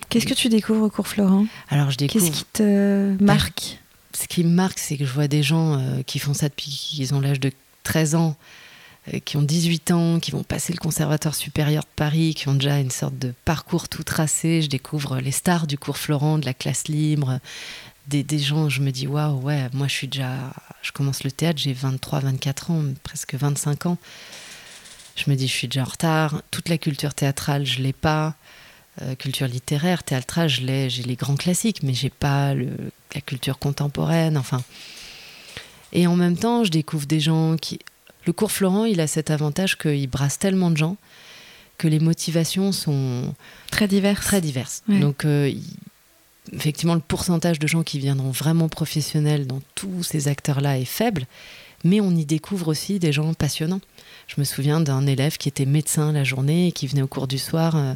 Qu'est-ce 0.10 0.28
que 0.28 0.36
tu 0.36 0.50
découvres 0.50 0.84
au 0.84 0.90
cours 0.90 1.08
Florent? 1.08 1.48
Alors, 1.70 1.90
je 1.90 1.98
découvre. 1.98 2.24
Qu'est-ce 2.24 2.38
qui 2.38 2.46
te 2.46 3.22
marque? 3.22 3.80
Ce 4.14 4.28
qui 4.28 4.44
me 4.44 4.50
marque, 4.50 4.80
c'est 4.80 4.98
que 4.98 5.06
je 5.06 5.12
vois 5.12 5.28
des 5.28 5.44
gens 5.44 5.80
euh, 5.80 6.02
qui 6.06 6.20
font 6.20 6.34
ça 6.34 6.50
depuis 6.50 6.72
qu'ils 6.72 7.14
ont 7.14 7.20
l'âge 7.20 7.40
de 7.40 7.52
13 7.84 8.16
ans, 8.16 8.38
qui 9.26 9.38
ont 9.38 9.42
18 9.42 9.92
ans, 9.92 10.20
qui 10.20 10.32
vont 10.32 10.44
passer 10.44 10.74
le 10.74 10.80
conservatoire 10.80 11.36
supérieur 11.36 11.84
de 11.84 11.90
Paris, 11.96 12.34
qui 12.36 12.50
ont 12.50 12.56
déjà 12.56 12.80
une 12.80 12.92
sorte 12.92 13.18
de 13.18 13.34
parcours 13.46 13.90
tout 13.90 14.04
tracé. 14.04 14.62
Je 14.62 14.68
découvre 14.68 15.20
les 15.20 15.32
stars 15.32 15.68
du 15.68 15.78
cours 15.78 15.98
Florent, 15.98 16.38
de 16.38 16.46
la 16.46 16.54
classe 16.54 16.88
libre, 16.88 17.40
des, 18.08 18.40
gens, 18.40 18.70
je 18.70 18.82
me 18.82 18.92
dis, 18.92 19.06
waouh, 19.06 19.42
ouais, 19.42 19.68
moi 19.74 19.88
je 19.88 19.94
suis 19.94 20.08
déjà 20.08 20.54
je 20.82 20.92
commence 20.94 21.24
le 21.24 21.32
théâtre, 21.32 21.60
j'ai 21.60 21.74
23, 21.74 22.22
24 22.22 22.72
ans, 22.72 22.84
presque 23.04 23.36
25 23.36 23.88
ans. 23.88 23.98
Je 25.18 25.30
me 25.30 25.36
dis, 25.36 25.48
je 25.48 25.54
suis 25.54 25.68
déjà 25.68 25.82
en 25.82 25.86
retard. 25.86 26.42
Toute 26.52 26.70
la 26.70 26.78
culture 26.78 27.14
théâtrale, 27.14 27.66
je 27.66 27.82
l'ai 27.82 27.94
pas. 27.94 28.36
Euh, 29.02 29.16
culture 29.16 29.48
littéraire, 29.48 30.04
théâtrale, 30.04 30.48
je 30.48 30.62
l'ai. 30.62 30.90
J'ai 30.90 31.04
les 31.04 31.16
grands 31.16 31.36
classiques, 31.36 31.84
mais 31.84 31.94
j'ai 31.94 32.10
pas 32.10 32.54
la 32.54 33.22
culture 33.26 33.60
contemporaine. 33.60 34.38
Enfin. 34.38 34.62
Et 35.92 36.08
en 36.08 36.16
même 36.16 36.38
temps, 36.38 36.64
je 36.64 36.72
découvre 36.72 37.06
des 37.06 37.20
gens 37.20 37.58
qui. 37.58 37.80
Le 38.28 38.34
cours 38.34 38.52
Florent, 38.52 38.84
il 38.84 39.00
a 39.00 39.08
cet 39.08 39.32
avantage 39.32 39.78
qu'il 39.78 40.10
brasse 40.10 40.38
tellement 40.38 40.70
de 40.70 40.76
gens 40.76 40.98
que 41.78 41.88
les 41.88 42.00
motivations 42.00 42.74
sont 42.74 43.34
très 43.72 43.88
diverses. 43.88 44.26
Très 44.26 44.42
diverses. 44.42 44.84
Donc, 44.90 45.24
euh, 45.24 45.50
effectivement, 46.52 46.96
le 46.96 47.02
pourcentage 47.02 47.58
de 47.58 47.68
gens 47.68 47.84
qui 47.84 48.00
viendront 48.00 48.32
vraiment 48.32 48.68
professionnels 48.68 49.48
dans 49.48 49.62
tous 49.76 50.04
ces 50.04 50.28
acteurs-là 50.28 50.78
est 50.78 50.86
faible, 50.86 51.26
mais 51.86 52.02
on 52.02 52.12
y 52.12 52.26
découvre 52.26 52.68
aussi 52.68 53.00
des 53.00 53.14
gens 53.14 53.34
passionnants. 53.34 53.82
Je 54.28 54.36
me 54.40 54.44
souviens 54.44 54.82
d'un 54.82 55.08
élève 55.08 55.38
qui 55.38 55.48
était 55.48 55.66
médecin 55.66 56.12
la 56.12 56.26
journée 56.26 56.68
et 56.68 56.72
qui 56.74 56.88
venait 56.88 57.04
au 57.04 57.08
cours 57.08 57.28
du 57.28 57.38
soir, 57.38 57.78
euh, 57.78 57.94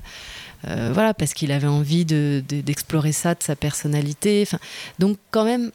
euh, 0.67 0.91
voilà, 0.94 1.13
parce 1.13 1.34
qu'il 1.34 1.52
avait 1.52 1.67
envie 1.67 2.06
d'explorer 2.06 3.12
ça 3.12 3.34
de 3.36 3.44
sa 3.44 3.58
personnalité. 3.58 4.44
Enfin, 4.48 4.60
donc 5.00 5.17
quand 5.32 5.44
même, 5.44 5.72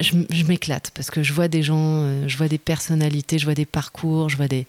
je, 0.00 0.44
m'éclate 0.46 0.90
parce 0.94 1.10
que 1.10 1.22
je 1.22 1.32
vois 1.32 1.48
des 1.48 1.62
gens, 1.62 2.02
euh, 2.02 2.28
je 2.28 2.36
vois 2.36 2.48
des 2.48 2.58
personnalités, 2.58 3.38
je 3.38 3.44
vois 3.44 3.54
des 3.54 3.66
parcours, 3.66 4.28
je 4.28 4.36
vois 4.36 4.48
des. 4.48 4.66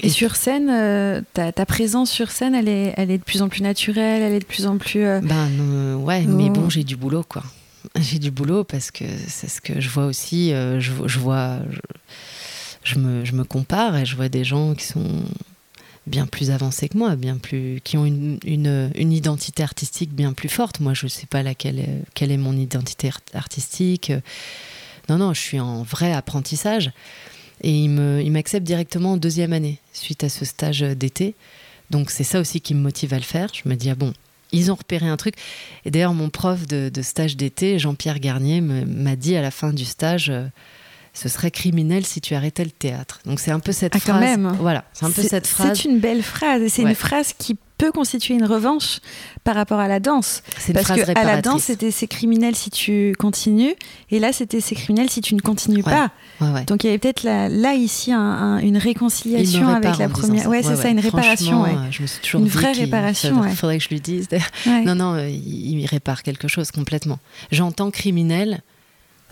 Et, 0.00 0.08
sur 0.08 0.34
scène, 0.34 1.24
ta, 1.34 1.66
présence 1.66 2.10
sur 2.10 2.30
scène, 2.32 2.54
elle 2.54 2.68
est, 2.68 2.94
elle 2.96 3.12
est 3.12 3.18
de 3.18 3.22
plus 3.22 3.42
en 3.42 3.48
plus 3.48 3.62
naturelle, 3.62 4.22
elle 4.22 4.32
est 4.32 4.40
de 4.40 4.44
plus 4.44 4.66
en 4.66 4.76
plus. 4.76 5.04
Ben 5.22 5.94
ouais, 5.96 6.22
mais 6.22 6.50
bon, 6.50 6.68
j'ai 6.68 6.82
du 6.82 6.96
boulot 6.96 7.24
quoi. 7.28 7.44
J'ai 8.00 8.18
du 8.18 8.30
boulot 8.30 8.64
parce 8.64 8.90
que 8.90 9.04
c'est 9.28 9.48
ce 9.48 9.60
que 9.60 9.78
je 9.78 9.90
vois 9.90 10.06
aussi. 10.06 10.50
je, 10.50 10.90
je 11.06 11.18
vois 11.18 11.58
je 12.82 12.98
me, 12.98 13.24
je 13.24 13.32
me, 13.34 13.44
compare 13.44 13.96
et 13.96 14.04
je 14.04 14.16
vois 14.16 14.28
des 14.28 14.44
gens 14.44 14.74
qui 14.74 14.84
sont 14.84 15.22
bien 16.06 16.26
plus 16.26 16.50
avancés 16.50 16.88
que 16.88 16.98
moi, 16.98 17.16
bien 17.16 17.38
plus, 17.38 17.80
qui 17.82 17.96
ont 17.96 18.04
une, 18.04 19.12
identité 19.12 19.62
artistique 19.62 20.12
bien 20.12 20.32
plus 20.32 20.48
forte. 20.48 20.80
Moi, 20.80 20.94
je 20.94 21.06
ne 21.06 21.10
sais 21.10 21.26
pas 21.26 21.42
laquelle 21.42 21.84
quelle 22.14 22.30
est 22.30 22.36
mon 22.36 22.56
identité 22.56 23.10
artistique. 23.32 24.12
Non, 25.08 25.18
non, 25.18 25.34
je 25.34 25.40
suis 25.40 25.60
en 25.60 25.82
vrai 25.82 26.12
apprentissage. 26.12 26.92
Et 27.62 27.72
il 27.72 27.90
m'accepte 28.32 28.66
directement 28.66 29.12
en 29.12 29.16
deuxième 29.16 29.52
année, 29.52 29.78
suite 29.92 30.24
à 30.24 30.28
ce 30.28 30.44
stage 30.44 30.80
d'été. 30.80 31.34
Donc 31.90 32.10
c'est 32.10 32.24
ça 32.24 32.40
aussi 32.40 32.60
qui 32.60 32.74
me 32.74 32.80
motive 32.80 33.14
à 33.14 33.18
le 33.18 33.22
faire. 33.22 33.48
Je 33.52 33.68
me 33.68 33.74
dis, 33.74 33.90
ah 33.90 33.94
bon, 33.94 34.12
ils 34.52 34.70
ont 34.70 34.74
repéré 34.74 35.06
un 35.06 35.16
truc. 35.16 35.36
Et 35.84 35.90
d'ailleurs, 35.90 36.14
mon 36.14 36.28
prof 36.28 36.66
de, 36.66 36.90
de 36.92 37.02
stage 37.02 37.36
d'été, 37.36 37.78
Jean-Pierre 37.78 38.18
Garnier, 38.18 38.60
m'a 38.60 39.16
dit 39.16 39.36
à 39.36 39.42
la 39.42 39.50
fin 39.50 39.72
du 39.72 39.84
stage, 39.84 40.32
ce 41.14 41.28
serait 41.28 41.52
criminel 41.52 42.04
si 42.04 42.20
tu 42.20 42.34
arrêtais 42.34 42.64
le 42.64 42.70
théâtre. 42.70 43.20
Donc 43.24 43.40
c'est 43.40 43.52
un 43.52 43.60
peu 43.60 43.72
cette 43.72 43.94
ah, 43.94 44.00
phrase. 44.00 44.14
Quand 44.14 44.20
même. 44.20 44.56
Voilà, 44.60 44.84
c'est 44.92 45.06
un 45.06 45.10
peu 45.10 45.22
cette 45.22 45.46
phrase. 45.46 45.78
C'est 45.80 45.88
une 45.88 46.00
belle 46.00 46.22
phrase 46.22 46.60
et 46.62 46.68
c'est 46.68 46.82
une 46.82 46.94
phrase 46.94 47.32
qui 47.38 47.56
peut 47.78 47.92
constituer 47.92 48.34
une 48.34 48.44
revanche 48.44 49.00
par 49.42 49.54
rapport 49.54 49.78
à 49.78 49.88
la 49.88 50.00
danse. 50.00 50.42
C'est 50.58 50.68
une 50.68 50.74
Parce 50.74 50.86
phrase 50.86 51.04
que 51.04 51.18
à 51.18 51.24
la 51.24 51.42
danse, 51.42 51.64
c'était 51.64 51.90
c'est 51.90 52.06
criminel 52.06 52.54
si 52.54 52.70
tu 52.70 53.14
continues, 53.18 53.74
et 54.10 54.18
là, 54.18 54.32
c'était 54.32 54.60
c'est 54.60 54.74
criminel 54.74 55.10
si 55.10 55.20
tu 55.20 55.34
ne 55.34 55.40
continues 55.40 55.82
pas. 55.82 56.10
Donc 56.66 56.84
il 56.84 56.88
y 56.88 56.90
avait 56.90 56.98
peut-être 56.98 57.24
là, 57.24 57.74
ici 57.74 58.12
une 58.12 58.76
réconciliation 58.76 59.68
avec 59.68 59.98
la 59.98 60.08
première. 60.08 60.48
Ouais, 60.48 60.62
c'est 60.62 60.76
ça, 60.76 60.88
une 60.88 61.00
réparation. 61.00 61.64
Je 61.90 62.02
me 62.02 62.06
suis 62.06 62.20
toujours 62.20 62.40
une 62.40 62.48
vraie 62.48 62.72
réparation. 62.72 63.44
Il 63.44 63.56
faudrait 63.56 63.78
que 63.78 63.84
je 63.84 63.88
lui 63.90 64.00
dise. 64.00 64.28
Non, 64.84 64.94
non, 64.94 65.14
euh, 65.14 65.28
il 65.28 65.86
répare 65.86 66.22
quelque 66.22 66.48
chose 66.48 66.70
complètement. 66.70 67.18
J'entends 67.50 67.90
criminel 67.90 68.62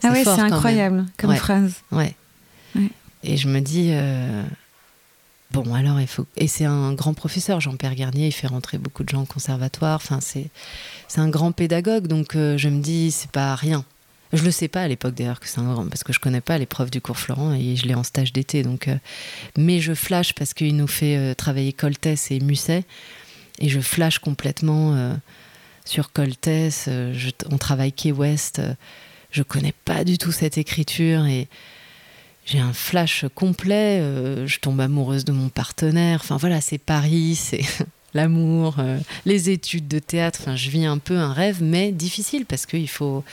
ah 0.03 0.11
ouais, 0.11 0.25
c'est 0.25 0.31
incroyable 0.31 1.07
comme 1.17 1.35
phrase. 1.37 1.75
Ouais. 1.91 2.15
Et 3.25 3.37
je 3.37 3.49
me 3.49 3.61
dis, 3.61 3.91
euh, 3.93 4.43
bon, 5.53 5.75
alors 5.75 6.01
il 6.01 6.07
faut. 6.07 6.27
Et 6.37 6.49
c'est 6.49 6.65
un 6.65 6.93
grand 6.93 7.15
professeur, 7.15 7.61
Jean-Pierre 7.61 7.95
Garnier, 7.95 8.29
il 8.29 8.33
fait 8.33 8.49
rentrer 8.49 8.79
beaucoup 8.79 9.05
de 9.05 9.09
gens 9.09 9.23
au 9.23 9.27
conservatoire. 9.27 9.97
Enfin, 9.97 10.21
c'est, 10.21 10.51
un 11.17 11.29
grand 11.29 11.53
pédagogue, 11.53 12.07
donc 12.07 12.35
euh, 12.35 12.57
je 12.57 12.69
me 12.69 12.81
dis, 12.81 13.11
c'est 13.11 13.31
pas 13.31 13.55
rien. 13.55 13.85
Je 14.33 14.43
le 14.45 14.51
sais 14.51 14.69
pas 14.69 14.83
à 14.83 14.89
l'époque 14.89 15.15
d'ailleurs 15.15 15.41
que 15.41 15.47
c'est 15.47 15.61
un 15.61 15.71
grand, 15.71 15.87
parce 15.87 16.05
que 16.05 16.13
je 16.15 16.19
connais 16.19 16.41
pas 16.41 16.57
l'épreuve 16.57 16.91
du 16.91 17.03
cours 17.03 17.19
Florent 17.19 17.53
et 17.53 17.77
je 17.77 17.87
l'ai 17.87 17.95
en 17.95 18.03
stage 18.03 18.33
d'été. 18.33 18.63
Donc, 18.63 18.89
euh, 18.89 18.97
mais 19.59 19.81
je 19.81 19.93
flash 19.93 20.35
parce 20.35 20.55
qu'il 20.55 20.75
nous 20.75 20.87
fait 20.87 21.35
travailler 21.35 21.73
Coltès 21.73 22.31
et 22.31 22.41
Musset, 22.41 22.85
et 23.59 23.69
je 23.69 23.81
flash 23.81 24.19
complètement 24.19 25.17
sur 25.85 26.13
Coltès. 26.13 26.89
on 27.51 27.59
travaille 27.59 27.93
Key 27.93 28.11
West 28.11 28.61
je 29.33 29.43
connais 29.43 29.75
pas 29.85 30.05
du 30.05 30.19
tout 30.19 30.31
cette 30.31 30.59
écriture 30.59 31.27
et 31.27 31.49
j'ai 32.45 32.61
un 32.61 32.73
flash 32.73 33.25
complet. 33.35 34.01
Euh, 34.01 34.47
je 34.47 34.61
tombe 34.61 34.81
amoureuse 34.81 35.25
de 35.25 35.33
mon 35.33 35.49
partenaire. 35.49 36.21
Enfin 36.23 36.37
voilà, 36.37 36.61
c'est 36.61 36.79
Paris, 36.79 37.35
c'est 37.35 37.65
l'amour, 38.15 38.77
euh, 38.79 38.99
les 39.25 39.51
études 39.51 39.89
de 39.89 39.99
théâtre. 39.99 40.41
Enfin, 40.43 40.55
je 40.55 40.71
vis 40.71 40.85
un 40.85 40.99
peu 40.99 41.17
un 41.17 41.33
rêve, 41.33 41.63
mais 41.63 41.91
difficile 41.93 42.47
parce 42.47 42.67
qu'il 42.67 42.89
faut. 42.89 43.25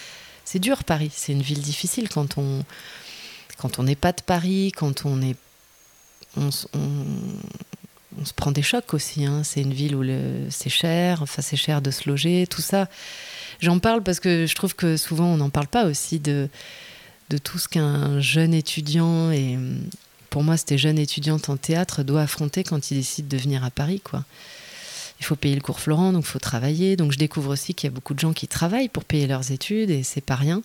C'est 0.46 0.60
dur 0.60 0.84
Paris. 0.84 1.12
C'est 1.14 1.34
une 1.34 1.42
ville 1.42 1.62
difficile 1.62 2.10
quand 2.10 2.38
on 2.38 2.64
quand 3.58 3.78
on 3.78 3.84
n'est 3.84 3.96
pas 3.96 4.14
de 4.14 4.22
Paris, 4.22 4.72
quand 4.76 5.06
on 5.06 5.22
est 5.22 5.36
on, 6.38 6.50
se 6.52 8.34
prend 8.36 8.52
des 8.52 8.62
chocs 8.62 8.94
aussi. 8.94 9.26
Hein. 9.26 9.44
C'est 9.44 9.62
une 9.62 9.74
ville 9.74 9.96
où 9.96 10.04
c'est 10.50 10.70
cher. 10.70 11.22
Enfin, 11.22 11.42
c'est 11.42 11.58
cher 11.58 11.82
de 11.82 11.92
se 11.92 12.08
loger, 12.08 12.48
tout 12.48 12.62
ça. 12.62 12.88
J'en 13.60 13.80
parle 13.80 14.04
parce 14.04 14.20
que 14.20 14.46
je 14.46 14.56
trouve 14.56 14.76
que 14.76 14.98
souvent 14.98 15.26
on 15.26 15.38
n'en 15.38 15.50
parle 15.50 15.68
pas 15.68 15.86
aussi 15.86 16.20
de, 16.20 16.50
de 17.30 17.38
tout 17.38 17.58
ce 17.58 17.68
qu'un 17.68 18.20
jeune 18.20 18.54
étudiant, 18.54 19.32
et 19.32 19.58
pour 20.30 20.44
moi 20.44 20.58
c'était 20.58 20.78
jeune 20.78 20.98
étudiante 20.98 21.50
en 21.50 21.58
théâtre, 21.58 22.04
doit 22.04 22.22
affronter 22.22 22.64
quand 22.64 22.92
il 22.92 22.98
décide 22.98 23.28
de 23.28 23.38
venir 23.38 23.64
à 23.64 23.70
Paris. 23.70 24.02
quoi. 24.04 24.24
Il 25.20 25.26
faut 25.26 25.36
payer 25.36 25.56
le 25.56 25.62
cours 25.62 25.80
Florent, 25.80 26.14
donc 26.14 26.24
il 26.24 26.30
faut 26.30 26.40
travailler. 26.40 26.96
Donc 26.96 27.12
je 27.12 27.18
découvre 27.18 27.52
aussi 27.52 27.74
qu'il 27.74 27.90
y 27.90 27.92
a 27.92 27.94
beaucoup 27.94 28.14
de 28.14 28.20
gens 28.20 28.34
qui 28.34 28.48
travaillent 28.48 28.90
pour 28.90 29.04
payer 29.04 29.28
leurs 29.28 29.52
études 29.52 29.90
et 29.90 30.04
c'est 30.04 30.22
pas 30.22 30.36
rien. 30.36 30.62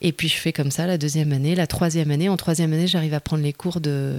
Et 0.00 0.12
puis 0.12 0.28
je 0.28 0.34
fais 0.36 0.52
comme 0.52 0.70
ça 0.70 0.86
la 0.86 0.98
deuxième 0.98 1.32
année, 1.32 1.54
la 1.54 1.66
troisième 1.66 2.10
année. 2.10 2.28
En 2.28 2.36
troisième 2.36 2.72
année, 2.72 2.86
j'arrive 2.86 3.14
à 3.14 3.20
prendre 3.20 3.42
les 3.42 3.52
cours 3.52 3.80
de, 3.80 4.14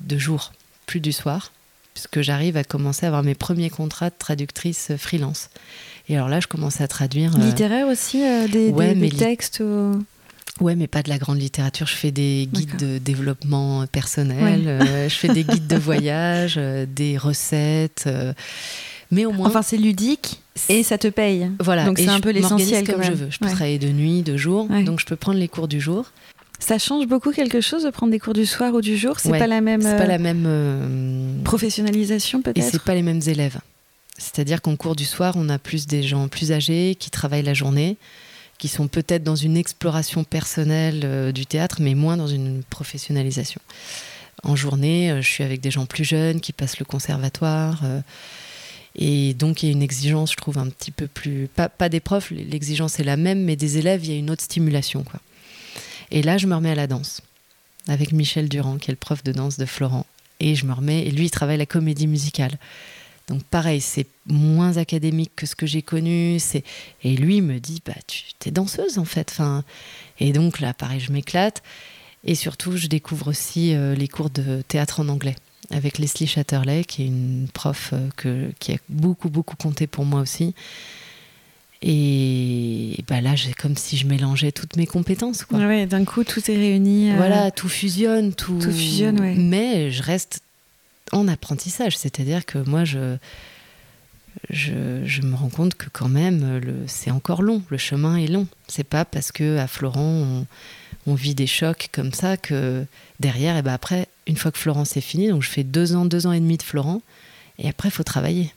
de 0.00 0.18
jour, 0.18 0.52
plus 0.86 1.00
du 1.00 1.12
soir, 1.12 1.52
puisque 1.94 2.20
j'arrive 2.20 2.56
à 2.56 2.64
commencer 2.64 3.06
à 3.06 3.08
avoir 3.08 3.22
mes 3.22 3.34
premiers 3.34 3.70
contrats 3.70 4.10
de 4.10 4.14
traductrice 4.18 4.92
freelance. 4.98 5.48
Et 6.08 6.16
alors 6.16 6.28
là, 6.28 6.40
je 6.40 6.48
commence 6.48 6.80
à 6.80 6.88
traduire. 6.88 7.36
Euh, 7.36 7.46
Littéraire 7.46 7.86
aussi, 7.86 8.22
euh, 8.22 8.46
des, 8.48 8.72
des, 8.72 9.10
textes 9.10 9.62
Ouais, 10.60 10.76
mais 10.76 10.86
pas 10.86 11.02
de 11.02 11.08
la 11.08 11.18
grande 11.18 11.40
littérature. 11.40 11.86
Je 11.86 11.94
fais 11.94 12.12
des 12.12 12.48
guides 12.52 12.76
de 12.76 12.98
développement 12.98 13.86
personnel, 13.86 14.64
euh, 14.66 15.08
je 15.08 15.14
fais 15.14 15.28
des 15.28 15.42
guides 15.42 15.66
de 15.66 15.76
voyage, 15.78 16.56
des 16.56 17.16
recettes. 17.16 18.08
mais 19.10 19.24
au 19.24 19.32
moins. 19.32 19.48
Enfin, 19.48 19.62
c'est 19.62 19.78
ludique 19.78 20.42
et 20.68 20.82
ça 20.82 20.98
te 20.98 21.08
paye. 21.08 21.50
Voilà. 21.58 21.84
Donc 21.84 21.98
c'est 21.98 22.08
un 22.08 22.20
peu 22.20 22.30
l'essentiel 22.30 22.86
comme 22.86 23.02
je 23.02 23.12
veux. 23.12 23.30
Je 23.30 23.38
peux 23.38 23.46
travailler 23.46 23.78
de 23.78 23.88
nuit, 23.88 24.22
de 24.22 24.36
jour. 24.36 24.68
Donc 24.84 25.00
je 25.00 25.06
peux 25.06 25.16
prendre 25.16 25.38
les 25.38 25.48
cours 25.48 25.68
du 25.68 25.80
jour. 25.80 26.06
Ça 26.64 26.78
change 26.78 27.06
beaucoup 27.06 27.30
quelque 27.32 27.60
chose 27.60 27.84
de 27.84 27.90
prendre 27.90 28.10
des 28.10 28.18
cours 28.18 28.32
du 28.32 28.46
soir 28.46 28.72
ou 28.72 28.80
du 28.80 28.96
jour? 28.96 29.20
C'est 29.20 29.30
pas 29.30 29.46
la 29.46 29.60
même. 29.60 29.82
C'est 29.82 29.98
pas 29.98 30.06
la 30.06 30.18
même 30.18 31.42
professionnalisation 31.44 32.40
peut-être? 32.40 32.58
Et 32.58 32.62
c'est 32.62 32.82
pas 32.82 32.94
les 32.94 33.02
mêmes 33.02 33.20
élèves. 33.26 33.58
C'est-à-dire 34.16 34.62
qu'en 34.62 34.76
cours 34.76 34.96
du 34.96 35.04
soir, 35.04 35.34
on 35.36 35.48
a 35.48 35.58
plus 35.58 35.86
des 35.86 36.02
gens 36.02 36.28
plus 36.28 36.52
âgés 36.52 36.96
qui 36.98 37.10
travaillent 37.10 37.42
la 37.42 37.54
journée, 37.54 37.96
qui 38.58 38.68
sont 38.68 38.88
peut-être 38.88 39.24
dans 39.24 39.36
une 39.36 39.56
exploration 39.56 40.24
personnelle 40.24 41.02
euh, 41.04 41.32
du 41.32 41.46
théâtre, 41.46 41.78
mais 41.80 41.94
moins 41.94 42.16
dans 42.16 42.28
une 42.28 42.62
professionnalisation. 42.62 43.60
En 44.42 44.56
journée, 44.56 45.10
euh, 45.10 45.20
je 45.20 45.28
suis 45.28 45.44
avec 45.44 45.60
des 45.60 45.70
gens 45.70 45.84
plus 45.84 46.04
jeunes 46.04 46.40
qui 46.40 46.52
passent 46.52 46.78
le 46.78 46.84
conservatoire. 46.84 47.80
Euh, 47.84 48.00
et 48.96 49.34
donc, 49.34 49.62
il 49.62 49.66
y 49.66 49.68
a 49.70 49.72
une 49.72 49.82
exigence, 49.82 50.30
je 50.30 50.36
trouve, 50.36 50.58
un 50.58 50.68
petit 50.68 50.92
peu 50.92 51.08
plus. 51.08 51.48
Pas, 51.54 51.68
pas 51.68 51.88
des 51.88 52.00
profs, 52.00 52.30
l'exigence 52.30 53.00
est 53.00 53.04
la 53.04 53.16
même, 53.16 53.42
mais 53.42 53.56
des 53.56 53.78
élèves, 53.78 54.04
il 54.04 54.12
y 54.12 54.14
a 54.14 54.18
une 54.18 54.30
autre 54.30 54.44
stimulation. 54.44 55.02
Quoi. 55.02 55.20
Et 56.14 56.22
là, 56.22 56.38
je 56.38 56.46
me 56.46 56.54
remets 56.54 56.70
à 56.70 56.76
la 56.76 56.86
danse, 56.86 57.22
avec 57.88 58.12
Michel 58.12 58.48
Durand, 58.48 58.78
qui 58.78 58.92
est 58.92 58.94
le 58.94 58.96
prof 58.96 59.24
de 59.24 59.32
danse 59.32 59.58
de 59.58 59.66
Florent. 59.66 60.06
Et 60.38 60.54
je 60.54 60.64
me 60.64 60.72
remets. 60.72 61.04
Et 61.04 61.10
lui, 61.10 61.24
il 61.24 61.30
travaille 61.30 61.58
la 61.58 61.66
comédie 61.66 62.06
musicale. 62.06 62.56
Donc 63.26 63.42
pareil, 63.42 63.80
c'est 63.80 64.06
moins 64.26 64.76
académique 64.76 65.32
que 65.34 65.44
ce 65.44 65.56
que 65.56 65.66
j'ai 65.66 65.82
connu. 65.82 66.38
Et 67.02 67.16
lui 67.16 67.40
me 67.40 67.58
dit, 67.58 67.82
bah, 67.84 67.94
tu 68.06 68.22
es 68.46 68.52
danseuse 68.52 68.98
en 68.98 69.04
fait. 69.04 69.36
Et 70.20 70.32
donc 70.32 70.60
là, 70.60 70.72
pareil, 70.72 71.00
je 71.00 71.10
m'éclate. 71.10 71.64
Et 72.22 72.36
surtout, 72.36 72.76
je 72.76 72.86
découvre 72.86 73.26
aussi 73.26 73.74
euh, 73.74 73.96
les 73.96 74.06
cours 74.06 74.30
de 74.30 74.62
théâtre 74.68 75.00
en 75.00 75.08
anglais 75.08 75.34
avec 75.70 75.98
Leslie 75.98 76.28
Chatterley, 76.28 76.84
qui 76.84 77.02
est 77.02 77.06
une 77.06 77.48
prof 77.52 77.92
euh, 77.92 78.50
qui 78.60 78.72
a 78.72 78.76
beaucoup, 78.88 79.30
beaucoup 79.30 79.56
compté 79.56 79.88
pour 79.88 80.04
moi 80.04 80.20
aussi. 80.20 80.54
Et 81.86 83.04
bah 83.08 83.20
là, 83.20 83.36
j'ai 83.36 83.52
comme 83.52 83.76
si 83.76 83.98
je 83.98 84.06
mélangeais 84.06 84.52
toutes 84.52 84.76
mes 84.76 84.86
compétences. 84.86 85.44
Quoi. 85.44 85.58
Ouais, 85.58 85.84
d'un 85.84 86.06
coup, 86.06 86.24
tout 86.24 86.40
est 86.50 86.56
réuni. 86.56 87.12
Euh, 87.12 87.16
voilà, 87.16 87.50
tout 87.50 87.68
fusionne. 87.68 88.32
Tout, 88.32 88.58
tout 88.58 88.72
fusionne, 88.72 89.20
ouais. 89.20 89.34
Mais 89.34 89.90
je 89.90 90.02
reste 90.02 90.40
en 91.12 91.28
apprentissage. 91.28 91.98
C'est-à-dire 91.98 92.46
que 92.46 92.56
moi, 92.56 92.86
je, 92.86 93.18
je, 94.48 95.20
me 95.20 95.34
rends 95.34 95.50
compte 95.50 95.74
que 95.74 95.90
quand 95.92 96.08
même, 96.08 96.62
c'est 96.86 97.10
encore 97.10 97.42
long. 97.42 97.62
Le 97.68 97.76
chemin 97.76 98.16
est 98.16 98.28
long. 98.28 98.46
C'est 98.66 98.88
pas 98.88 99.04
parce 99.04 99.30
que 99.30 99.58
à 99.58 99.66
Florent, 99.66 100.46
on, 101.06 101.14
vit 101.14 101.34
des 101.34 101.46
chocs 101.46 101.90
comme 101.92 102.14
ça 102.14 102.38
que 102.38 102.86
derrière, 103.20 103.58
et 103.58 103.62
ben 103.62 103.74
après, 103.74 104.08
une 104.26 104.38
fois 104.38 104.50
que 104.50 104.58
Florent 104.58 104.86
c'est 104.86 105.02
fini, 105.02 105.28
donc 105.28 105.42
je 105.42 105.50
fais 105.50 105.64
deux 105.64 105.94
ans, 105.94 106.06
deux 106.06 106.26
ans 106.26 106.32
et 106.32 106.40
demi 106.40 106.56
de 106.56 106.62
Florent, 106.62 107.02
et 107.58 107.68
après, 107.68 107.90
il 107.90 107.92
faut 107.92 108.04
travailler. 108.04 108.54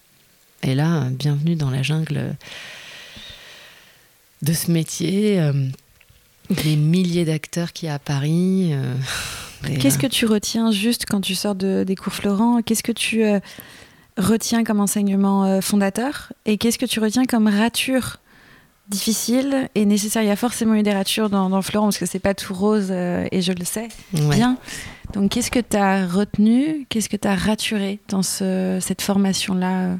Et 0.64 0.76
là, 0.76 1.10
bienvenue 1.12 1.56
dans 1.56 1.70
la 1.70 1.84
jungle 1.84 2.36
de 4.42 4.54
ce 4.54 4.72
métier. 4.72 5.40
Euh, 5.40 5.54
des 6.50 6.78
milliers 6.78 7.26
d'acteurs 7.26 7.74
qui 7.74 7.88
y 7.88 7.90
a 7.90 7.96
à 7.96 8.00
Paris. 8.00 8.70
Euh, 8.72 8.96
Qu'est-ce 9.80 9.98
que 9.98 10.08
tu 10.08 10.26
retiens 10.26 10.72
juste 10.72 11.06
quand 11.06 11.20
tu 11.20 11.36
sors 11.36 11.56
de, 11.56 11.84
des 11.86 11.96
cours 11.96 12.14
Florent? 12.14 12.62
Qu'est-ce 12.62 12.84
que 12.84 12.94
tu 12.94 13.24
euh, 13.24 13.40
retiens 14.18 14.64
comme 14.64 14.80
enseignement 14.80 15.62
fondateur? 15.62 16.32
Et 16.46 16.58
qu'est-ce 16.58 16.78
que 16.78 16.86
tu 16.86 17.00
retiens 17.00 17.26
comme 17.26 17.48
rature 17.48 18.18
difficile 18.88 19.68
et 19.76 19.86
nécessaire? 19.86 20.22
Il 20.22 20.28
y 20.28 20.32
a 20.32 20.38
forcément 20.38 20.76
eu 20.76 20.84
des 20.84 20.94
ratures 20.94 21.30
dans, 21.30 21.62
Florent 21.62 21.88
parce 21.88 21.98
que 21.98 22.06
c'est 22.06 22.20
pas 22.20 22.34
tout 22.34 22.54
rose 22.54 22.92
et 22.92 23.42
je 23.42 23.52
le 23.52 23.66
sais 23.66 23.90
bien. 24.14 24.58
Donc 25.14 25.32
qu'est-ce 25.32 25.52
que 25.52 25.60
tu 25.60 25.76
as 25.76 26.06
retenu? 26.06 26.86
Qu'est-ce 26.88 27.10
que 27.10 27.18
tu 27.18 27.28
as 27.28 27.36
raturé 27.36 28.00
dans 28.08 28.22
cette 28.22 29.02
formation-là 29.02 29.98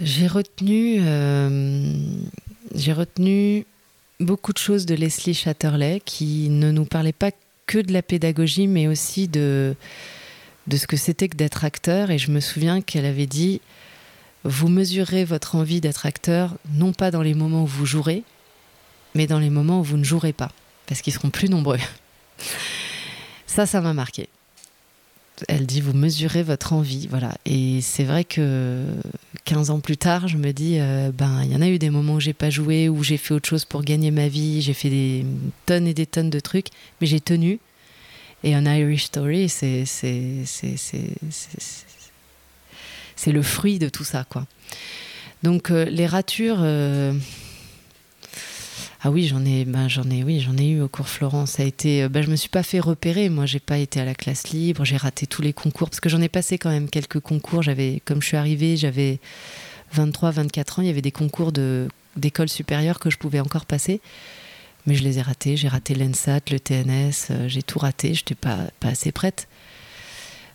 j'ai 0.00 0.26
retenu, 0.26 0.96
euh, 1.00 1.94
j'ai 2.74 2.92
retenu 2.92 3.66
beaucoup 4.20 4.52
de 4.52 4.58
choses 4.58 4.86
de 4.86 4.94
Leslie 4.94 5.34
Chatterley 5.34 6.00
qui 6.04 6.48
ne 6.48 6.70
nous 6.70 6.84
parlait 6.84 7.12
pas 7.12 7.30
que 7.66 7.78
de 7.78 7.92
la 7.92 8.02
pédagogie, 8.02 8.66
mais 8.66 8.88
aussi 8.88 9.28
de, 9.28 9.74
de 10.66 10.76
ce 10.76 10.86
que 10.86 10.96
c'était 10.96 11.28
que 11.28 11.36
d'être 11.36 11.64
acteur. 11.64 12.10
Et 12.10 12.18
je 12.18 12.30
me 12.30 12.40
souviens 12.40 12.80
qu'elle 12.80 13.06
avait 13.06 13.26
dit 13.26 13.60
Vous 14.42 14.68
mesurez 14.68 15.24
votre 15.24 15.54
envie 15.54 15.80
d'être 15.80 16.06
acteur, 16.06 16.54
non 16.72 16.92
pas 16.92 17.10
dans 17.10 17.22
les 17.22 17.34
moments 17.34 17.62
où 17.62 17.68
vous 17.68 17.86
jouerez, 17.86 18.24
mais 19.14 19.26
dans 19.26 19.38
les 19.38 19.50
moments 19.50 19.80
où 19.80 19.84
vous 19.84 19.96
ne 19.96 20.04
jouerez 20.04 20.32
pas, 20.32 20.50
parce 20.86 21.02
qu'ils 21.02 21.12
seront 21.12 21.30
plus 21.30 21.48
nombreux. 21.48 21.78
Ça, 23.46 23.66
ça 23.66 23.80
m'a 23.80 23.92
marqué 23.92 24.28
elle 25.48 25.66
dit 25.66 25.80
vous 25.80 25.92
mesurez 25.92 26.42
votre 26.42 26.72
envie, 26.72 27.06
voilà. 27.08 27.36
Et 27.44 27.80
c'est 27.80 28.04
vrai 28.04 28.24
que 28.24 28.84
15 29.44 29.70
ans 29.70 29.80
plus 29.80 29.96
tard, 29.96 30.28
je 30.28 30.36
me 30.36 30.52
dis 30.52 30.78
euh, 30.78 31.10
ben 31.12 31.42
il 31.44 31.52
y 31.52 31.56
en 31.56 31.60
a 31.60 31.68
eu 31.68 31.78
des 31.78 31.90
moments 31.90 32.14
où 32.14 32.20
j'ai 32.20 32.32
pas 32.32 32.50
joué, 32.50 32.88
où 32.88 33.02
j'ai 33.02 33.16
fait 33.16 33.34
autre 33.34 33.48
chose 33.48 33.64
pour 33.64 33.82
gagner 33.82 34.10
ma 34.10 34.28
vie, 34.28 34.62
j'ai 34.62 34.74
fait 34.74 34.90
des 34.90 35.26
tonnes 35.66 35.86
et 35.86 35.94
des 35.94 36.06
tonnes 36.06 36.30
de 36.30 36.40
trucs, 36.40 36.68
mais 37.00 37.06
j'ai 37.06 37.20
tenu. 37.20 37.58
Et 38.42 38.54
un 38.54 38.66
Irish 38.66 39.04
Story, 39.04 39.48
c'est 39.48 39.84
c'est 43.16 43.32
le 43.32 43.42
fruit 43.42 43.78
de 43.78 43.88
tout 43.88 44.04
ça, 44.04 44.24
quoi. 44.28 44.46
Donc 45.42 45.70
euh, 45.70 45.84
les 45.84 46.06
ratures. 46.06 46.58
Euh, 46.60 47.12
ah 49.06 49.10
oui, 49.10 49.26
j'en 49.26 49.44
ai, 49.44 49.66
ben, 49.66 49.86
j'en 49.86 50.08
ai, 50.10 50.24
oui, 50.24 50.40
j'en 50.40 50.56
ai 50.56 50.66
eu 50.66 50.80
au 50.80 50.88
cours 50.88 51.08
Florence. 51.08 51.50
Ça 51.52 51.62
a 51.62 51.66
été, 51.66 52.08
ben, 52.08 52.22
je 52.22 52.30
me 52.30 52.36
suis 52.36 52.48
pas 52.48 52.62
fait 52.62 52.80
repérer. 52.80 53.28
Moi, 53.28 53.44
j'ai 53.44 53.60
pas 53.60 53.76
été 53.76 54.00
à 54.00 54.06
la 54.06 54.14
classe 54.14 54.48
libre. 54.48 54.86
J'ai 54.86 54.96
raté 54.96 55.26
tous 55.26 55.42
les 55.42 55.52
concours 55.52 55.90
parce 55.90 56.00
que 56.00 56.08
j'en 56.08 56.22
ai 56.22 56.30
passé 56.30 56.56
quand 56.56 56.70
même 56.70 56.88
quelques 56.88 57.20
concours. 57.20 57.62
J'avais, 57.62 58.00
comme 58.06 58.22
je 58.22 58.28
suis 58.28 58.38
arrivée, 58.38 58.78
j'avais 58.78 59.20
23, 59.92 60.30
24 60.30 60.78
ans. 60.78 60.82
Il 60.82 60.86
y 60.86 60.90
avait 60.90 61.02
des 61.02 61.12
concours 61.12 61.52
de 61.52 61.86
d'école 62.16 62.48
supérieure 62.48 62.98
que 62.98 63.10
je 63.10 63.18
pouvais 63.18 63.40
encore 63.40 63.66
passer, 63.66 64.00
mais 64.86 64.94
je 64.94 65.04
les 65.04 65.18
ai 65.18 65.22
ratés. 65.22 65.58
J'ai 65.58 65.68
raté 65.68 65.94
l'ENSAT, 65.94 66.40
le 66.50 66.58
TNS. 66.58 67.28
Euh, 67.30 67.46
j'ai 67.46 67.62
tout 67.62 67.80
raté. 67.80 68.14
J'étais 68.14 68.34
pas 68.34 68.56
pas 68.80 68.88
assez 68.88 69.12
prête. 69.12 69.48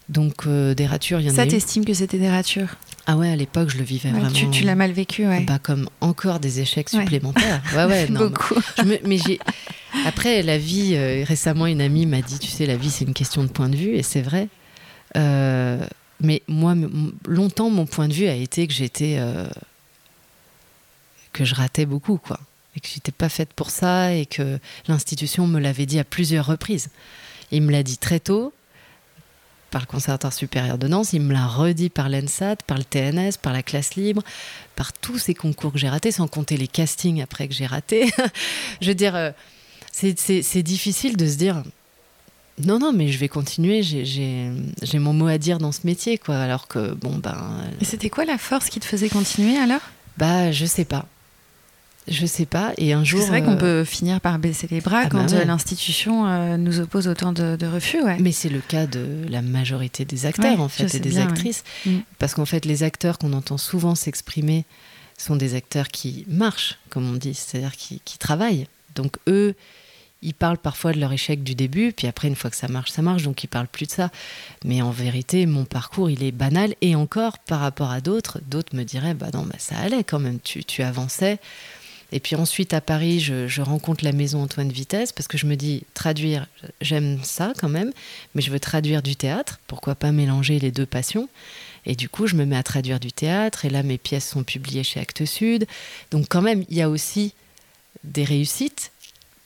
Donc 0.09 0.47
euh, 0.47 0.73
des 0.73 0.87
ratures, 0.87 1.19
il 1.19 1.27
y 1.27 1.31
en 1.31 1.35
Ça, 1.35 1.43
a. 1.43 1.45
Ça, 1.45 1.51
t'estimes 1.51 1.85
que 1.85 1.93
c'était 1.93 2.17
des 2.17 2.29
ratures 2.29 2.75
ah 3.05 3.17
ouais, 3.17 3.31
à 3.31 3.35
l'époque, 3.35 3.69
je 3.69 3.77
le 3.79 3.83
vivais 3.83 4.11
vraiment. 4.11 4.29
Tu, 4.29 4.63
l'as 4.63 4.75
mal 4.75 4.91
vécu, 4.91 5.25
ouais. 5.25 5.41
Bah, 5.41 5.57
comme 5.57 5.89
encore 5.99 6.39
des 6.39 6.59
échecs 6.59 6.89
supplémentaires. 6.89 7.63
Ouais, 7.73 7.85
ouais, 7.85 8.07
non. 8.09 8.19
Beaucoup. 8.19 8.59
mais 9.03 9.17
j'ai. 9.17 9.39
Après, 10.05 10.43
la 10.43 10.59
vie, 10.59 10.91
euh, 10.93 11.23
récemment, 11.25 11.65
une 11.65 11.81
amie 11.81 12.05
m'a 12.05 12.21
dit, 12.21 12.37
tu 12.37 12.49
sais, 12.49 12.67
la 12.67 12.75
vie, 12.75 12.91
c'est 12.91 13.05
une 13.05 13.15
question 13.15 13.41
de 13.41 13.47
point 13.47 13.67
de 13.67 13.75
vue, 13.75 13.95
et 13.95 14.03
c'est 14.03 14.21
vrai. 14.21 14.47
Euh, 15.17 15.83
mais 16.21 16.43
moi, 16.47 16.75
longtemps, 17.27 17.71
mon 17.71 17.87
point 17.87 18.07
de 18.07 18.13
vue 18.13 18.27
a 18.27 18.35
été 18.35 18.67
que 18.67 18.73
j'étais. 18.73 19.19
Que 21.33 21.45
je 21.45 21.55
ratais 21.55 21.87
beaucoup, 21.87 22.17
quoi. 22.17 22.39
Et 22.75 22.79
que 22.79 22.89
j'étais 22.93 23.11
pas 23.11 23.29
faite 23.29 23.53
pour 23.55 23.71
ça, 23.71 24.13
et 24.13 24.27
que 24.27 24.59
l'institution 24.87 25.47
me 25.47 25.59
l'avait 25.59 25.87
dit 25.87 25.97
à 25.97 26.03
plusieurs 26.03 26.45
reprises. 26.45 26.89
Il 27.51 27.63
me 27.63 27.71
l'a 27.71 27.81
dit 27.81 27.97
très 27.97 28.19
tôt, 28.19 28.53
par 29.69 29.81
le 29.81 29.87
Conservatoire 29.87 30.33
supérieur 30.33 30.77
de 30.77 30.87
Nantes, 30.87 31.13
il 31.13 31.21
me 31.21 31.33
l'a 31.33 31.47
redit 31.47 31.89
par 31.89 32.09
l'ENSAT, 32.09 32.57
par 32.67 32.77
le 32.77 32.83
TNS, 32.83 33.37
par 33.41 33.53
la 33.53 33.63
classe 33.63 33.95
libre, 33.95 34.21
par 34.75 34.93
tous 34.93 35.17
ces 35.17 35.33
concours 35.33 35.71
que 35.71 35.79
j'ai 35.79 35.89
ratés, 35.89 36.11
sans 36.11 36.27
compter 36.27 36.57
les 36.57 36.67
castings 36.67 37.21
après 37.21 37.47
que 37.47 37.53
j'ai 37.53 37.65
ratés. 37.65 38.11
je 38.81 38.87
veux 38.87 38.95
dire, 38.95 39.15
euh, 39.15 39.31
c'est 39.91 40.63
difficile 40.63 41.17
de 41.17 41.27
se 41.27 41.35
dire 41.35 41.63
non, 42.65 42.79
non, 42.79 42.91
mais 42.91 43.07
je 43.09 43.17
vais 43.17 43.29
continuer, 43.29 43.83
j'ai 43.83 44.99
mon 44.99 45.13
mot 45.13 45.27
à 45.27 45.37
dire 45.37 45.59
dans 45.59 45.71
ce 45.71 45.81
métier, 45.85 46.17
quoi. 46.17 46.37
Alors 46.37 46.67
que, 46.67 46.93
bon, 46.93 47.15
ben. 47.15 47.63
Et 47.79 47.85
c'était 47.85 48.09
quoi 48.09 48.25
la 48.25 48.37
force 48.37 48.69
qui 48.69 48.79
te 48.79 48.85
faisait 48.85 49.09
continuer 49.09 49.57
alors? 49.57 49.81
Bah, 50.17 50.51
je 50.51 50.65
sais 50.65 50.85
pas. 50.85 51.05
Je 52.09 52.25
sais 52.25 52.45
pas. 52.45 52.73
Et 52.77 52.93
un 52.93 53.03
jour. 53.03 53.21
C'est 53.21 53.27
vrai 53.27 53.43
qu'on 53.43 53.53
euh, 53.53 53.81
peut 53.81 53.83
finir 53.83 54.21
par 54.21 54.39
baisser 54.39 54.67
les 54.69 54.81
bras 54.81 55.03
ah 55.05 55.09
quand 55.09 55.31
bah 55.31 55.37
euh, 55.37 55.45
l'institution 55.45 56.27
euh, 56.27 56.57
nous 56.57 56.79
oppose 56.79 57.07
autant 57.07 57.31
de, 57.33 57.65
refus. 57.65 58.01
Ouais. 58.01 58.17
Mais 58.19 58.31
c'est 58.31 58.49
le 58.49 58.61
cas 58.61 58.87
de 58.87 59.25
la 59.29 59.41
majorité 59.41 60.05
des 60.05 60.25
acteurs, 60.25 60.59
en 60.59 60.69
fait, 60.69 60.93
et 60.95 60.99
des 60.99 61.19
actrices. 61.19 61.63
Mm. 61.85 61.99
Parce 62.17 62.33
qu'en 62.33 62.45
fait, 62.45 62.65
les 62.65 62.83
acteurs 62.83 63.17
qu'on 63.17 63.33
entend 63.33 63.57
souvent 63.57 63.95
s'exprimer 63.95 64.65
sont 65.17 65.35
des 65.35 65.55
acteurs 65.55 65.89
qui 65.89 66.25
marchent, 66.27 66.79
comme 66.89 67.09
on 67.09 67.15
dit, 67.15 67.33
c'est-à-dire 67.33 67.75
qui, 67.75 68.01
qui, 68.05 68.17
travaillent. 68.17 68.67
Donc, 68.95 69.17
eux, 69.27 69.53
ils 70.21 70.33
parlent 70.33 70.57
parfois 70.57 70.91
de 70.91 70.99
leur 70.99 71.13
échec 71.13 71.43
du 71.43 71.55
début, 71.55 71.93
puis 71.93 72.07
après, 72.07 72.27
une 72.27 72.35
fois 72.35 72.49
que 72.49 72.55
ça 72.55 72.67
marche, 72.67 72.91
ça 72.91 73.01
marche, 73.01 73.23
donc 73.23 73.43
ils 73.43 73.47
parlent 73.47 73.67
plus 73.67 73.85
de 73.85 73.91
ça. 73.91 74.11
Mais 74.65 74.81
en 74.81 74.91
vérité, 74.91 75.45
mon 75.45 75.65
parcours, 75.65 76.09
il 76.09 76.23
est 76.23 76.31
banal. 76.31 76.73
Et 76.81 76.95
encore, 76.95 77.39
par 77.39 77.59
rapport 77.59 77.91
à 77.91 78.01
d'autres, 78.01 78.39
d'autres 78.47 78.75
me 78.75 78.83
diraient, 78.83 79.13
bah 79.13 79.27
non, 79.33 79.43
bah 79.43 79.55
ça 79.57 79.77
allait 79.77 80.03
quand 80.03 80.19
même, 80.19 80.39
tu, 80.39 80.63
tu 80.63 80.83
avançais. 80.83 81.39
Et 82.11 82.19
puis 82.19 82.35
ensuite, 82.35 82.73
à 82.73 82.81
Paris, 82.81 83.19
je, 83.19 83.61
rencontre 83.61 84.03
la 84.03 84.11
maison 84.11 84.41
Antoine 84.41 84.71
Vitesse 84.71 85.11
parce 85.11 85.27
que 85.27 85.37
je 85.37 85.45
me 85.45 85.55
dis, 85.55 85.83
traduire, 85.93 86.47
j'aime 86.81 87.19
ça 87.23 87.53
quand 87.57 87.69
même, 87.69 87.91
mais 88.33 88.41
je 88.41 88.51
veux 88.51 88.59
traduire 88.59 89.01
du 89.01 89.15
théâtre. 89.15 89.59
Pourquoi 89.67 89.95
pas 89.95 90.11
mélanger 90.11 90.59
les 90.59 90.71
deux 90.71 90.85
passions? 90.85 91.29
Et 91.85 91.95
du 91.95 92.09
coup, 92.09 92.27
je 92.27 92.35
me 92.35 92.45
mets 92.45 92.57
à 92.57 92.63
traduire 92.63 92.99
du 92.99 93.11
théâtre. 93.11 93.65
Et 93.65 93.69
là, 93.69 93.83
mes 93.83 93.97
pièces 93.97 94.27
sont 94.27 94.43
publiées 94.43 94.83
chez 94.83 94.99
Actes 94.99 95.25
Sud. 95.25 95.67
Donc 96.11 96.25
quand 96.29 96.41
même, 96.41 96.65
il 96.69 96.77
y 96.77 96.81
a 96.81 96.89
aussi 96.89 97.33
des 98.03 98.23
réussites. 98.23 98.91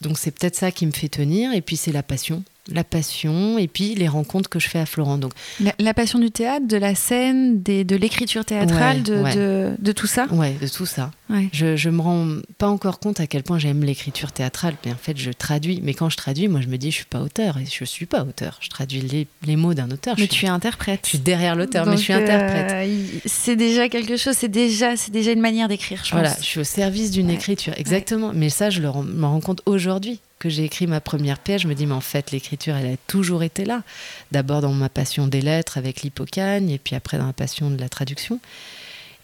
Donc 0.00 0.18
c'est 0.18 0.30
peut-être 0.30 0.56
ça 0.56 0.70
qui 0.70 0.86
me 0.86 0.92
fait 0.92 1.08
tenir. 1.08 1.52
Et 1.52 1.60
puis 1.60 1.76
c'est 1.76 1.92
la 1.92 2.02
passion 2.02 2.42
la 2.70 2.84
passion 2.84 3.58
et 3.58 3.68
puis 3.68 3.94
les 3.94 4.08
rencontres 4.08 4.48
que 4.48 4.58
je 4.58 4.68
fais 4.68 4.78
à 4.78 4.86
Florent. 4.86 5.18
Donc, 5.18 5.32
la, 5.78 5.94
passion 5.94 6.18
du 6.18 6.30
théâtre, 6.30 6.66
de 6.66 6.76
la 6.76 6.94
scène, 6.94 7.62
des, 7.62 7.84
de 7.84 7.96
l'écriture 7.96 8.44
théâtrale, 8.44 9.02
de, 9.02 9.74
De, 9.78 9.92
tout 9.92 10.06
ça? 10.06 10.26
Ouais, 10.32 10.56
de 10.60 10.68
tout 10.68 10.86
ça. 10.86 11.10
Je, 11.52 11.76
je 11.76 11.90
me 11.90 12.00
rends 12.00 12.28
pas 12.58 12.68
encore 12.68 13.00
compte 13.00 13.18
à 13.20 13.26
quel 13.26 13.42
point 13.42 13.58
j'aime 13.58 13.82
l'écriture 13.82 14.30
théâtrale, 14.30 14.74
mais 14.84 14.92
en 14.92 14.96
fait 14.96 15.16
je 15.16 15.30
traduis. 15.30 15.80
Mais 15.82 15.94
quand 15.94 16.08
je 16.08 16.16
traduis, 16.16 16.48
moi 16.48 16.60
je 16.60 16.68
me 16.68 16.76
dis 16.76 16.90
je 16.90 16.96
suis 16.96 17.04
pas 17.04 17.20
auteur 17.20 17.58
et 17.58 17.64
je 17.66 17.84
suis 17.84 18.06
pas 18.06 18.22
auteur. 18.22 18.58
Je 18.60 18.68
traduis 18.68 19.00
les, 19.00 19.26
les 19.44 19.56
mots 19.56 19.74
d'un 19.74 19.90
auteur. 19.90 20.14
Mais 20.18 20.28
tu 20.28 20.46
es 20.46 20.48
interprète. 20.48 21.00
Je 21.04 21.10
suis 21.10 21.18
derrière 21.18 21.56
l'auteur, 21.56 21.86
mais 21.86 21.96
je 21.96 22.02
suis 22.02 22.12
interprète. 22.12 22.70
Euh, 22.72 23.18
c'est 23.24 23.56
déjà 23.56 23.88
quelque 23.88 24.16
chose, 24.16 24.36
c'est 24.36 24.48
déjà, 24.48 24.96
c'est 24.96 25.10
déjà 25.10 25.32
une 25.32 25.40
manière 25.40 25.68
d'écrire, 25.68 26.02
je 26.04 26.12
Voilà, 26.12 26.34
je 26.38 26.44
suis 26.44 26.60
au 26.60 26.64
service 26.64 27.10
d'une 27.10 27.30
écriture, 27.30 27.74
exactement. 27.76 28.32
Mais 28.34 28.48
ça, 28.48 28.70
je 28.70 28.80
me 28.80 29.26
rends 29.26 29.40
compte 29.40 29.62
aujourd'hui 29.66 30.20
que 30.44 30.50
j'ai 30.50 30.64
écrit 30.64 30.86
ma 30.86 31.00
première 31.00 31.38
pièce, 31.38 31.62
je 31.62 31.68
me 31.68 31.74
dis, 31.74 31.86
mais 31.86 31.94
en 31.94 32.02
fait, 32.02 32.30
l'écriture, 32.30 32.76
elle 32.76 32.92
a 32.92 32.96
toujours 33.06 33.42
été 33.42 33.64
là. 33.64 33.82
D'abord 34.30 34.60
dans 34.60 34.74
ma 34.74 34.90
passion 34.90 35.26
des 35.26 35.40
lettres 35.40 35.78
avec 35.78 36.02
l'hypocagne, 36.02 36.68
et 36.68 36.76
puis 36.76 36.94
après 36.94 37.16
dans 37.16 37.24
ma 37.24 37.32
passion 37.32 37.70
de 37.70 37.80
la 37.80 37.88
traduction. 37.88 38.40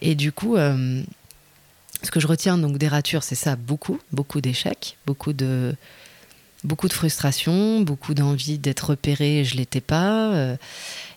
Et 0.00 0.14
du 0.14 0.32
coup, 0.32 0.56
euh, 0.56 1.02
ce 2.02 2.10
que 2.10 2.20
je 2.20 2.26
retiens 2.26 2.56
donc 2.56 2.78
des 2.78 2.88
ratures, 2.88 3.22
c'est 3.22 3.34
ça, 3.34 3.54
beaucoup, 3.54 4.00
beaucoup 4.12 4.40
d'échecs, 4.40 4.96
beaucoup 5.04 5.34
de, 5.34 5.76
beaucoup 6.64 6.88
de 6.88 6.94
frustration, 6.94 7.82
beaucoup 7.82 8.14
d'envie 8.14 8.56
d'être 8.56 8.88
repéré, 8.88 9.40
et 9.40 9.44
je 9.44 9.56
l'étais 9.56 9.82
pas. 9.82 10.32
Euh. 10.32 10.56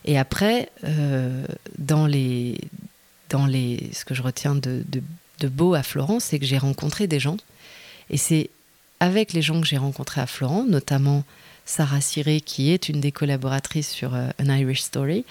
et 0.04 0.18
après, 0.18 0.68
euh, 0.84 1.46
dans 1.78 2.06
les, 2.06 2.60
dans 3.30 3.46
les, 3.46 3.88
ce 3.94 4.04
que 4.04 4.14
je 4.14 4.20
retiens 4.20 4.54
de 4.54 4.84
beau 5.48 5.72
à 5.72 5.82
Florence, 5.82 6.24
c'est 6.24 6.38
que 6.38 6.44
j'ai 6.44 6.58
rencontré 6.58 7.06
des 7.06 7.20
gens. 7.20 7.38
Et 8.10 8.18
c'est 8.18 8.50
avec 9.00 9.32
les 9.32 9.42
gens 9.42 9.60
que 9.60 9.66
j'ai 9.66 9.76
rencontrés 9.76 10.20
à 10.20 10.26
Florent, 10.26 10.64
notamment 10.64 11.24
Sarah 11.64 12.00
Siré, 12.00 12.40
qui 12.40 12.70
est 12.72 12.88
une 12.88 13.00
des 13.00 13.12
collaboratrices 13.12 13.90
sur 13.90 14.14
euh, 14.14 14.28
An 14.42 14.54
Irish 14.54 14.82
Story. 14.82 15.24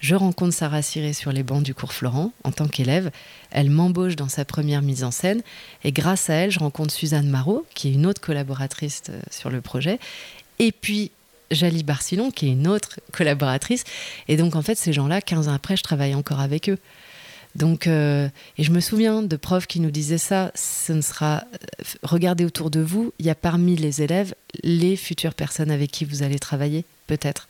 Je 0.00 0.14
rencontre 0.14 0.54
Sarah 0.54 0.82
Siré 0.82 1.12
sur 1.12 1.32
les 1.32 1.42
bancs 1.42 1.62
du 1.62 1.74
cours 1.74 1.92
Florent 1.92 2.32
en 2.44 2.50
tant 2.50 2.66
qu'élève. 2.66 3.10
Elle 3.50 3.70
m'embauche 3.70 4.16
dans 4.16 4.28
sa 4.28 4.44
première 4.44 4.82
mise 4.82 5.04
en 5.04 5.10
scène. 5.10 5.42
Et 5.84 5.92
grâce 5.92 6.28
à 6.28 6.34
elle, 6.34 6.50
je 6.50 6.58
rencontre 6.58 6.92
Suzanne 6.92 7.28
Marot, 7.28 7.64
qui 7.74 7.88
est 7.88 7.92
une 7.92 8.06
autre 8.06 8.20
collaboratrice 8.20 9.02
euh, 9.10 9.20
sur 9.30 9.50
le 9.50 9.60
projet. 9.60 9.98
Et 10.58 10.72
puis 10.72 11.12
Jali 11.52 11.82
Barcillon, 11.82 12.30
qui 12.30 12.48
est 12.48 12.52
une 12.52 12.66
autre 12.66 12.98
collaboratrice. 13.12 13.84
Et 14.28 14.36
donc, 14.36 14.56
en 14.56 14.62
fait, 14.62 14.76
ces 14.76 14.92
gens-là, 14.92 15.20
15 15.20 15.48
ans 15.48 15.54
après, 15.54 15.76
je 15.76 15.82
travaille 15.82 16.14
encore 16.14 16.40
avec 16.40 16.68
eux. 16.68 16.78
Donc, 17.54 17.86
euh, 17.86 18.28
et 18.56 18.62
je 18.62 18.70
me 18.70 18.80
souviens 18.80 19.22
de 19.22 19.36
profs 19.36 19.66
qui 19.66 19.80
nous 19.80 19.90
disaient 19.90 20.18
ça, 20.18 20.52
ce 20.54 20.92
ne 20.92 21.02
sera, 21.02 21.44
euh, 21.52 21.84
regardez 22.02 22.44
autour 22.44 22.70
de 22.70 22.80
vous, 22.80 23.12
il 23.18 23.26
y 23.26 23.30
a 23.30 23.34
parmi 23.34 23.76
les 23.76 24.02
élèves 24.02 24.34
les 24.62 24.96
futures 24.96 25.34
personnes 25.34 25.70
avec 25.70 25.90
qui 25.90 26.04
vous 26.04 26.22
allez 26.22 26.38
travailler, 26.38 26.84
peut-être. 27.06 27.48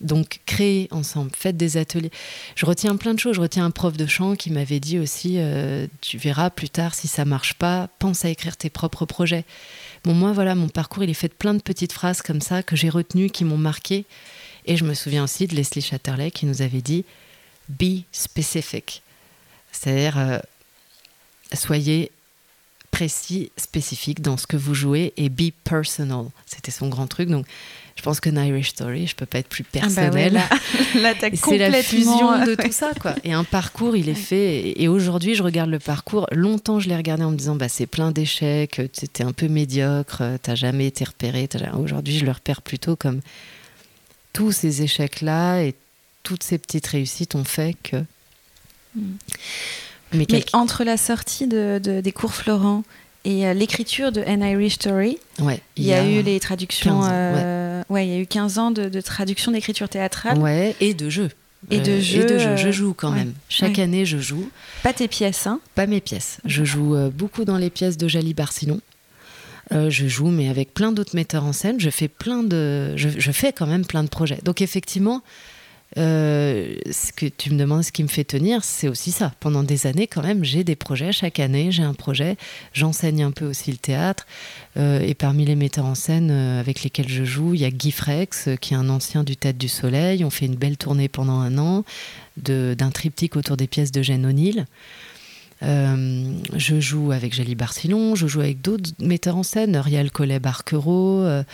Donc, 0.00 0.40
créez 0.44 0.88
ensemble, 0.90 1.30
faites 1.36 1.56
des 1.56 1.76
ateliers. 1.76 2.10
Je 2.56 2.66
retiens 2.66 2.96
plein 2.96 3.14
de 3.14 3.18
choses. 3.18 3.36
Je 3.36 3.40
retiens 3.40 3.64
un 3.64 3.70
prof 3.70 3.96
de 3.96 4.06
chant 4.06 4.34
qui 4.34 4.50
m'avait 4.50 4.80
dit 4.80 4.98
aussi, 4.98 5.36
euh, 5.38 5.86
tu 6.00 6.18
verras 6.18 6.50
plus 6.50 6.68
tard 6.68 6.94
si 6.94 7.08
ça 7.08 7.24
marche 7.24 7.54
pas, 7.54 7.88
pense 7.98 8.24
à 8.24 8.28
écrire 8.28 8.56
tes 8.56 8.70
propres 8.70 9.06
projets. 9.06 9.44
Bon, 10.02 10.12
moi, 10.12 10.32
voilà, 10.32 10.54
mon 10.54 10.68
parcours, 10.68 11.04
il 11.04 11.10
est 11.10 11.14
fait 11.14 11.28
de 11.28 11.34
plein 11.34 11.54
de 11.54 11.62
petites 11.62 11.92
phrases 11.92 12.22
comme 12.22 12.40
ça 12.40 12.62
que 12.62 12.76
j'ai 12.76 12.90
retenues, 12.90 13.30
qui 13.30 13.44
m'ont 13.44 13.56
marqué. 13.56 14.04
Et 14.66 14.76
je 14.76 14.84
me 14.84 14.94
souviens 14.94 15.24
aussi 15.24 15.46
de 15.46 15.54
Leslie 15.54 15.82
Chatterley 15.82 16.30
qui 16.30 16.46
nous 16.46 16.60
avait 16.60 16.82
dit, 16.82 17.04
be 17.68 18.02
specific. 18.12 19.03
C'est-à-dire, 19.74 20.18
euh, 20.18 20.38
soyez 21.52 22.10
précis, 22.90 23.50
spécifique 23.56 24.22
dans 24.22 24.36
ce 24.36 24.46
que 24.46 24.56
vous 24.56 24.74
jouez 24.74 25.12
et 25.16 25.28
be 25.28 25.50
personal. 25.64 26.26
C'était 26.46 26.70
son 26.70 26.88
grand 26.88 27.08
truc. 27.08 27.28
Donc, 27.28 27.44
je 27.96 28.02
pense 28.02 28.20
que 28.20 28.30
Irish 28.30 28.70
Story, 28.70 29.06
je 29.06 29.16
peux 29.16 29.26
pas 29.26 29.38
être 29.38 29.48
plus 29.48 29.64
personnel. 29.64 30.40
Ah 30.50 30.56
bah 30.94 31.12
c'est 31.34 31.58
la 31.58 31.82
fusion 31.82 32.44
de 32.44 32.54
tout 32.54 32.72
ça, 32.72 32.92
quoi. 33.00 33.14
Et 33.24 33.32
un 33.32 33.44
parcours, 33.44 33.96
il 33.96 34.08
est 34.08 34.14
fait. 34.14 34.80
Et 34.80 34.88
aujourd'hui, 34.88 35.34
je 35.34 35.42
regarde 35.42 35.70
le 35.70 35.78
parcours. 35.78 36.26
Longtemps, 36.30 36.78
je 36.80 36.88
l'ai 36.88 36.96
regardé 36.96 37.24
en 37.24 37.32
me 37.32 37.36
disant, 37.36 37.56
bah, 37.56 37.68
c'est 37.68 37.86
plein 37.86 38.12
d'échecs, 38.12 38.80
tu 38.92 39.04
étais 39.04 39.24
un 39.24 39.32
peu 39.32 39.48
médiocre, 39.48 40.22
t'as 40.42 40.54
jamais 40.54 40.86
été 40.86 41.04
repéré. 41.04 41.48
Aujourd'hui, 41.76 42.18
je 42.18 42.24
le 42.24 42.32
repère 42.32 42.62
plutôt 42.62 42.94
comme 42.94 43.20
tous 44.32 44.52
ces 44.52 44.82
échecs-là 44.82 45.62
et 45.62 45.74
toutes 46.22 46.42
ces 46.42 46.58
petites 46.58 46.86
réussites 46.86 47.34
ont 47.34 47.44
fait 47.44 47.76
que. 47.82 48.04
Hmm. 48.94 49.16
Mais, 50.12 50.44
entre 50.52 50.84
la 50.84 50.96
sortie 50.96 51.46
de, 51.46 51.78
des 51.78 52.12
cours 52.12 52.34
Florent 52.34 52.84
et 53.24 53.46
euh, 53.46 53.54
l'écriture 53.54 54.12
de 54.12 54.22
An 54.22 54.40
Irish 54.42 54.74
Story, 54.74 55.18
ouais, 55.40 55.60
il 55.76 55.84
y, 55.84 55.92
a, 55.92 56.06
eu 56.06 56.22
les 56.22 56.38
traductions. 56.40 57.02
Euh, 57.04 57.82
ouais. 57.88 58.06
il 58.06 58.12
y 58.12 58.16
a 58.16 58.20
eu 58.20 58.26
15 58.26 58.58
ans 58.58 58.70
de, 58.70 59.00
traduction 59.00 59.52
d'écriture 59.52 59.88
théâtrale. 59.88 60.38
Ouais, 60.38 60.76
et 60.80 60.94
de 60.94 61.08
jeu. 61.08 61.30
Et 61.70 61.80
de, 61.80 61.98
jeu, 61.98 62.22
et 62.22 62.26
de 62.26 62.38
jeu. 62.38 62.56
Je 62.56 62.70
joue 62.70 62.92
quand 62.92 63.10
même. 63.10 63.32
Chaque 63.48 63.78
année, 63.78 64.04
je 64.04 64.18
joue. 64.18 64.50
Pas 64.82 64.92
tes 64.92 65.08
pièces, 65.08 65.46
hein 65.46 65.60
Pas 65.74 65.86
mes 65.86 66.02
pièces. 66.02 66.38
Je 66.44 66.62
joue 66.62 66.94
euh, 66.94 67.08
beaucoup 67.08 67.46
dans 67.46 67.56
les 67.56 67.70
pièces 67.70 67.96
de 67.96 68.06
Jali 68.06 68.34
Barcinon. 68.34 68.80
je 69.70 70.06
joue, 70.06 70.28
mais 70.28 70.50
avec 70.50 70.74
plein 70.74 70.92
d'autres 70.92 71.16
metteurs 71.16 71.44
en 71.44 71.54
scène. 71.54 71.80
Je 71.80 71.88
fais 71.88 72.08
plein 72.08 72.42
de, 72.42 72.94
je, 72.96 73.08
je, 73.16 73.32
fais 73.32 73.54
quand 73.54 73.66
même 73.66 73.86
plein 73.86 74.04
de 74.04 74.10
projets. 74.10 74.40
Donc 74.44 74.60
effectivement, 74.60 75.22
euh, 75.96 76.74
ce 76.90 77.12
que 77.12 77.26
tu 77.26 77.52
me 77.52 77.58
demandes, 77.58 77.84
ce 77.84 77.92
qui 77.92 78.02
me 78.02 78.08
fait 78.08 78.24
tenir, 78.24 78.64
c'est 78.64 78.88
aussi 78.88 79.12
ça. 79.12 79.32
Pendant 79.40 79.62
des 79.62 79.86
années, 79.86 80.06
quand 80.06 80.22
même, 80.22 80.44
j'ai 80.44 80.64
des 80.64 80.74
projets. 80.74 81.12
Chaque 81.12 81.38
année, 81.38 81.70
j'ai 81.70 81.82
un 81.82 81.94
projet. 81.94 82.36
J'enseigne 82.72 83.22
un 83.22 83.30
peu 83.30 83.46
aussi 83.46 83.70
le 83.70 83.78
théâtre. 83.78 84.26
Euh, 84.76 85.00
et 85.00 85.14
parmi 85.14 85.44
les 85.44 85.54
metteurs 85.54 85.86
en 85.86 85.94
scène 85.94 86.30
euh, 86.30 86.58
avec 86.58 86.82
lesquels 86.82 87.08
je 87.08 87.24
joue, 87.24 87.54
il 87.54 87.60
y 87.60 87.64
a 87.64 87.70
Guy 87.70 87.92
Frex, 87.92 88.48
qui 88.60 88.74
est 88.74 88.76
un 88.76 88.88
ancien 88.88 89.22
du 89.22 89.36
Tête 89.36 89.56
du 89.56 89.68
Soleil. 89.68 90.24
On 90.24 90.30
fait 90.30 90.46
une 90.46 90.56
belle 90.56 90.76
tournée 90.76 91.08
pendant 91.08 91.38
un 91.38 91.58
an 91.58 91.84
d'un 92.36 92.90
triptyque 92.90 93.36
autour 93.36 93.56
des 93.56 93.68
pièces 93.68 93.92
de 93.92 94.02
Jeanne 94.02 94.26
O'Neill. 94.26 94.66
je 95.62 96.80
joue 96.80 97.12
avec 97.12 97.32
Jali 97.32 97.54
Barcillon, 97.54 98.16
je 98.16 98.26
joue 98.26 98.40
avec 98.40 98.60
d'autres 98.60 98.90
metteurs 98.98 99.36
en 99.36 99.44
scène, 99.44 99.76
Riel 99.76 100.10
Collet 100.10 100.40
Barquereau, 100.40 101.20
euh, 101.20 101.44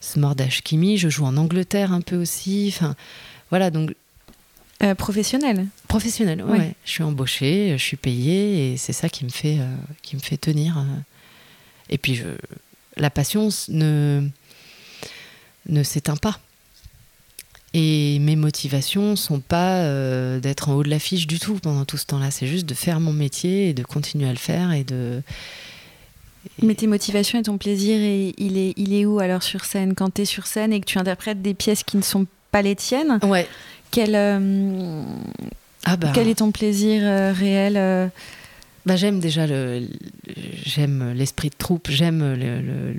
Smordash 0.00 0.62
Kimi, 0.62 0.96
je 0.96 1.10
joue 1.10 1.26
en 1.26 1.36
Angleterre 1.36 1.92
un 1.92 2.00
peu 2.00 2.16
aussi. 2.16 2.72
Enfin, 2.74 2.96
voilà, 3.52 3.70
donc. 3.70 3.94
Euh, 4.82 4.94
professionnel 4.94 5.68
Professionnel, 5.86 6.42
ouais. 6.42 6.72
Je 6.86 6.90
suis 6.90 7.02
embauchée, 7.02 7.76
je 7.76 7.82
suis 7.82 7.98
payée 7.98 8.72
et 8.72 8.76
c'est 8.78 8.94
ça 8.94 9.10
qui 9.10 9.26
me 9.26 9.30
fait, 9.30 9.58
euh, 9.60 9.66
qui 10.00 10.16
me 10.16 10.22
fait 10.22 10.38
tenir. 10.38 10.78
Euh. 10.78 10.84
Et 11.90 11.98
puis, 11.98 12.14
je, 12.14 12.24
la 12.96 13.10
passion 13.10 13.50
ne, 13.68 14.26
ne 15.68 15.82
s'éteint 15.82 16.16
pas. 16.16 16.40
Et 17.74 18.18
mes 18.20 18.36
motivations 18.36 19.16
sont 19.16 19.40
pas 19.40 19.82
d'être 20.40 20.70
en 20.70 20.74
haut 20.74 20.82
de 20.82 20.90
l'affiche 20.90 21.26
du 21.26 21.38
tout 21.38 21.58
pendant 21.58 21.84
tout 21.84 21.98
ce 21.98 22.06
temps-là. 22.06 22.30
C'est 22.30 22.46
juste 22.46 22.66
de 22.66 22.74
faire 22.74 23.00
mon 23.00 23.12
métier 23.12 23.68
et 23.68 23.74
de 23.74 23.82
continuer 23.82 24.28
à 24.28 24.32
le 24.32 24.38
faire 24.38 24.72
et 24.72 24.84
de. 24.84 25.22
Mais 26.62 26.74
tes 26.74 26.86
motivations 26.86 27.38
et 27.38 27.42
ton 27.42 27.58
plaisir, 27.58 27.96
il 27.98 28.58
est, 28.58 28.74
il 28.76 28.94
est 28.94 29.04
où 29.04 29.20
alors 29.20 29.42
sur 29.42 29.64
scène? 29.64 29.94
Quand 29.94 30.12
tu 30.12 30.22
es 30.22 30.24
sur 30.24 30.46
scène 30.46 30.72
et 30.72 30.80
que 30.80 30.86
tu 30.86 30.98
interprètes 30.98 31.40
des 31.40 31.54
pièces 31.54 31.82
qui 31.82 31.98
ne 31.98 32.02
sont 32.02 32.26
pas 32.52 32.62
les 32.62 32.76
tiennes. 32.76 33.18
Ouais. 33.24 33.48
Quel, 33.90 34.14
euh, 34.14 35.02
ah 35.84 35.96
bah. 35.96 36.12
quel 36.14 36.28
est 36.28 36.36
ton 36.36 36.52
plaisir 36.52 37.02
euh, 37.02 37.32
réel 37.32 37.76
euh 37.76 38.06
bah, 38.84 38.96
j'aime 38.96 39.20
déjà 39.20 39.46
le, 39.46 39.86
j'aime 40.64 41.12
l'esprit 41.12 41.50
de 41.50 41.54
troupe, 41.56 41.88
j'aime 41.88 42.34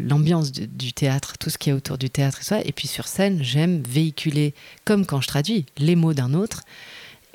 l'ambiance 0.08 0.54
du, 0.54 0.94
théâtre, 0.94 1.34
tout 1.38 1.50
ce 1.50 1.58
qui 1.58 1.72
est 1.72 1.74
autour 1.74 1.98
du 1.98 2.10
théâtre 2.10 2.40
et 2.40 2.44
ça. 2.46 2.62
Et 2.64 2.72
puis 2.72 2.88
sur 2.88 3.06
scène, 3.06 3.44
j'aime 3.44 3.84
véhiculer, 3.86 4.54
comme 4.86 5.06
quand 5.06 5.20
je 5.20 5.28
traduis, 5.28 5.66
les 5.78 5.98
mots 5.98 6.14
d'un 6.14 6.34
autre 6.36 6.62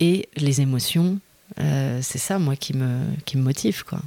et 0.00 0.30
les 0.36 0.62
émotions. 0.62 1.18
c'est 1.58 2.16
ça, 2.16 2.38
moi, 2.38 2.56
qui 2.56 2.74
me, 2.74 3.00
qui 3.26 3.36
me 3.36 3.42
motive, 3.42 3.84
quoi. 3.84 4.00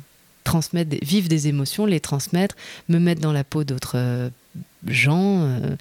Transmettre, 0.44 0.98
vivre 1.06 1.30
des 1.30 1.48
émotions, 1.48 1.86
les 1.86 2.00
transmettre, 2.00 2.56
me 2.90 2.98
mettre 2.98 3.22
dans 3.22 3.34
la 3.34 3.44
peau 3.44 3.64
d'autres 3.64 4.32
gens, 4.88 5.42
euh, 5.42 5.76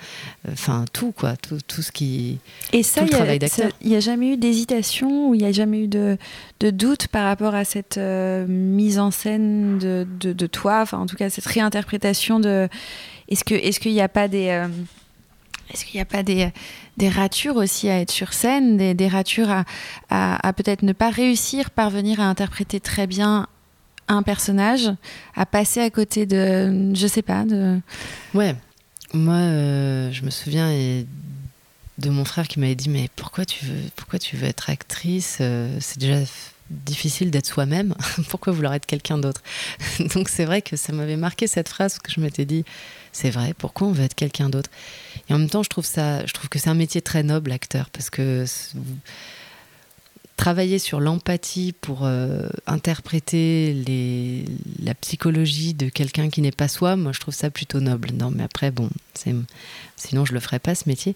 enfin 0.53 0.85
tout 0.93 1.13
quoi, 1.13 1.37
tout, 1.37 1.59
tout, 1.67 1.83
ce 1.83 1.91
qui. 1.93 2.39
Et 2.73 2.83
ça, 2.83 3.03
il 3.03 3.89
n'y 3.89 3.97
a, 3.97 4.01
jamais 4.01 4.35
eu 4.35 4.37
d'hésitation 4.37 5.29
ou 5.29 5.35
il 5.35 5.39
n'y 5.39 5.47
a 5.47 5.53
jamais 5.53 5.85
eu 5.85 5.89
de, 5.89 6.19
de, 6.61 6.71
doute 6.71 7.09
par 7.09 7.25
rapport 7.25 7.55
à 7.55 7.65
cette 7.65 7.97
euh, 7.97 8.47
mise 8.47 8.99
en 8.99 9.11
scène 9.11 9.79
de, 9.79 10.07
de, 10.21 10.47
toi, 10.47 10.83
enfin 10.83 10.99
en 10.99 11.07
tout 11.07 11.17
cas 11.17 11.31
cette 11.31 11.47
réinterprétation 11.47 12.41
de. 12.41 12.69
Est-ce 13.29 13.45
que 13.45 13.55
est-ce 13.55 13.81
qu'il 13.81 13.93
n'y 13.93 14.01
a 14.01 14.09
pas 14.09 14.29
des 14.29 14.49
euh, 14.49 14.69
est-ce 15.73 15.85
qu'il 15.85 15.99
n'y 15.99 16.03
a 16.03 16.07
pas 16.07 16.25
des, 16.25 16.51
des 16.97 17.09
ratures 17.09 17.57
aussi 17.57 17.89
à 17.89 18.01
être 18.01 18.11
sur 18.11 18.33
scène, 18.33 18.77
des, 18.77 18.93
des 18.93 19.07
ratures 19.07 19.51
à, 19.51 19.65
à, 20.11 20.49
à 20.49 20.53
peut-être 20.53 20.83
ne 20.83 20.93
pas 20.93 21.11
réussir, 21.11 21.71
parvenir 21.71 22.21
à 22.21 22.25
interpréter 22.25 22.81
très 22.81 23.07
bien 23.07 23.47
un 24.11 24.23
personnage, 24.23 24.91
à 25.35 25.47
passer 25.47 25.81
à 25.81 25.91
côté 25.91 26.27
de, 26.27 26.95
je 26.95 27.07
sais 27.07 27.23
pas, 27.23 27.45
de. 27.45 27.79
Ouais, 28.35 28.55
moi, 29.13 29.35
euh, 29.35 30.13
je 30.13 30.25
me 30.25 30.31
souviens 30.31 30.71
de 31.99 32.11
mon 32.11 32.25
frère 32.25 32.49
qui 32.49 32.59
m'avait 32.61 32.75
dit 32.75 32.89
mais 32.89 33.09
pourquoi 33.17 33.45
tu 33.45 33.65
veux, 33.65 33.83
pourquoi 33.97 34.19
tu 34.19 34.37
veux 34.37 34.47
être 34.47 34.71
actrice 34.71 35.39
euh, 35.41 35.77
C'est 35.81 35.99
déjà 35.99 36.21
difficile 36.71 37.31
d'être 37.31 37.47
soi-même. 37.47 37.95
pourquoi 38.29 38.53
vouloir 38.53 38.75
être 38.75 38.87
quelqu'un 38.87 39.19
d'autre? 39.19 39.43
Donc 40.15 40.29
c'est 40.29 40.45
vrai 40.45 40.63
que 40.63 40.77
ça 40.77 40.93
m'avait 40.93 41.17
marqué 41.17 41.47
cette 41.47 41.69
phrase 41.69 41.99
que 41.99 42.11
je 42.11 42.21
m'étais 42.21 42.45
dit 42.45 42.65
c'est 43.13 43.31
vrai. 43.31 43.55
Pourquoi 43.57 43.89
on 43.89 43.93
veut 43.93 44.05
être 44.05 44.15
quelqu'un 44.15 44.49
d'autre? 44.49 44.71
Et 45.29 45.35
en 45.35 45.39
même 45.39 45.51
temps, 45.51 45.63
je 45.63 45.69
trouve 45.69 45.85
ça, 45.85 46.25
je 46.27 46.33
trouve 46.33 46.49
que 46.49 46.59
c'est 46.59 46.71
un 46.71 46.75
métier 46.75 47.03
très 47.03 47.23
noble, 47.23 47.53
acteur, 47.53 47.91
parce 47.91 48.11
que 48.11 48.45
travailler 50.41 50.79
sur 50.79 51.01
l'empathie 51.01 51.75
pour 51.79 52.07
euh, 52.07 52.49
interpréter 52.67 53.77
la 54.83 54.95
psychologie 54.95 55.75
de 55.75 55.91
quelqu'un 55.91 56.31
qui 56.31 56.41
n'est 56.41 56.51
pas 56.51 56.67
soi, 56.67 56.97
moi 56.97 57.13
je 57.13 57.21
trouve 57.21 57.35
ça 57.35 57.51
plutôt 57.51 57.79
noble. 57.81 58.13
Non, 58.15 58.31
mais 58.31 58.43
après, 58.43 58.71
bon, 58.71 58.89
sinon 59.97 60.25
je 60.25 60.33
le 60.33 60.41
ferais 60.41 60.59
pas 60.59 60.75
ce 60.75 60.89
métier. 60.89 61.15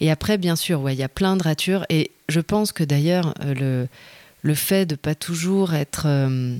Et 0.00 0.10
après, 0.10 0.36
bien 0.36 0.56
sûr, 0.56 0.90
il 0.90 0.98
y 0.98 1.04
a 1.04 1.08
plein 1.08 1.36
de 1.36 1.44
ratures. 1.44 1.86
Et 1.90 2.10
je 2.28 2.40
pense 2.40 2.72
que 2.72 2.82
d'ailleurs, 2.82 3.34
euh, 3.44 3.54
le, 3.54 3.88
le 4.42 4.54
fait 4.56 4.84
de 4.84 4.96
pas 4.96 5.14
toujours 5.14 5.72
être. 5.72 6.06
Euh, 6.06 6.56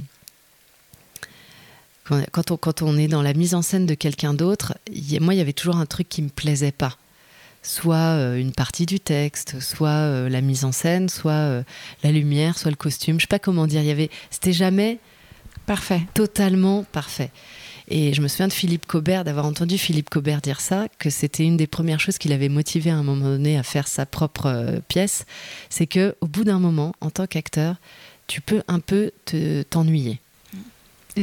quand, 2.30 2.52
on, 2.52 2.56
quand 2.56 2.82
on 2.82 2.96
est 2.96 3.08
dans 3.08 3.22
la 3.22 3.34
mise 3.34 3.56
en 3.56 3.62
scène 3.62 3.84
de 3.84 3.94
quelqu'un 3.94 4.32
d'autre, 4.32 4.78
moi, 5.20 5.34
il 5.34 5.38
y 5.38 5.40
avait 5.40 5.52
toujours 5.52 5.76
un 5.76 5.86
truc 5.86 6.08
qui 6.08 6.22
me 6.22 6.28
plaisait 6.28 6.70
pas 6.70 6.96
soit 7.66 7.96
euh, 7.96 8.36
une 8.36 8.52
partie 8.52 8.86
du 8.86 9.00
texte, 9.00 9.60
soit 9.60 9.88
euh, 9.88 10.28
la 10.28 10.40
mise 10.40 10.64
en 10.64 10.72
scène, 10.72 11.08
soit 11.08 11.32
euh, 11.32 11.62
la 12.02 12.12
lumière, 12.12 12.58
soit 12.58 12.70
le 12.70 12.76
costume. 12.76 13.18
Je 13.18 13.22
sais 13.22 13.28
pas 13.28 13.38
comment 13.38 13.66
dire. 13.66 13.80
Il 13.80 13.88
y 13.88 13.90
avait, 13.90 14.10
c'était 14.30 14.52
jamais 14.52 14.98
parfait, 15.66 16.02
totalement 16.14 16.84
parfait. 16.84 17.30
Et 17.88 18.14
je 18.14 18.22
me 18.22 18.28
souviens 18.28 18.48
de 18.48 18.52
Philippe 18.52 18.86
Cobert, 18.86 19.24
d'avoir 19.24 19.46
entendu 19.46 19.78
Philippe 19.78 20.10
Cobert 20.10 20.40
dire 20.40 20.60
ça, 20.60 20.86
que 20.98 21.10
c'était 21.10 21.44
une 21.44 21.56
des 21.56 21.66
premières 21.66 22.00
choses 22.00 22.18
qui 22.18 22.28
l'avait 22.28 22.48
motivé 22.48 22.90
à 22.90 22.96
un 22.96 23.02
moment 23.02 23.28
donné 23.28 23.58
à 23.58 23.62
faire 23.62 23.86
sa 23.86 24.06
propre 24.06 24.80
pièce. 24.88 25.24
C'est 25.70 25.86
que 25.86 26.16
au 26.20 26.26
bout 26.26 26.42
d'un 26.42 26.58
moment, 26.58 26.94
en 27.00 27.10
tant 27.10 27.26
qu'acteur, 27.26 27.76
tu 28.26 28.40
peux 28.40 28.62
un 28.66 28.80
peu 28.80 29.12
t'ennuyer. 29.70 30.20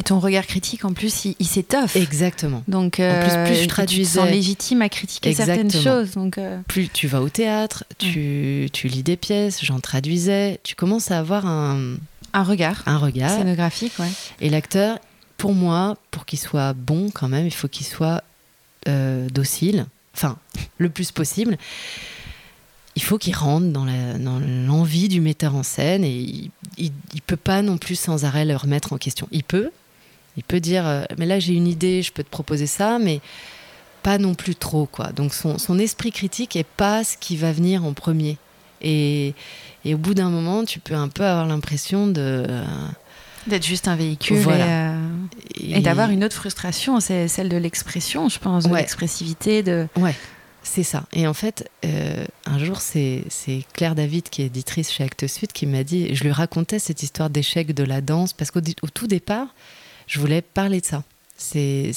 Ton 0.02 0.20
regard 0.20 0.48
critique, 0.48 0.86
en 0.86 0.94
plus, 0.94 1.26
il, 1.39 1.46
s'étoffe. 1.46 1.96
Exactement. 1.96 2.64
Donc, 2.68 3.00
en 3.00 3.22
plus, 3.22 3.54
plus 3.54 3.64
je 3.64 3.68
traduisais... 3.68 4.20
tu 4.20 4.28
te 4.28 4.32
légitime 4.32 4.82
à 4.82 4.89
critiquer 4.89 5.34
certaines 5.34 5.72
choses. 5.72 6.12
Donc, 6.12 6.38
euh. 6.38 6.60
Plus 6.68 6.89
tu 6.89 7.08
vas 7.08 7.22
au 7.22 7.30
théâtre, 7.30 7.84
tu, 8.00 8.70
tu 8.74 8.88
lis 8.88 9.04
des 9.04 9.18
pièces, 9.18 9.64
j'en 9.64 9.80
traduisais, 9.80 10.60
tu 10.64 10.76
commences 10.76 11.12
à 11.12 11.20
avoir 11.20 11.46
un... 11.46 11.96
Un 12.34 12.44
regard. 12.44 12.82
Un 12.88 12.98
regard. 12.98 13.38
Scénographique, 13.38 13.94
ouais. 14.00 14.10
Et 14.41 14.50
l'acteur, 14.50 14.98
pour 15.38 15.54
moi, 15.54 15.98
pour 16.10 16.26
qu'il 16.26 16.39
soit 16.39 16.74
bon 16.74 17.12
quand 17.12 17.30
même, 17.30 17.46
il 17.46 17.54
faut 17.54 17.68
qu'il 17.68 17.86
soit 17.86 18.24
euh, 18.88 19.30
docile, 19.30 19.86
enfin, 20.16 20.38
le 20.80 20.89
plus 20.89 21.12
possible 21.12 21.58
il 22.96 23.02
faut 23.02 23.18
qu'il 23.18 23.36
rentre 23.36 23.68
dans 23.68 23.86
l'envie 24.39 25.08
du 25.08 25.20
metteur 25.20 25.56
en 25.56 25.64
scène 25.64 26.04
et 26.04 26.16
il, 26.16 26.52
il 26.78 27.22
peut 27.26 27.36
pas 27.38 27.62
non 27.62 27.78
plus 27.78 27.96
sans 27.96 28.24
arrêt 28.26 28.46
le 28.46 28.56
remettre 28.56 28.94
en 28.94 28.98
question. 28.98 29.28
Il 29.32 29.44
peut, 29.44 29.72
il 30.38 30.44
peut 30.44 30.60
dire, 30.60 30.88
euh, 30.88 31.04
mais 31.18 31.26
là 31.26 31.40
j'ai 31.40 31.54
une 31.54 31.68
idée, 31.68 32.02
je 32.02 32.12
peux 32.12 32.24
te 32.24 32.30
proposer 32.30 32.68
ça, 32.68 33.00
mais 33.00 33.22
pas 34.02 34.18
non 34.18 34.34
plus 34.34 34.56
trop, 34.56 34.86
quoi. 34.86 35.12
Donc 35.14 35.34
son, 35.34 35.58
son 35.58 35.80
esprit 35.80 36.12
critique 36.12 36.56
est 36.56 36.66
pas 36.68 37.04
ce 37.04 37.18
qui 37.18 37.38
va 37.38 37.52
venir 37.52 37.86
en 37.86 37.94
premier. 37.94 38.38
Et, 38.82 39.34
et 39.86 39.94
au 39.96 39.98
bout 39.98 40.14
d'un 40.14 40.30
moment, 40.30 40.66
tu 40.66 40.80
peux 40.80 40.96
un 40.96 41.08
peu 41.08 41.24
avoir 41.24 41.46
l'impression 41.48 42.08
de 42.08 42.46
euh, 42.50 42.66
D'être 43.48 43.66
juste 43.66 43.88
un 43.88 43.96
véhicule 43.96 44.38
Voilà. 44.38 44.66
et, 44.66 44.70
euh, 44.70 45.76
et 45.78 45.80
d'avoir 45.82 46.10
une 46.10 46.24
autre 46.24 46.36
frustration, 46.36 47.00
c'est 47.00 47.28
celle 47.30 47.50
de 47.50 47.58
l'expression, 47.58 48.28
je 48.30 48.40
pense, 48.40 48.66
de 48.66 48.70
Ouais. 48.72 48.80
l'expressivité. 48.80 49.64
De... 49.64 49.88
Ouais, 49.98 50.16
c'est 50.64 50.84
ça. 50.84 51.06
Et 51.14 51.26
en 51.28 51.34
fait, 51.34 51.70
euh, 51.86 52.26
un 52.46 52.58
jour, 52.60 52.80
c'est 52.82 53.24
Claire 53.74 53.96
David, 53.96 54.30
qui 54.30 54.42
est 54.42 54.46
éditrice 54.48 54.92
chez 54.92 55.04
Actes 55.06 55.28
Sud, 55.28 55.52
qui 55.54 55.66
m'a 55.66 55.84
dit, 55.84 56.14
je 56.16 56.24
lui 56.24 56.32
racontais 56.32 56.80
cette 56.80 57.04
histoire 57.04 57.30
d'échec 57.30 57.74
de 57.74 57.84
la 57.84 58.00
danse, 58.02 58.32
parce 58.34 58.50
qu'au 58.52 58.62
tout 58.62 59.08
départ, 59.08 59.48
je 60.08 60.20
voulais 60.20 60.41
parler 60.41 60.82
de 60.82 60.86
ça. 60.86 61.04
C'est 61.36 61.91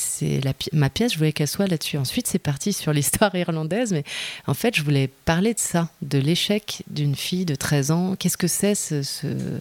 ma 0.72 0.90
pièce, 0.90 1.12
je 1.12 1.18
voulais 1.18 1.32
qu'elle 1.32 1.46
soit 1.46 1.66
là-dessus. 1.68 1.98
Ensuite, 1.98 2.26
c'est 2.26 2.38
parti 2.38 2.72
sur 2.72 2.92
l'histoire 2.92 3.34
irlandaise, 3.36 3.92
mais 3.92 4.02
en 4.46 4.54
fait, 4.54 4.74
je 4.76 4.82
voulais 4.82 5.08
parler 5.24 5.54
de 5.54 5.58
ça, 5.58 5.88
de 6.02 6.18
l'échec 6.18 6.82
d'une 6.90 7.14
fille 7.14 7.44
de 7.44 7.54
13 7.54 7.90
ans. 7.90 8.16
Qu'est-ce 8.18 8.38
que 8.38 8.48
c'est 8.48 8.74
ce, 8.74 9.02
ce- 9.02 9.60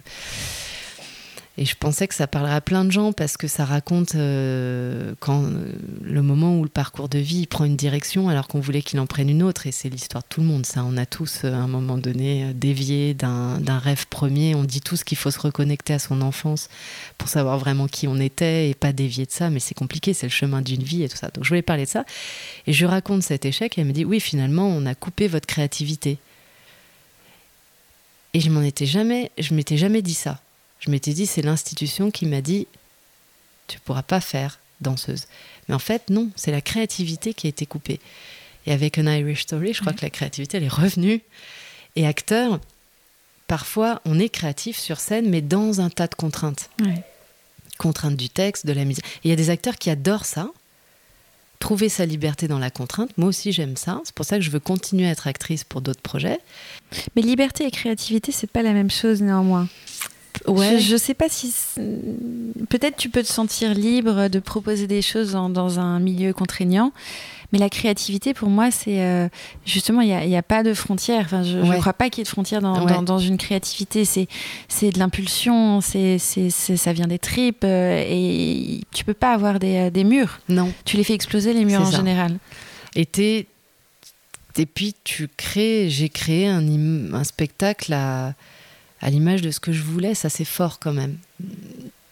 Et 1.57 1.63
je 1.63 1.75
pensais 1.75 2.05
que 2.07 2.13
ça 2.13 2.27
parlerait 2.27 2.55
à 2.55 2.59
plein 2.59 2.83
de 2.83 2.91
gens 2.91 3.13
parce 3.13 3.37
que 3.37 3.47
ça 3.47 3.63
raconte 3.63 4.15
euh, 4.15 5.13
quand 5.21 5.43
euh, 5.43 5.71
le 6.01 6.21
moment 6.21 6.57
où 6.57 6.63
le 6.63 6.69
parcours 6.69 7.07
de 7.07 7.17
vie 7.17 7.47
prend 7.47 7.63
une 7.63 7.77
direction 7.77 8.27
alors 8.27 8.49
qu'on 8.49 8.59
voulait 8.59 8.81
qu'il 8.81 8.99
en 8.99 9.05
prenne 9.05 9.29
une 9.29 9.41
autre. 9.41 9.65
Et 9.65 9.71
c'est 9.71 9.87
l'histoire 9.87 10.23
de 10.23 10.27
tout 10.27 10.41
le 10.41 10.47
monde, 10.47 10.65
ça. 10.65 10.83
On 10.83 10.97
a 10.97 11.05
tous, 11.05 11.45
euh, 11.45 11.53
à 11.53 11.57
un 11.57 11.67
moment 11.67 11.97
donné, 11.97 12.53
dévié 12.53 13.13
d'un 13.13 13.79
rêve 13.79 14.05
premier. 14.07 14.53
On 14.53 14.65
dit 14.65 14.81
tous 14.81 15.05
qu'il 15.05 15.17
faut 15.17 15.31
se 15.31 15.39
reconnecter 15.39 15.93
à 15.93 15.99
son 15.99 16.21
enfance 16.21 16.67
pour 17.17 17.29
savoir 17.29 17.57
vraiment 17.57 17.87
qui 17.87 18.09
on 18.09 18.19
était 18.19 18.69
et 18.69 18.73
pas 18.73 18.91
dévier 18.91 19.25
de 19.25 19.31
ça. 19.31 19.49
Mais 19.49 19.59
c'est 19.59 19.75
compliqué, 19.75 20.13
c'est 20.13 20.27
le 20.27 20.31
chemin 20.31 20.61
d'une 20.61 20.83
vie 20.83 21.03
et 21.03 21.09
tout 21.09 21.17
ça. 21.17 21.29
Donc 21.29 21.45
je 21.45 21.49
voulais 21.49 21.61
parler 21.61 21.85
de 21.85 21.89
ça. 21.89 22.03
Et 22.67 22.73
je 22.73 22.85
raconte 22.85 23.23
cet 23.23 23.45
échec 23.45 23.77
et 23.77 23.81
elle 23.81 23.87
me 23.87 23.93
dit 23.93 24.03
Oui, 24.03 24.19
finalement, 24.19 24.67
on 24.67 24.85
a 24.85 24.93
coupé 24.93 25.29
votre 25.29 25.47
créativité. 25.47 26.17
Et 28.33 28.41
je 28.41 28.49
m'en 28.49 28.61
étais 28.61 28.85
jamais, 28.85 29.31
je 29.37 29.53
m'étais 29.53 29.77
jamais 29.77 30.01
dit 30.01 30.13
ça. 30.13 30.41
Je 30.79 30.91
m'étais 30.91 31.13
dit, 31.13 31.25
c'est 31.25 31.41
l'institution 31.41 32.11
qui 32.11 32.25
m'a 32.25 32.41
dit, 32.41 32.67
tu 33.67 33.79
pourras 33.79 34.03
pas 34.03 34.21
faire 34.21 34.59
danseuse. 34.81 35.25
Mais 35.67 35.75
en 35.75 35.79
fait, 35.79 36.09
non, 36.09 36.29
c'est 36.35 36.51
la 36.51 36.61
créativité 36.61 37.33
qui 37.33 37.47
a 37.47 37.49
été 37.49 37.65
coupée. 37.65 37.99
Et 38.65 38.71
avec 38.71 38.97
un 38.97 39.11
Irish 39.11 39.43
Story, 39.43 39.73
je 39.73 39.81
crois 39.81 39.93
que 39.93 40.01
la 40.01 40.09
créativité, 40.09 40.57
elle 40.57 40.63
est 40.63 40.67
revenue. 40.67 41.21
Et 41.95 42.05
acteur, 42.05 42.59
parfois, 43.47 44.01
on 44.05 44.19
est 44.19 44.29
créatif 44.29 44.77
sur 44.77 44.99
scène, 44.99 45.29
mais 45.29 45.41
dans 45.41 45.81
un 45.81 45.89
tas 45.89 46.07
de 46.07 46.15
contraintes. 46.15 46.69
Ouais. 46.81 47.03
Contraintes 47.77 48.17
du 48.17 48.29
texte, 48.29 48.65
de 48.65 48.73
la 48.73 48.85
musique. 48.85 49.05
Il 49.23 49.29
y 49.29 49.33
a 49.33 49.35
des 49.35 49.49
acteurs 49.49 49.77
qui 49.77 49.89
adorent 49.89 50.25
ça, 50.25 50.49
trouver 51.59 51.89
sa 51.89 52.05
liberté 52.05 52.47
dans 52.47 52.59
la 52.59 52.69
contrainte. 52.69 53.17
Moi 53.17 53.29
aussi, 53.29 53.51
j'aime 53.51 53.77
ça. 53.77 54.01
C'est 54.03 54.15
pour 54.15 54.25
ça 54.25 54.37
que 54.37 54.43
je 54.43 54.49
veux 54.49 54.59
continuer 54.59 55.07
à 55.07 55.11
être 55.11 55.27
actrice 55.27 55.63
pour 55.63 55.81
d'autres 55.81 56.01
projets. 56.01 56.39
Mais 57.15 57.21
liberté 57.21 57.65
et 57.65 57.71
créativité, 57.71 58.31
c'est 58.31 58.49
pas 58.49 58.63
la 58.63 58.73
même 58.73 58.91
chose 58.91 59.21
néanmoins. 59.21 59.67
Je, 60.47 60.77
je 60.79 60.97
sais 60.97 61.13
pas 61.13 61.29
si. 61.29 61.53
Peut-être 62.69 62.97
tu 62.97 63.09
peux 63.09 63.21
te 63.23 63.27
sentir 63.27 63.73
libre 63.73 64.27
de 64.27 64.39
proposer 64.39 64.87
des 64.87 65.01
choses 65.01 65.31
dans, 65.33 65.49
dans 65.49 65.79
un 65.79 65.99
milieu 65.99 66.33
contraignant, 66.33 66.91
mais 67.51 67.59
la 67.59 67.69
créativité, 67.69 68.33
pour 68.33 68.49
moi, 68.49 68.71
c'est. 68.71 69.01
euh, 69.01 69.27
justement, 69.65 70.01
il 70.01 70.07
n'y 70.27 70.35
a, 70.37 70.43
pas 70.43 70.63
de 70.63 70.73
frontières. 70.73 71.23
Enfin, 71.25 71.43
je 71.43 71.57
ne 71.57 71.69
Ouais. 71.69 71.79
crois 71.79 71.93
pas 71.93 72.09
qu'il 72.09 72.19
y 72.19 72.21
ait 72.21 72.25
de 72.25 72.29
frontières 72.29 72.61
dans, 72.61 72.85
Ouais. 72.85 72.91
dans, 72.93 73.01
dans 73.03 73.19
une 73.19 73.37
créativité. 73.37 74.03
C'est 74.05 74.91
de 74.91 74.99
l'impulsion, 74.99 75.79
ça 75.81 76.93
vient 76.93 77.07
des 77.07 77.19
tripes, 77.19 77.63
euh, 77.63 78.03
et 78.07 78.81
tu 78.93 79.03
peux 79.05 79.13
pas 79.13 79.33
avoir 79.33 79.59
des, 79.59 79.77
euh, 79.77 79.89
des 79.89 80.03
murs. 80.03 80.39
Non. 80.49 80.71
Tu 80.85 80.97
les 80.97 81.03
fais 81.03 81.13
exploser, 81.13 81.53
les 81.53 81.65
murs 81.65 81.81
en 81.81 81.91
ça. 81.91 81.97
général. 81.97 82.37
Et, 82.95 83.07
et 84.57 84.65
puis 84.65 84.95
tu 85.03 85.27
crées, 85.27 85.89
j'ai 85.89 86.09
créé 86.09 86.47
un, 86.47 86.63
un 87.13 87.23
spectacle 87.23 87.93
à, 87.93 88.33
à 89.01 89.09
l'image 89.09 89.41
de 89.41 89.51
ce 89.51 89.59
que 89.59 89.71
je 89.73 89.81
voulais, 89.83 90.15
ça 90.15 90.29
c'est 90.29 90.45
fort 90.45 90.79
quand 90.79 90.93
même. 90.93 91.17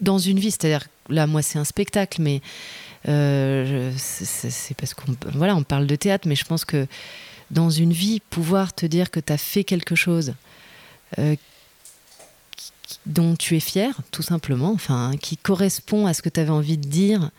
Dans 0.01 0.17
une 0.17 0.39
vie, 0.39 0.51
c'est-à-dire, 0.51 0.87
là 1.09 1.27
moi 1.27 1.41
c'est 1.41 1.57
un 1.59 1.63
spectacle, 1.63 2.21
mais 2.21 2.41
euh, 3.07 3.91
c'est- 3.97 4.73
parce 4.75 4.93
qu'on 4.93 5.15
voilà, 5.33 5.55
on 5.55 5.63
parle 5.63 5.87
de 5.87 5.95
théâtre, 5.95 6.27
mais 6.27 6.35
je 6.35 6.45
pense 6.45 6.65
que 6.65 6.87
dans 7.51 7.69
une 7.69 7.93
vie, 7.93 8.19
pouvoir 8.29 8.73
te 8.73 8.85
dire 8.85 9.11
que 9.11 9.19
tu 9.19 9.31
as 9.31 9.37
fait 9.37 9.63
quelque 9.63 9.95
chose 9.95 10.33
euh, 11.19 11.35
dont 13.05 13.35
tu 13.35 13.55
es 13.55 13.59
fier, 13.59 13.93
tout 14.11 14.21
simplement, 14.23 14.71
enfin, 14.71 15.11
qui 15.21 15.37
correspond 15.37 16.05
à 16.05 16.13
ce 16.13 16.21
que 16.21 16.29
tu 16.29 16.39
avais 16.39 16.49
envie 16.49 16.77
de 16.77 16.87
dire, 16.87 17.31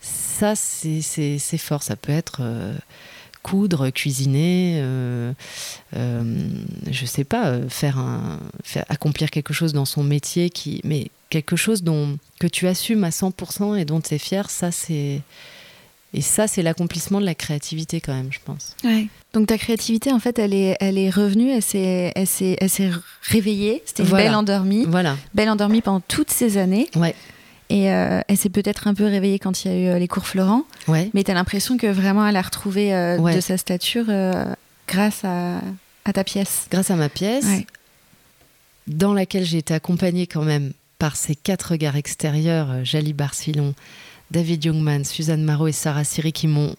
ça, 0.00 0.54
c'est 0.56 1.58
fort. 1.58 1.82
Ça 1.82 1.96
peut 1.96 2.12
être 2.12 2.38
euh, 2.40 2.74
coudre, 3.48 3.90
cuisiner, 3.90 4.78
euh, 4.82 5.32
euh, 5.96 6.48
je 6.90 7.06
sais 7.06 7.24
pas, 7.24 7.46
euh, 7.48 7.68
faire 7.68 7.98
un, 7.98 8.38
faire, 8.62 8.84
accomplir 8.88 9.30
quelque 9.30 9.54
chose 9.54 9.72
dans 9.72 9.84
son 9.84 10.02
métier, 10.02 10.50
qui, 10.50 10.80
mais 10.84 11.10
quelque 11.30 11.56
chose 11.56 11.82
dont, 11.82 12.18
que 12.40 12.46
tu 12.46 12.66
assumes 12.66 13.04
à 13.04 13.10
100% 13.10 13.78
et 13.78 13.84
dont 13.84 14.00
tu 14.00 14.14
es 14.14 14.18
fier, 14.18 14.50
ça, 14.50 14.70
c'est. 14.70 15.20
Et 16.14 16.22
ça, 16.22 16.48
c'est 16.48 16.62
l'accomplissement 16.62 17.20
de 17.20 17.26
la 17.26 17.34
créativité, 17.34 18.00
quand 18.00 18.14
même, 18.14 18.32
je 18.32 18.38
pense. 18.42 18.74
Donc 19.34 19.46
ta 19.48 19.58
créativité, 19.58 20.10
en 20.10 20.18
fait, 20.18 20.38
elle 20.38 20.54
est, 20.54 20.74
elle 20.80 20.96
est 20.96 21.10
revenue, 21.10 21.50
elle 21.50 21.62
s'est, 21.62 22.12
elle 22.16 22.26
s'est, 22.26 22.56
elle 22.60 22.70
s'est 22.70 22.90
réveillée. 23.22 23.82
C'était 23.84 24.04
une 24.04 24.08
Voilà. 24.08 24.24
belle 24.24 24.34
endormie, 24.34 24.86
Voilà. 24.88 25.18
belle 25.34 25.50
endormie 25.50 25.82
pendant 25.82 26.00
toutes 26.00 26.30
ces 26.30 26.56
années. 26.56 26.88
Ouais. 26.96 27.14
Et 27.70 27.92
euh, 27.92 28.20
elle 28.28 28.36
s'est 28.38 28.48
peut-être 28.48 28.86
un 28.86 28.94
peu 28.94 29.04
réveillée 29.04 29.38
quand 29.38 29.64
il 29.64 29.70
y 29.70 29.74
a 29.74 29.78
eu 29.78 29.86
euh, 29.94 29.98
les 29.98 30.08
cours 30.08 30.26
Florent. 30.26 30.62
Ouais. 30.86 31.10
Mais 31.12 31.22
tu 31.24 31.30
as 31.30 31.34
l'impression 31.34 31.76
que 31.76 31.86
vraiment 31.86 32.26
elle 32.26 32.36
a 32.36 32.42
retrouvé 32.42 32.94
euh, 32.94 33.18
Ouais. 33.18 33.34
de 33.36 33.40
sa 33.40 33.58
stature 33.58 34.06
euh, 34.08 34.44
grâce 34.86 35.22
à, 35.24 35.60
à 36.06 36.12
ta 36.14 36.24
pièce. 36.24 36.66
Grâce 36.70 36.90
à 36.90 36.96
ma 36.96 37.08
pièce, 37.10 37.44
Ouais. 37.44 37.66
dans 38.86 39.12
laquelle 39.12 39.44
j'ai 39.44 39.58
été 39.58 39.74
accompagnée 39.74 40.26
quand 40.26 40.44
même 40.44 40.72
par 40.98 41.14
ces 41.16 41.34
quatre 41.34 41.72
regards 41.72 41.96
extérieurs, 41.96 42.84
Jali 42.84 43.12
Barcillon, 43.12 43.74
David 44.30 44.64
Youngman, 44.64 45.04
Suzanne 45.04 45.44
Marot 45.44 45.68
et 45.68 45.72
Sarah 45.72 46.04
Siri 46.04 46.32
qui 46.32 46.48
m'ont 46.48 46.74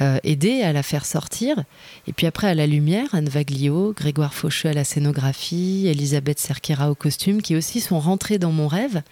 euh, 0.00 0.18
aidé 0.24 0.62
à 0.62 0.72
la 0.72 0.82
faire 0.82 1.06
sortir. 1.06 1.62
Et 2.08 2.12
puis 2.12 2.26
après 2.26 2.48
à 2.48 2.54
la 2.54 2.66
lumière, 2.66 3.06
Anne 3.12 3.28
Vaglio, 3.28 3.94
Grégoire 3.96 4.34
Faucheux 4.34 4.68
à 4.70 4.72
la 4.72 4.84
scénographie, 4.84 5.86
Elisabeth 5.86 6.38
Cerquera 6.40 6.90
au 6.90 6.94
costume, 6.94 7.40
qui 7.40 7.54
aussi 7.56 7.80
sont 7.80 8.00
rentrés 8.00 8.38
dans 8.38 8.52
mon 8.52 8.68
rêve, 8.68 9.02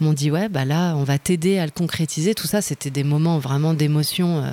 m'ont 0.00 0.12
dit 0.12 0.30
ouais 0.30 0.48
bah 0.48 0.64
là 0.64 0.94
on 0.96 1.04
va 1.04 1.18
t'aider 1.18 1.58
à 1.58 1.64
le 1.64 1.72
concrétiser. 1.72 2.34
Tout 2.34 2.46
ça 2.46 2.60
c'était 2.62 2.90
des 2.90 3.04
moments 3.04 3.38
vraiment 3.38 3.74
d'émotion. 3.74 4.42
euh, 4.44 4.50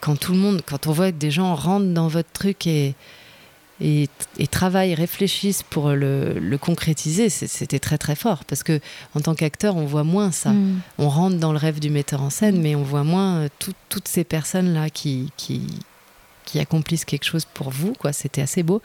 quand 0.00 0.14
tout 0.16 0.32
le 0.32 0.38
monde, 0.38 0.60
quand 0.64 0.86
on 0.86 0.92
voit 0.92 1.10
que 1.10 1.16
des 1.16 1.30
gens 1.30 1.54
rentrent 1.54 1.92
dans 1.92 2.08
votre 2.08 2.30
truc 2.32 2.66
et 2.66 2.94
et, 3.78 4.08
et 4.38 4.46
travaillent, 4.46 4.94
réfléchissent 4.94 5.62
pour 5.62 5.90
le, 5.90 6.32
le 6.38 6.56
concrétiser, 6.58 7.28
c'était 7.28 7.78
très 7.78 7.98
très 7.98 8.14
fort. 8.14 8.44
Parce 8.46 8.62
que 8.62 8.80
en 9.14 9.20
tant 9.20 9.34
qu'acteur, 9.34 9.76
on 9.76 9.84
voit 9.84 10.02
moins 10.04 10.32
ça. 10.32 10.52
Mm. 10.52 10.80
On 10.98 11.10
rentre 11.10 11.36
dans 11.36 11.52
le 11.52 11.58
rêve 11.58 11.78
du 11.78 11.90
metteur 11.90 12.22
en 12.22 12.30
scène, 12.30 12.58
mais 12.62 12.74
on 12.74 12.82
voit 12.82 13.04
moins 13.04 13.36
euh, 13.36 13.48
tout- 13.58 13.74
toutes 13.90 14.08
ces 14.08 14.24
personnes-là 14.24 14.88
qui, 14.88 15.30
qui, 15.36 15.60
qui 16.46 16.58
accomplissent 16.58 17.04
quelque 17.04 17.24
chose 17.24 17.44
pour 17.44 17.68
vous. 17.70 17.92
quoi. 17.92 18.14
C'était 18.14 18.40
assez 18.40 18.62
beau. 18.62 18.80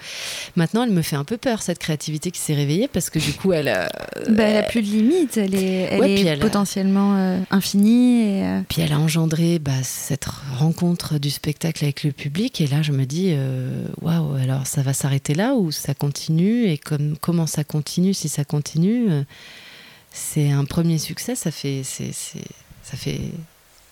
Maintenant, 0.57 0.83
elle 0.83 0.91
me 0.91 1.01
fait 1.01 1.15
un 1.15 1.23
peu 1.23 1.37
peur, 1.37 1.61
cette 1.61 1.79
créativité 1.79 2.29
qui 2.31 2.39
s'est 2.41 2.53
réveillée, 2.53 2.89
parce 2.89 3.09
que 3.09 3.19
du 3.19 3.31
coup, 3.31 3.53
elle, 3.53 3.69
euh, 3.69 3.87
Bah, 4.29 4.43
elle 4.43 4.57
a 4.57 4.63
plus 4.63 4.81
de 4.81 4.87
limites, 4.87 5.37
elle 5.37 5.55
est, 5.55 5.87
elle 5.91 5.99
Ouais, 6.01 6.11
est 6.11 6.25
elle 6.25 6.39
potentiellement 6.39 7.15
euh, 7.17 7.39
infinie. 7.51 8.21
Et, 8.23 8.43
euh, 8.43 8.61
Puis 8.67 8.81
elle 8.81 8.91
a 8.91 8.99
engendré 8.99 9.59
bah, 9.59 9.71
cette 9.83 10.25
rencontre 10.25 11.17
du 11.19 11.29
spectacle 11.29 11.83
avec 11.85 12.03
le 12.03 12.11
public. 12.11 12.59
Et 12.59 12.67
là, 12.67 12.81
je 12.81 12.91
me 12.91 13.05
dis, 13.05 13.29
euh, 13.31 13.85
waouh, 14.01 14.33
alors 14.35 14.67
ça 14.67 14.81
va 14.81 14.91
s'arrêter 14.93 15.33
là 15.35 15.53
ou 15.53 15.71
ça 15.71 15.93
continue? 15.93 16.65
Et 16.67 16.77
comme, 16.77 17.15
comment 17.21 17.47
ça 17.47 17.63
continue? 17.63 18.13
Si 18.13 18.27
ça 18.27 18.43
continue, 18.43 19.07
c'est 20.11 20.51
un 20.51 20.65
premier 20.65 20.97
succès. 20.97 21.35
Ça 21.35 21.51
fait, 21.51 21.81
c'est- 21.83 22.11
ça 22.13 22.97
fait. 22.97 23.19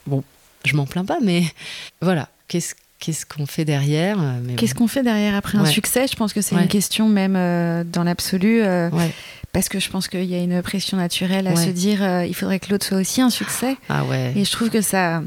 Bon, 0.08 0.24
je 0.66 0.76
m'en 0.76 0.86
plains 0.86 1.06
pas, 1.06 1.20
mais 1.22 1.44
voilà. 2.02 2.30
Qu'est-ce, 2.48 2.74
qu'est-ce 3.00 3.26
qu'on 3.26 3.46
fait 3.46 3.66
derrière 3.66 4.18
mais 4.44 4.56
Qu'est-ce 4.56 4.76
qu'on 4.76 4.88
fait 4.88 5.04
derrière 5.04 5.36
après 5.36 5.58
un 5.58 5.66
succès? 5.66 6.06
Je 6.08 6.16
pense 6.16 6.34
que 6.34 6.42
c'est 6.42 6.56
Ouais. 6.56 6.64
une 6.64 6.68
question 6.68 7.08
même 7.10 7.36
euh, 7.36 7.84
dans 7.84 8.04
l'absolu. 8.04 8.62
euh, 8.62 8.90
Ouais. 8.92 9.12
Parce 9.52 9.68
que 9.70 9.80
je 9.80 9.90
pense 9.90 10.08
qu'il 10.08 10.26
y 10.26 10.36
a 10.36 10.40
une 10.40 10.62
pression 10.62 10.96
naturelle 10.98 11.48
à 11.48 11.56
se 11.56 11.70
dire 11.70 12.04
euh, 12.04 12.26
il 12.26 12.36
faudrait 12.36 12.60
que 12.60 12.70
l'autre 12.70 12.86
soit 12.86 12.98
aussi 13.00 13.20
un 13.22 13.30
succès. 13.32 13.78
Ah 13.90 14.04
ouais, 14.06 14.34
Et 14.36 14.46
je 14.46 14.52
trouve 14.52 14.70
que 14.70 14.82
ça. 14.82 15.24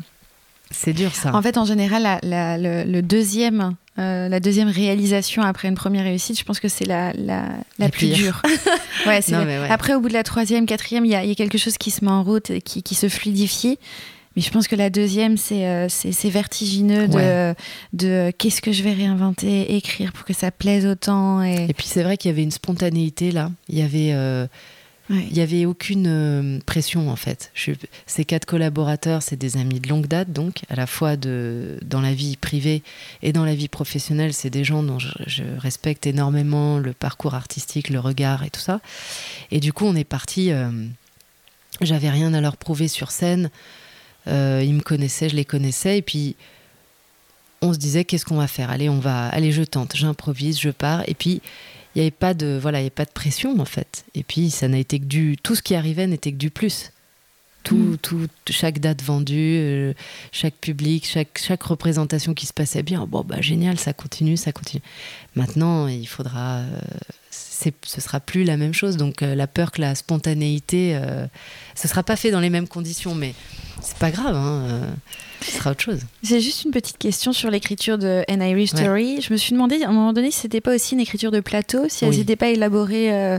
c'est 0.70 0.92
dur 0.92 1.12
ça. 1.14 1.34
En 1.34 1.42
fait, 1.42 1.58
en 1.58 1.64
général, 1.64 2.02
la, 2.02 2.20
la- 2.22 2.56
le, 2.56 2.84
le 2.90 3.02
deuxième, 3.02 3.74
euh, 3.98 4.28
la 4.28 4.38
deuxième 4.38 4.68
réalisation 4.68 5.42
après 5.42 5.66
une 5.68 5.74
première 5.74 6.04
réussite, 6.04 6.38
je 6.38 6.44
pense 6.44 6.60
que 6.60 6.68
c'est 6.68 6.84
la, 6.86 7.12
la, 7.14 7.48
la 7.80 7.88
plus 7.88 8.06
pire. 8.08 8.16
dure. 8.16 8.42
Non, 9.32 9.44
mais. 9.44 9.58
Après, 9.68 9.94
au 9.94 10.00
bout 10.00 10.08
de 10.08 10.14
la 10.14 10.22
troisième, 10.22 10.66
quatrième, 10.66 11.04
il 11.04 11.08
y, 11.08 11.26
y 11.28 11.32
a 11.32 11.34
quelque 11.34 11.58
chose 11.58 11.76
qui 11.76 11.90
se 11.90 12.04
met 12.04 12.10
en 12.12 12.22
route, 12.22 12.50
et 12.50 12.60
qui, 12.62 12.84
qui 12.84 12.94
se 12.94 13.08
fluidifie. 13.08 13.78
Mais 14.36 14.42
je 14.42 14.50
pense 14.50 14.68
que 14.68 14.76
la 14.76 14.90
deuxième, 14.90 15.36
c'est 15.36 15.66
euh, 15.66 15.88
c'est 15.88 16.30
vertigineux 16.30 17.08
de, 17.08 17.54
de 17.92 18.32
qu'est-ce 18.38 18.62
que 18.62 18.72
je 18.72 18.82
vais 18.82 18.92
réinventer, 18.92 19.74
écrire 19.76 20.12
pour 20.12 20.24
que 20.24 20.32
ça 20.32 20.50
plaise 20.50 20.86
autant. 20.86 21.42
Et, 21.42 21.66
et 21.68 21.74
puis 21.74 21.86
c'est 21.86 22.02
vrai 22.02 22.16
qu'il 22.16 22.30
y 22.30 22.32
avait 22.32 22.42
une 22.42 22.50
spontanéité 22.50 23.32
là. 23.32 23.50
Il 23.68 23.78
y 23.78 23.82
avait. 23.82 24.12
Euh, 24.12 24.46
il 25.10 25.32
n'y 25.32 25.40
avait 25.40 25.66
aucune 25.66 26.06
euh, 26.06 26.58
pression 26.64 27.10
en 27.10 27.16
fait. 27.16 27.50
Je, 27.52 27.72
ces 28.06 28.24
quatre 28.24 28.46
collaborateurs, 28.46 29.22
c'est 29.22 29.36
des 29.36 29.58
amis 29.58 29.78
de 29.78 29.88
longue 29.88 30.06
date, 30.06 30.32
donc 30.32 30.62
à 30.70 30.76
la 30.76 30.86
fois 30.86 31.16
de, 31.16 31.78
dans 31.84 32.00
la 32.00 32.14
vie 32.14 32.36
privée 32.36 32.82
et 33.20 33.32
dans 33.32 33.44
la 33.44 33.54
vie 33.54 33.68
professionnelle, 33.68 34.32
c'est 34.32 34.48
des 34.48 34.64
gens 34.64 34.82
dont 34.82 34.98
je, 34.98 35.10
je, 35.26 35.42
respecte 35.58 36.06
énormément 36.06 36.78
le 36.78 36.94
parcours 36.94 37.34
artistique, 37.34 37.90
le 37.90 38.00
regard 38.00 38.42
et 38.44 38.48
tout 38.48 38.60
ça. 38.60 38.80
Et 39.50 39.60
du 39.60 39.74
coup, 39.74 39.84
on 39.84 39.96
est 39.96 40.04
parti. 40.04 40.50
J'avais 41.80 42.10
rien 42.10 42.32
à 42.32 42.40
leur 42.40 42.56
prouver 42.56 42.88
sur 42.88 43.10
scène. 43.10 43.50
Euh, 44.28 44.62
ils 44.64 44.74
me 44.74 44.80
connaissaient, 44.80 45.28
je 45.28 45.36
les 45.36 45.44
connaissais. 45.44 45.98
Et 45.98 46.02
puis, 46.02 46.36
on 47.60 47.72
se 47.72 47.78
disait, 47.78 48.04
qu'est-ce 48.04 48.24
qu'on 48.24 48.36
va 48.36 48.48
faire? 48.48 48.70
Allez, 48.70 48.88
on 48.88 48.98
va, 48.98 49.28
allez, 49.28 49.52
je 49.52 49.62
tente, 49.62 49.96
j'improvise, 49.96 50.60
je 50.60 50.70
pars. 50.70 51.02
Et 51.08 51.14
puis, 51.14 51.40
il 51.94 51.98
n'y 51.98 52.02
avait 52.02 52.10
pas 52.10 52.34
de, 52.34 52.58
voilà, 52.60 52.78
il 52.78 52.82
avait 52.82 52.90
pas 52.90 53.04
de 53.04 53.10
pression 53.10 53.58
en 53.60 53.64
fait. 53.64 54.04
Et 54.14 54.22
puis, 54.22 54.50
ça 54.50 54.68
n'a 54.68 54.78
été 54.78 54.98
que 54.98 55.04
du, 55.04 55.36
tout 55.42 55.54
ce 55.54 55.62
qui 55.62 55.74
arrivait 55.74 56.06
n'était 56.06 56.32
que 56.32 56.36
du 56.36 56.50
plus. 56.50 56.90
Tout, 57.64 57.76
mm. 57.76 57.98
tout, 57.98 58.28
chaque 58.50 58.80
date 58.80 59.02
vendue, 59.02 59.56
euh, 59.58 59.92
chaque 60.32 60.54
public, 60.54 61.06
chaque, 61.06 61.38
chaque 61.38 61.62
représentation 61.62 62.34
qui 62.34 62.46
se 62.46 62.52
passait 62.52 62.82
bien. 62.82 63.06
Bon, 63.06 63.22
bah 63.22 63.40
génial, 63.40 63.78
ça 63.78 63.92
continue, 63.92 64.36
ça 64.36 64.52
continue. 64.52 64.82
Maintenant, 65.36 65.86
il 65.86 66.08
faudra. 66.08 66.58
Euh, 66.58 66.80
ce 67.30 68.00
sera 68.00 68.18
plus 68.18 68.42
la 68.42 68.56
même 68.56 68.74
chose. 68.74 68.96
Donc, 68.96 69.22
euh, 69.22 69.36
la 69.36 69.46
peur 69.46 69.70
que 69.70 69.80
la 69.80 69.94
spontanéité. 69.94 71.00
Ce 71.76 71.86
sera 71.86 72.02
pas 72.02 72.16
fait 72.16 72.32
dans 72.32 72.40
les 72.40 72.50
mêmes 72.50 72.66
conditions, 72.66 73.14
mais 73.14 73.34
c'est 73.82 73.98
pas 73.98 74.10
grave. 74.10 74.34
Hein, 74.36 74.62
euh, 74.68 74.86
ce 75.42 75.52
sera 75.52 75.72
autre 75.72 75.82
chose. 75.82 76.00
J'ai 76.22 76.40
juste 76.40 76.64
une 76.64 76.70
petite 76.70 76.98
question 76.98 77.32
sur 77.32 77.50
l'écriture 77.50 77.98
de 77.98 78.24
An 78.30 78.40
Irish 78.40 78.70
Story. 78.70 79.20
Je 79.20 79.32
me 79.32 79.36
suis 79.36 79.52
demandé 79.52 79.82
à 79.82 79.88
un 79.88 79.92
moment 79.92 80.12
donné 80.12 80.30
si 80.30 80.40
c'était 80.40 80.60
pas 80.60 80.74
aussi 80.74 80.94
une 80.94 81.00
écriture 81.00 81.30
de 81.30 81.40
plateau, 81.40 81.86
si 81.88 82.04
elles 82.04 82.16
n'étaient 82.16 82.36
pas 82.36 82.48
élaborées 82.48 83.12
euh, 83.12 83.38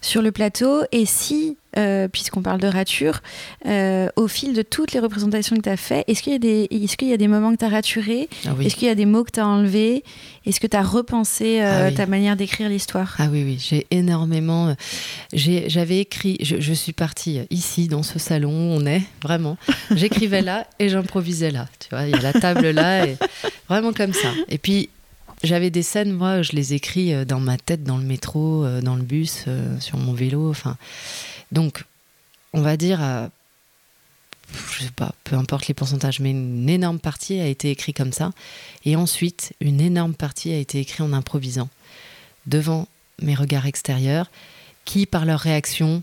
sur 0.00 0.20
le 0.20 0.32
plateau, 0.32 0.82
et 0.90 1.06
si, 1.06 1.56
euh, 1.76 2.08
puisqu'on 2.08 2.42
parle 2.42 2.60
de 2.60 2.66
rature, 2.66 3.20
euh, 3.66 4.08
au 4.16 4.28
fil 4.28 4.54
de 4.54 4.62
toutes 4.62 4.92
les 4.92 5.00
représentations 5.00 5.56
que 5.56 5.62
tu 5.62 5.68
as 5.68 5.76
fait, 5.76 6.04
est-ce 6.08 6.22
qu'il 6.22 6.32
y, 6.32 6.36
a 6.36 6.38
des, 6.38 6.68
est 6.70 6.96
qu'il 6.96 7.08
y 7.08 7.12
a 7.12 7.16
des 7.16 7.28
moments 7.28 7.52
que 7.52 7.58
tu 7.58 7.64
as 7.64 7.68
raturés 7.68 8.28
ah 8.46 8.50
Est-ce 8.60 8.76
qu'il 8.76 8.88
y 8.88 8.90
a 8.90 8.94
des 8.94 9.06
mots 9.06 9.24
que 9.24 9.32
tu 9.32 9.40
as 9.40 9.46
enlevés 9.46 10.04
Est-ce 10.46 10.60
que 10.60 10.66
tu 10.66 10.76
as 10.76 10.82
repensé 10.82 11.60
ah 11.60 11.90
ta 11.90 12.06
manière 12.06 12.36
d'écrire 12.36 12.68
l'histoire? 12.68 13.14
Ah 13.18 13.28
oui, 13.30 13.44
oui, 13.44 13.58
j'ai 13.58 13.86
énormément. 13.90 14.74
J'avais 15.32 15.98
écrit, 15.98 16.38
je, 16.40 16.60
je 16.60 16.72
suis 16.72 16.92
partie 16.92 17.40
ici, 17.50 17.88
dans 17.88 18.02
ce 18.02 18.18
salon, 18.18 18.50
on 18.52 18.86
est 18.86 19.02
vraiment. 19.22 19.56
J'écrivais 19.94 20.42
là 20.42 20.66
et 20.78 20.88
j'improvisais 20.88 21.50
là. 21.50 21.68
Tu 21.80 21.88
vois, 21.90 22.04
il 22.04 22.10
y 22.10 22.14
a 22.14 22.20
la 22.20 22.32
table 22.32 22.70
là, 22.70 23.06
et 23.06 23.16
vraiment 23.68 23.92
comme 23.92 24.12
ça. 24.12 24.32
Et 24.48 24.58
puis, 24.58 24.88
j'avais 25.42 25.70
des 25.70 25.82
scènes, 25.82 26.12
moi, 26.12 26.42
je 26.42 26.52
les 26.52 26.74
écris 26.74 27.12
euh, 27.12 27.24
dans 27.24 27.40
ma 27.40 27.56
tête, 27.56 27.84
dans 27.84 27.98
le 27.98 28.04
métro, 28.04 28.64
euh, 28.64 28.80
dans 28.80 28.96
le 28.96 29.02
bus, 29.02 29.44
euh, 29.46 29.78
sur 29.80 29.98
mon 29.98 30.12
vélo. 30.12 30.50
Enfin, 30.50 30.76
donc, 31.54 31.84
on 32.52 32.60
va 32.60 32.76
dire, 32.76 33.00
je 34.72 34.84
sais 34.84 34.90
pas, 34.90 35.12
peu 35.24 35.36
importe 35.36 35.68
les 35.68 35.74
pourcentages, 35.74 36.20
mais 36.20 36.30
une 36.30 36.68
énorme 36.68 36.98
partie 36.98 37.40
a 37.40 37.46
été 37.46 37.70
écrite 37.70 37.96
comme 37.96 38.12
ça. 38.12 38.32
Et 38.84 38.96
ensuite, 38.96 39.54
une 39.60 39.80
énorme 39.80 40.14
partie 40.14 40.52
a 40.52 40.58
été 40.58 40.80
écrite 40.80 41.00
en 41.00 41.12
improvisant, 41.12 41.68
devant 42.46 42.86
mes 43.22 43.34
regards 43.34 43.66
extérieurs, 43.66 44.30
qui, 44.84 45.06
par 45.06 45.24
leur 45.24 45.40
réaction, 45.40 46.02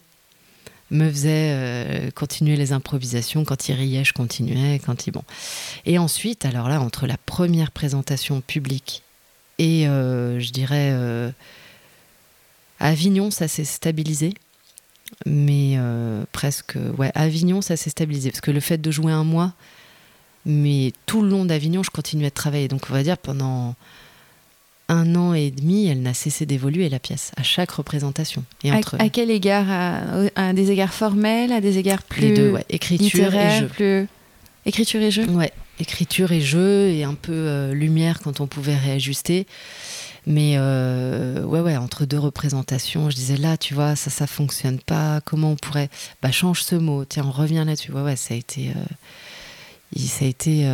me 0.90 1.10
faisait 1.10 1.54
euh, 1.54 2.12
continuer 2.12 2.58
les 2.58 2.74
improvisations. 2.74 3.46
Quand 3.46 3.70
il 3.70 3.74
riait, 3.74 4.04
je 4.04 4.14
continuais. 4.14 4.80
Quand 4.86 5.08
il 5.08 5.12
bon. 5.12 5.24
Et 5.86 5.98
ensuite, 5.98 6.46
alors 6.46 6.68
là, 6.68 6.82
entre 6.82 7.08
la 7.08 7.18
première 7.18 7.72
présentation 7.72 8.42
publique 8.42 9.04
et 9.58 9.88
euh, 9.88 10.40
je 10.40 10.52
dirais 10.52 10.90
euh, 10.92 11.32
Avignon, 12.80 13.32
ça 13.32 13.48
s'est 13.48 13.64
stabilisé. 13.64 14.34
Mais 15.26 15.78
presque, 16.32 16.78
ouais, 16.98 17.12
Avignon, 17.16 17.62
ça 17.62 17.78
s'est 17.78 17.90
stabilisé. 17.90 18.32
Parce 18.32 18.42
que 18.42 18.52
le 18.52 18.60
fait 18.60 18.80
de 18.80 18.92
jouer 18.92 19.12
un 19.12 19.24
mois, 19.24 19.54
mais 20.46 20.94
tout 21.06 21.22
le 21.22 21.30
long 21.30 21.46
d'Avignon, 21.46 21.84
je 21.84 21.92
continuais 21.92 22.30
de 22.30 22.34
travailler. 22.34 22.68
Donc, 22.68 22.84
on 22.90 22.94
va 22.94 23.04
dire 23.04 23.18
pendant 23.18 23.76
un 24.92 25.16
an 25.16 25.34
et 25.34 25.52
demi, 25.52 25.88
elle 25.88 26.02
n'a 26.02 26.14
cessé 26.14 26.46
d'évoluer 26.46 26.90
la 26.90 27.00
pièce 27.00 27.32
à 27.38 27.44
chaque 27.44 27.72
représentation. 27.72 28.44
Et 28.64 28.72
entre... 28.72 28.98
à, 29.00 29.10
quel 29.10 29.32
égard? 29.32 29.68
À, 30.36 30.54
des 30.54 30.72
égards 30.72 30.94
formels, 30.94 31.54
à 31.54 31.62
des 31.62 31.78
égards 31.78 32.04
plus 32.04 32.22
Les 32.22 32.34
deux, 32.34 32.52
ouais. 32.52 32.66
écriture 32.70 33.34
et 33.34 33.60
jeu. 33.60 33.68
Plus... 33.68 34.08
Écriture 34.66 35.02
et 35.02 35.12
jeu? 35.12 35.26
Ouais, 35.28 35.52
écriture 35.80 36.32
et 36.34 36.42
jeu 36.42 36.90
et 36.90 37.04
un 37.04 37.14
peu 37.14 37.32
euh, 37.32 37.74
lumière 37.74 38.20
quand 38.20 38.42
on 38.42 38.48
pouvait 38.48 38.76
réajuster. 38.76 39.48
Mais 40.28 40.54
euh, 40.58 41.44
ouais, 41.44 41.62
ouais, 41.62 41.78
entre 41.78 42.06
deux 42.06 42.20
représentations, 42.20 43.10
je 43.10 43.16
disais 43.16 43.38
là, 43.38 43.58
tu 43.58 43.74
vois, 43.74 43.96
ça, 43.96 44.10
ça 44.10 44.28
fonctionne 44.28 44.80
pas. 44.80 45.22
Comment 45.22 45.52
on 45.52 45.56
pourrait, 45.56 45.90
bah, 46.22 46.32
change 46.32 46.64
ce 46.64 46.76
mot. 46.76 47.06
Tiens, 47.06 47.26
on 47.26 47.32
revient 47.32 47.64
là-dessus. 47.66 47.92
Ouais, 47.92 48.04
ouais, 48.04 48.16
ça 48.16 48.34
a 48.34 48.38
été, 48.38 48.70
euh, 48.70 49.98
ça 49.98 50.26
a 50.26 50.28
été 50.28 50.66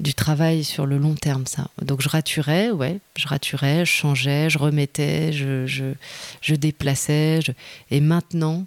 du 0.00 0.14
travail 0.14 0.64
sur 0.64 0.86
le 0.86 0.98
long 0.98 1.14
terme, 1.14 1.46
ça. 1.46 1.68
Donc 1.80 2.00
je 2.00 2.08
raturais, 2.08 2.70
ouais, 2.70 2.98
je 3.16 3.28
raturais, 3.28 3.84
je 3.84 3.90
changeais, 3.90 4.50
je 4.50 4.58
remettais, 4.58 5.32
je, 5.32 5.66
je, 5.66 6.54
déplaçais. 6.54 7.40
Et 7.90 8.00
maintenant, 8.00 8.66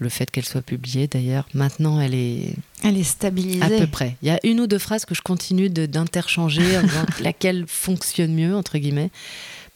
le 0.00 0.08
fait 0.08 0.30
qu'elle 0.30 0.44
soit 0.44 0.62
publiée 0.62 1.06
d'ailleurs, 1.06 1.46
maintenant 1.54 2.00
elle 2.00 2.14
est... 2.14 2.54
Elle 2.82 2.96
est 2.96 3.04
stabilisée. 3.04 3.62
À 3.62 3.68
peu 3.68 3.86
près. 3.86 4.16
Il 4.22 4.28
y 4.28 4.30
a 4.30 4.40
une 4.42 4.58
ou 4.60 4.66
deux 4.66 4.78
phrases 4.78 5.04
que 5.04 5.14
je 5.14 5.22
continue 5.22 5.68
d'interchanger, 5.70 6.80
laquelle 7.20 7.66
fonctionne 7.68 8.34
mieux, 8.34 8.56
entre 8.56 8.78
guillemets. 8.78 9.10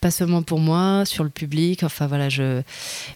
Pas 0.00 0.10
seulement 0.10 0.42
pour 0.42 0.58
moi, 0.58 1.04
sur 1.04 1.24
le 1.24 1.30
public, 1.30 1.82
enfin 1.82 2.06
voilà, 2.06 2.28
je... 2.28 2.62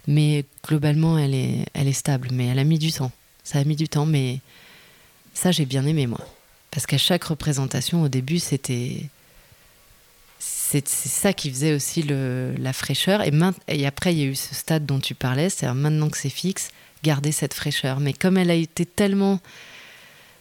Mais 0.07 0.45
globalement, 0.67 1.19
elle 1.19 1.35
est, 1.35 1.67
elle 1.75 1.89
est 1.89 1.93
stable. 1.93 2.29
Mais 2.33 2.47
elle 2.47 2.59
a 2.59 2.65
mis 2.65 2.79
du 2.79 2.93
temps. 2.93 3.11
Ça 3.43 3.59
a 3.59 3.65
mis 3.65 3.77
du 3.77 3.89
temps, 3.89 4.07
mais 4.07 4.41
ça, 5.33 5.53
j'ai 5.53 5.65
bien 5.65 5.87
aimé, 5.87 6.07
moi. 6.07 6.21
Parce 6.71 6.85
qu'à 6.85 6.99
chaque 6.99 7.25
représentation, 7.25 8.03
au 8.03 8.09
début, 8.09 8.39
c'était. 8.39 9.05
C'est 10.39 10.87
ça 10.87 11.33
qui 11.33 11.51
faisait 11.51 11.73
aussi 11.73 12.03
le, 12.03 12.55
la 12.59 12.75
fraîcheur. 12.75 13.23
Et, 13.23 13.33
et 13.69 13.87
après, 13.87 14.13
il 14.13 14.19
y 14.19 14.23
a 14.23 14.27
eu 14.27 14.35
ce 14.35 14.55
stade 14.55 14.85
dont 14.85 15.01
tu 15.01 15.15
parlais, 15.15 15.49
c'est-à-dire 15.49 15.75
maintenant 15.75 16.11
que 16.11 16.19
c'est 16.19 16.29
fixe, 16.29 16.69
garder 17.03 17.33
cette 17.33 17.55
fraîcheur. 17.55 18.01
Mais 18.01 18.13
comme 18.13 18.37
elle 18.37 18.51
a 18.51 18.55
été 18.55 18.87
tellement 18.87 19.41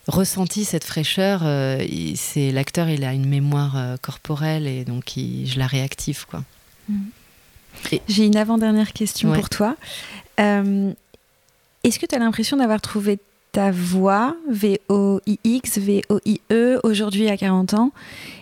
ressentie, 0.08 0.66
cette 0.66 0.84
fraîcheur, 0.84 1.42
euh, 1.44 1.86
c'est 2.16 2.52
l'acteur, 2.52 2.90
il 2.90 3.04
a 3.04 3.14
une 3.14 3.28
mémoire 3.28 3.78
euh, 3.78 3.98
corporelle 3.98 4.68
et 4.68 4.86
donc 4.86 5.14
je 5.16 5.58
la 5.60 5.68
réactive. 5.68 6.26
quoi. 6.26 6.44
Mmh. 6.90 6.96
J'ai 8.08 8.26
une 8.26 8.38
avant-dernière 8.38 8.94
question 8.94 9.34
pour 9.34 9.50
toi. 9.50 9.76
Euh, 10.40 10.92
est-ce 11.84 12.00
que 12.00 12.06
tu 12.06 12.16
as 12.16 12.20
l'impression 12.20 12.58
d'avoir 12.58 12.82
trouvé 12.82 13.20
ta 13.58 13.72
voix, 13.72 14.38
V-O-I-X, 14.52 15.80
V-O-I-E, 15.80 16.80
aujourd'hui 16.84 17.28
à 17.28 17.38
40 17.38 17.74
ans, 17.74 17.92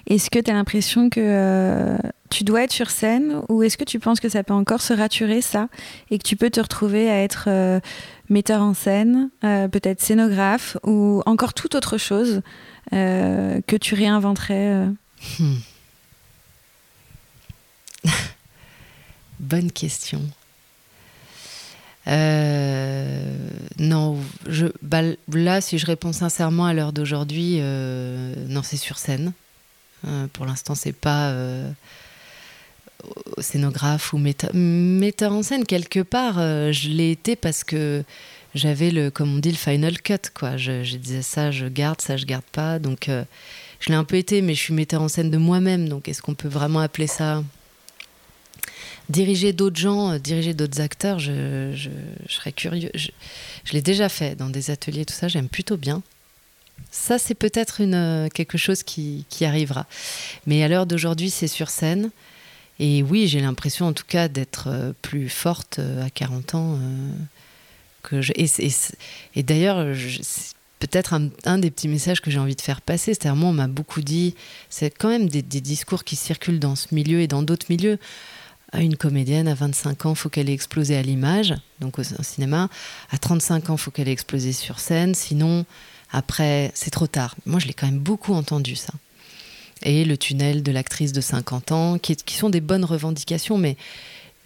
est-ce 0.08 0.30
que 0.30 0.40
tu 0.40 0.52
as 0.52 0.54
l'impression 0.54 1.10
que 1.10 1.22
euh, 1.24 1.98
tu 2.30 2.44
dois 2.44 2.64
être 2.64 2.74
sur 2.74 2.90
scène 2.90 3.42
ou 3.48 3.64
est-ce 3.64 3.78
que 3.78 3.86
tu 3.86 3.98
penses 3.98 4.20
que 4.20 4.28
ça 4.28 4.44
peut 4.44 4.54
encore 4.54 4.82
se 4.82 4.92
raturer 4.92 5.40
ça 5.40 5.70
et 6.12 6.18
que 6.18 6.24
tu 6.24 6.36
peux 6.36 6.50
te 6.50 6.60
retrouver 6.60 7.10
à 7.10 7.24
être 7.24 7.46
euh, 7.48 7.80
metteur 8.28 8.62
en 8.62 8.74
scène, 8.74 9.30
euh, 9.46 9.70
peut-être 9.70 10.02
scénographe 10.02 10.76
ou 10.84 11.24
encore 11.26 11.54
toute 11.54 11.76
autre 11.76 11.98
chose 11.98 12.42
que 12.92 13.78
tu 13.78 13.96
réinventerais 13.96 14.86
hmm. 15.40 15.56
Bonne 19.40 19.72
question. 19.72 20.20
Euh, 22.08 23.36
non, 23.80 24.20
bah, 24.82 25.02
là, 25.32 25.62
si 25.62 25.78
je 25.78 25.86
réponds 25.86 26.14
sincèrement 26.14 26.66
à 26.66 26.74
l'heure 26.74 26.94
d'aujourd'hui, 26.94 27.58
euh, 27.60 28.34
non, 28.48 28.64
c'est 28.64 28.78
sur 28.78 28.98
scène. 28.98 29.34
Euh, 30.08 30.28
pour 30.34 30.46
l'instant, 30.46 30.76
c'est 30.76 30.94
pas 30.94 31.34
scénographe 33.40 34.14
ou 34.14 34.18
metteur 34.18 35.32
en 35.32 35.44
scène. 35.44 35.66
Quelque 35.66 36.02
part, 36.02 36.36
je 36.36 36.90
l'ai 36.90 37.12
été 37.12 37.36
parce 37.36 37.64
que 37.64 38.04
j'avais 38.54 38.92
le, 38.92 39.10
comme 39.10 39.36
on 39.36 39.40
dit, 39.40 39.52
le 39.52 39.58
final 39.58 40.02
cut. 40.02 40.16
Je 40.58 40.98
disais 40.98 41.22
ça, 41.22 41.52
je 41.52 41.66
garde, 41.68 42.02
ça, 42.02 42.18
je 42.18 42.26
garde 42.26 42.46
pas. 42.52 42.80
Donc, 42.80 43.10
je 43.80 43.90
l'ai 43.90 43.96
un 43.96 44.04
peu 44.04 44.18
été, 44.18 44.42
mais 44.42 44.54
je 44.54 44.62
suis 44.62 44.74
metteur 44.74 45.02
en 45.02 45.08
scène 45.08 45.32
de 45.32 45.38
moi-même. 45.38 45.90
Donc, 45.90 46.08
est-ce 46.08 46.22
qu'on 46.22 46.36
peut 46.36 46.48
vraiment 46.48 46.80
appeler 46.80 47.08
ça 47.08 47.44
diriger 49.10 49.54
d'autres 49.54 49.80
gens, 49.80 50.12
euh, 50.12 50.20
diriger 50.20 50.54
d'autres 50.54 50.82
acteurs, 50.82 51.20
je, 51.20 51.74
serais 52.30 52.52
curieux. 52.52 52.92
Je, 52.94 53.10
l'ai 53.74 53.82
déjà 53.82 54.10
fait 54.10 54.36
dans 54.36 54.50
des 54.50 54.72
ateliers, 54.72 55.06
tout 55.06 55.14
ça, 55.14 55.28
j'aime 55.28 55.50
plutôt 55.50 55.78
bien. 55.78 56.02
Ça, 56.92 57.18
c'est 57.18 57.36
peut-être 57.36 57.78
euh, 57.82 58.30
quelque 58.30 58.58
chose 58.58 58.84
qui, 58.84 59.26
arrivera. 59.42 59.86
Mais 60.46 60.64
à 60.64 60.68
l'heure 60.68 60.86
d'aujourd'hui, 60.86 61.30
c'est 61.30 61.48
sur 61.48 61.70
scène. 61.70 62.12
Et 62.80 63.04
oui, 63.04 63.28
j'ai 63.28 63.40
l'impression 63.40 63.86
en 63.88 63.94
tout 63.94 64.04
cas 64.08 64.28
d'être 64.28 64.68
euh, 64.68 64.92
plus 65.02 65.30
forte 65.30 65.80
à 65.80 66.10
40 66.10 66.56
ans. 66.56 66.80
Et, 68.14 69.44
d'ailleurs, 69.44 69.96
peut-être 70.80 71.14
un, 71.46 71.58
des 71.58 71.72
petits 71.72 71.88
messages 71.88 72.22
que 72.22 72.30
j'ai 72.30 72.40
envie 72.40 72.56
de 72.56 72.62
faire 72.62 72.82
passer. 72.82 73.14
C'est-à-dire, 73.14 73.36
moi, 73.36 73.50
on 73.50 73.54
m'a 73.54 73.68
beaucoup 73.68 74.02
dit, 74.02 74.36
c'est 74.70 74.92
quand 74.92 75.10
même 75.10 75.28
des, 75.28 75.42
discours 75.42 76.04
qui 76.04 76.16
circulent 76.16 76.60
dans 76.60 76.76
ce 76.76 76.94
milieu 76.94 77.22
et 77.22 77.28
dans 77.28 77.42
d'autres 77.42 77.68
milieux. 77.70 77.98
Une 78.74 78.98
comédienne 78.98 79.48
à 79.48 79.54
25 79.54 80.06
ans, 80.06 80.16
faut 80.16 80.30
qu'elle 80.30 80.50
ait 80.50 80.54
explosé 80.54 80.98
à 80.98 81.02
l'image, 81.02 81.54
donc 81.80 82.00
au, 82.00 82.04
cinéma. 82.04 82.70
À 83.12 83.18
35 83.18 83.70
ans, 83.70 83.78
faut 83.78 83.92
qu'elle 83.92 84.10
ait 84.10 84.14
explosé 84.14 84.52
sur 84.52 84.80
scène. 84.80 85.16
Sinon, 85.16 85.66
après, 86.12 86.72
c'est 86.74 86.92
trop 86.92 87.08
tard. 87.08 87.36
Moi, 87.46 87.60
je 87.60 87.68
l'ai 87.68 87.74
quand 87.74 87.86
même 87.86 88.00
beaucoup 88.00 88.34
entendu, 88.34 88.76
ça. 88.76 88.94
Et 89.84 90.04
le 90.04 90.18
tunnel 90.18 90.64
de 90.64 90.72
l'actrice 90.72 91.12
de 91.12 91.22
50 91.22 91.72
ans, 91.72 91.98
qui, 92.00 92.16
qui 92.16 92.36
sont 92.36 92.50
des 92.50 92.62
bonnes 92.62 92.86
revendications, 92.86 93.58
mais 93.58 93.78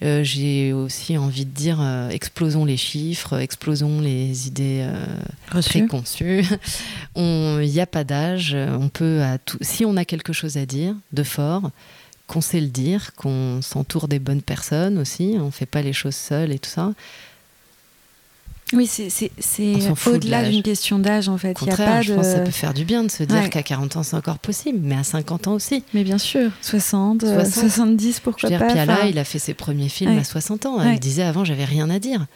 euh, 0.02 0.24
j'ai 0.24 0.72
aussi 0.72 1.18
envie 1.18 1.44
de 1.44 1.50
dire 1.50 1.78
euh, 1.80 2.08
explosons 2.08 2.64
les 2.64 2.78
chiffres, 2.78 3.38
explosons 3.38 4.00
les 4.00 4.46
idées 4.48 4.80
euh, 4.82 5.60
préconçues. 5.60 6.44
Il 7.16 7.70
n'y 7.70 7.80
a 7.80 7.86
pas 7.86 8.04
d'âge. 8.04 8.54
On 8.54 8.88
peut 8.88 9.22
à 9.22 9.36
tout, 9.38 9.58
si 9.60 9.84
on 9.84 9.96
a 9.96 10.06
quelque 10.06 10.32
chose 10.32 10.56
à 10.56 10.64
dire 10.64 10.94
de 11.12 11.22
fort, 11.22 11.70
qu'on 12.30 12.40
sait 12.40 12.60
le 12.60 12.68
dire, 12.68 13.12
qu'on 13.16 13.60
s'entoure 13.60 14.06
des 14.06 14.20
bonnes 14.20 14.40
personnes 14.40 14.98
aussi. 14.98 15.36
On 15.40 15.46
ne 15.46 15.50
fait 15.50 15.66
pas 15.66 15.82
les 15.82 15.92
choses 15.92 16.14
seules 16.14 16.52
et 16.52 16.60
tout 16.60 16.70
ça. 16.70 16.92
Oui, 18.72 18.86
c'est 18.86 19.32
au-delà 20.06 20.48
d'une 20.48 20.62
question 20.62 21.00
d'âge 21.00 21.28
en 21.28 21.36
fait. 21.36 21.54
Contraire, 21.54 21.78
y 21.78 21.82
a 21.82 21.86
pas 21.86 22.02
je 22.02 22.14
pense 22.14 22.26
que 22.26 22.32
ça 22.32 22.38
peut 22.38 22.52
faire 22.52 22.72
du 22.72 22.84
bien 22.84 23.02
de 23.02 23.10
se 23.10 23.24
dire 23.24 23.50
qu'à 23.50 23.64
40 23.64 23.96
ans 23.96 24.02
c'est 24.04 24.14
encore 24.14 24.38
possible, 24.38 24.78
mais 24.80 24.94
à 24.94 25.02
50 25.02 25.48
ans 25.48 25.54
aussi. 25.54 25.82
Mais 25.92 26.04
bien 26.04 26.18
sûr, 26.18 26.52
60, 26.62 27.22
70 27.22 28.16
euh, 28.16 28.20
pourquoi 28.22 28.48
je 28.48 28.54
veux 28.54 28.72
dire, 28.72 28.86
pas. 28.86 29.06
il 29.06 29.18
a 29.18 29.24
fait 29.24 29.40
ses 29.40 29.54
premiers 29.54 29.88
films 29.88 30.16
à 30.16 30.22
60 30.22 30.66
ans. 30.66 30.88
Il 30.88 31.00
disait 31.00 31.24
avant 31.24 31.44
j'avais 31.44 31.64
rien 31.64 31.90
à 31.90 31.98
dire. 31.98 32.26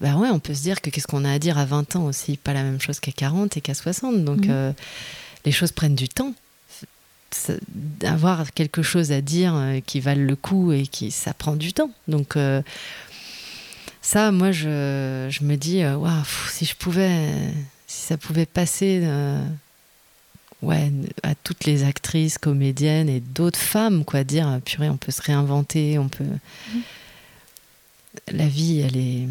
Ben 0.00 0.16
ouais, 0.16 0.28
on 0.30 0.38
peut 0.38 0.54
se 0.54 0.62
dire 0.62 0.80
que 0.80 0.90
qu'est-ce 0.90 1.08
qu'on 1.08 1.24
a 1.24 1.32
à 1.32 1.38
dire 1.38 1.58
à 1.58 1.64
20 1.64 1.96
ans 1.96 2.04
aussi, 2.06 2.36
pas 2.36 2.52
la 2.52 2.62
même 2.62 2.80
chose 2.80 3.00
qu'à 3.00 3.10
40 3.10 3.56
et 3.56 3.60
qu'à 3.60 3.74
60. 3.74 4.24
Donc 4.24 4.46
mm. 4.46 4.50
euh, 4.50 4.72
les 5.44 5.50
choses 5.50 5.72
prennent 5.72 5.96
du 5.96 6.08
temps. 6.08 6.34
D'avoir 7.68 8.52
quelque 8.52 8.82
chose 8.82 9.12
à 9.12 9.20
dire 9.20 9.54
euh, 9.54 9.80
qui 9.84 10.00
valent 10.00 10.24
le 10.24 10.34
coup 10.34 10.72
et 10.72 10.86
qui 10.86 11.10
ça 11.10 11.34
prend 11.34 11.56
du 11.56 11.74
temps. 11.74 11.90
Donc 12.08 12.36
ça, 14.08 14.32
moi, 14.32 14.52
je, 14.52 15.28
je 15.30 15.44
me 15.44 15.56
dis, 15.56 15.82
euh, 15.82 15.94
waouh, 15.94 16.24
si 16.50 16.64
je 16.64 16.74
pouvais, 16.74 17.28
si 17.86 18.06
ça 18.06 18.16
pouvait 18.16 18.46
passer 18.46 19.02
euh, 19.02 19.44
ouais, 20.62 20.90
à 21.22 21.34
toutes 21.34 21.64
les 21.64 21.84
actrices, 21.84 22.38
comédiennes 22.38 23.10
et 23.10 23.20
d'autres 23.20 23.58
femmes, 23.58 24.06
quoi, 24.06 24.24
dire, 24.24 24.60
purée, 24.64 24.88
on 24.88 24.96
peut 24.96 25.12
se 25.12 25.20
réinventer, 25.20 25.98
on 25.98 26.08
peut. 26.08 26.24
La 28.32 28.48
vie, 28.48 28.80
elle 28.80 28.96
est. 28.96 29.28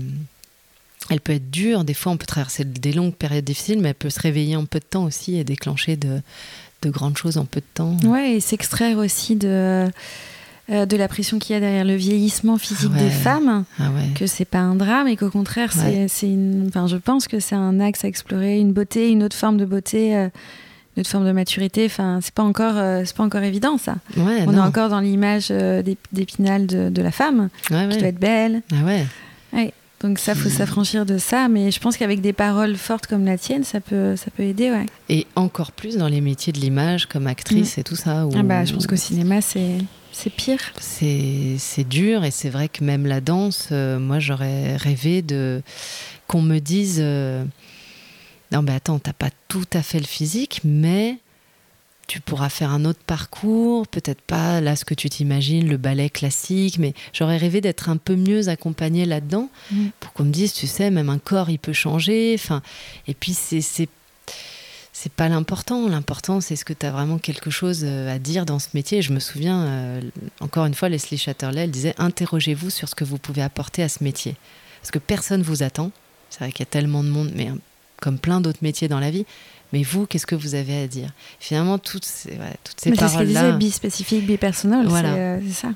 Elle 1.09 1.21
peut 1.21 1.33
être 1.33 1.49
dure, 1.49 1.83
des 1.83 1.93
fois 1.93 2.11
on 2.11 2.17
peut 2.17 2.25
traverser 2.25 2.65
des 2.65 2.91
longues 2.91 3.15
périodes 3.15 3.45
difficiles, 3.45 3.79
mais 3.79 3.89
elle 3.89 3.95
peut 3.95 4.09
se 4.09 4.19
réveiller 4.19 4.57
en 4.57 4.65
peu 4.65 4.79
de 4.79 4.85
temps 4.85 5.05
aussi 5.05 5.37
et 5.37 5.43
déclencher 5.43 5.95
de, 5.95 6.21
de 6.87 6.91
grandes 6.91 7.17
choses 7.17 7.37
en 7.37 7.45
peu 7.45 7.59
de 7.59 7.65
temps. 7.73 7.97
Ouais, 8.03 8.33
et 8.33 8.39
s'extraire 8.39 8.97
aussi 8.97 9.35
de 9.35 9.87
euh, 10.69 10.85
de 10.85 10.97
la 10.97 11.07
pression 11.07 11.39
qu'il 11.39 11.53
y 11.53 11.57
a 11.57 11.61
derrière 11.61 11.85
le 11.85 11.95
vieillissement 11.95 12.57
physique 12.57 12.91
des 12.91 13.09
femmes, 13.09 13.63
ah 13.79 13.85
que 14.15 14.27
c'est 14.27 14.43
pas 14.43 14.59
un 14.59 14.75
drame 14.75 15.07
et 15.07 15.15
qu'au 15.15 15.29
contraire, 15.29 15.71
c'est, 15.71 16.27
une, 16.27 16.65
enfin, 16.67 16.87
je 16.87 16.97
pense 16.97 17.29
que 17.29 17.39
c'est 17.39 17.55
un 17.55 17.79
axe 17.79 18.03
à 18.03 18.09
explorer, 18.09 18.59
une 18.59 18.73
beauté, 18.73 19.09
une 19.09 19.23
autre 19.23 19.37
forme 19.37 19.55
de 19.55 19.63
beauté, 19.63 20.13
euh, 20.13 20.27
une 20.95 21.01
autre 21.01 21.09
forme 21.09 21.25
de 21.25 21.31
maturité. 21.31 21.85
Enfin, 21.85 22.19
c'est 22.21 22.33
pas 22.33 22.43
encore, 22.43 22.75
euh, 22.75 23.03
c'est 23.05 23.15
pas 23.15 23.23
encore 23.23 23.43
évident 23.43 23.77
ça. 23.77 23.95
On 24.17 24.29
est 24.29 24.59
encore 24.59 24.89
dans 24.89 24.99
l'image 24.99 25.53
d'épinal 26.11 26.67
de, 26.67 26.89
de, 26.89 27.01
la 27.01 27.11
femme 27.11 27.47
qui 27.61 27.71
doit 27.71 27.83
être 27.83 28.19
belle. 28.19 28.61
Ah 28.73 28.85
ouais. 29.53 29.73
Donc 30.01 30.19
ça, 30.19 30.35
faut 30.35 30.49
s'affranchir 30.49 31.07
de 31.07 31.17
ça, 31.17 31.47
mais 31.47 31.71
je 31.71 31.79
pense 31.79 31.97
qu'avec 31.97 32.21
des 32.21 32.33
paroles 32.33 32.75
fortes 32.75 33.07
comme 33.07 33.25
la 33.25 33.37
tienne, 33.37 33.63
ça 33.63 33.79
peut, 33.79 34.15
ça 34.15 34.29
peut 34.29 34.43
aider, 34.43 34.69
ouais. 34.69 34.85
Et 35.09 35.25
encore 35.35 35.71
plus 35.71 35.97
dans 35.97 36.07
les 36.07 36.21
métiers 36.21 36.53
de 36.53 36.59
l'image, 36.59 37.07
comme 37.07 37.25
actrice 37.25 37.77
mm. 37.77 37.79
et 37.79 37.83
tout 37.83 37.95
ça. 37.95 38.27
Ah 38.35 38.43
bah, 38.43 38.63
je 38.63 38.73
pense 38.73 38.85
qu'au 38.85 38.95
cinéma, 38.95 39.41
c'est 39.41 39.77
c'est 40.17 40.31
pire. 40.31 40.59
C'est 40.79 41.87
dur 41.87 42.23
et 42.23 42.31
c'est 42.31 42.49
vrai 42.49 42.69
que 42.69 42.83
même 42.83 43.05
la 43.05 43.21
danse, 43.21 43.69
euh, 43.71 43.99
moi 43.99 44.19
j'aurais 44.19 44.75
rêvé 44.75 45.21
de 45.21 45.61
qu'on 46.27 46.41
me 46.41 46.57
dise 46.57 46.97
euh, 46.99 47.45
non 48.51 48.63
mais 48.63 48.73
attends, 48.73 48.97
t'as 48.97 49.13
pas 49.13 49.29
tout 49.47 49.67
à 49.73 49.83
fait 49.83 49.99
le 49.99 50.05
physique, 50.05 50.61
mais 50.63 51.19
tu 52.07 52.21
pourras 52.21 52.47
faire 52.47 52.71
un 52.71 52.85
autre 52.85 53.01
parcours, 53.05 53.85
peut-être 53.85 54.21
pas 54.21 54.61
là 54.61 54.77
ce 54.77 54.85
que 54.85 54.93
tu 54.93 55.09
t'imagines, 55.09 55.67
le 55.67 55.75
ballet 55.75 56.09
classique, 56.09 56.79
mais 56.79 56.93
j'aurais 57.11 57.37
rêvé 57.37 57.59
d'être 57.59 57.89
un 57.89 57.97
peu 57.97 58.15
mieux 58.15 58.47
accompagnée 58.47 59.05
là-dedans 59.05 59.49
mm. 59.71 59.87
pour 59.99 60.13
qu'on 60.13 60.23
me 60.23 60.31
dise, 60.31 60.53
tu 60.53 60.67
sais, 60.67 60.89
même 60.89 61.09
un 61.09 61.19
corps 61.19 61.49
il 61.49 61.59
peut 61.59 61.73
changer. 61.73 62.33
Enfin, 62.39 62.61
et 63.07 63.13
puis 63.13 63.33
c'est 63.33 63.61
c'est 64.99 65.11
pas 65.11 65.29
l'important. 65.29 65.87
L'important, 65.87 66.41
c'est 66.41 66.55
ce 66.55 66.65
que 66.65 66.73
tu 66.73 66.83
as 66.83 66.91
vraiment 66.91 67.19
quelque 67.19 67.51
chose 67.51 67.81
euh, 67.83 68.11
à 68.11 68.17
dire 68.17 68.47
dans 68.47 68.57
ce 68.57 68.69
métier. 68.73 69.03
je 69.03 69.13
me 69.13 69.19
souviens, 69.19 69.61
euh, 69.61 70.01
encore 70.39 70.65
une 70.65 70.73
fois, 70.73 70.89
Leslie 70.89 71.19
Chatterley, 71.19 71.65
elle 71.65 71.71
disait 71.71 71.93
Interrogez-vous 71.99 72.71
sur 72.71 72.89
ce 72.89 72.95
que 72.95 73.03
vous 73.03 73.19
pouvez 73.19 73.43
apporter 73.43 73.83
à 73.83 73.89
ce 73.89 74.03
métier. 74.03 74.35
Parce 74.81 74.89
que 74.89 74.97
personne 74.97 75.43
vous 75.43 75.61
attend. 75.61 75.91
C'est 76.31 76.39
vrai 76.39 76.51
qu'il 76.51 76.61
y 76.61 76.63
a 76.63 76.71
tellement 76.71 77.03
de 77.03 77.09
monde, 77.09 77.31
mais 77.35 77.51
comme 78.01 78.17
plein 78.17 78.41
d'autres 78.41 78.63
métiers 78.63 78.87
dans 78.87 78.99
la 78.99 79.11
vie. 79.11 79.27
Mais 79.73 79.83
vous, 79.83 80.05
qu'est-ce 80.05 80.25
que 80.25 80.35
vous 80.35 80.55
avez 80.55 80.83
à 80.83 80.87
dire? 80.87 81.09
Finalement, 81.39 81.77
toutes 81.77 82.05
ces, 82.05 82.37
toutes 82.63 82.79
ces 82.79 82.91
paroles-là. 82.91 83.41
C'est 83.41 83.51
ce 83.51 83.57
bi-spécifique, 83.57 84.25
bi-personnel. 84.25 84.87
Voilà. 84.87 85.13
C'est 85.13 85.19
euh, 85.19 85.51
ça. 85.51 85.69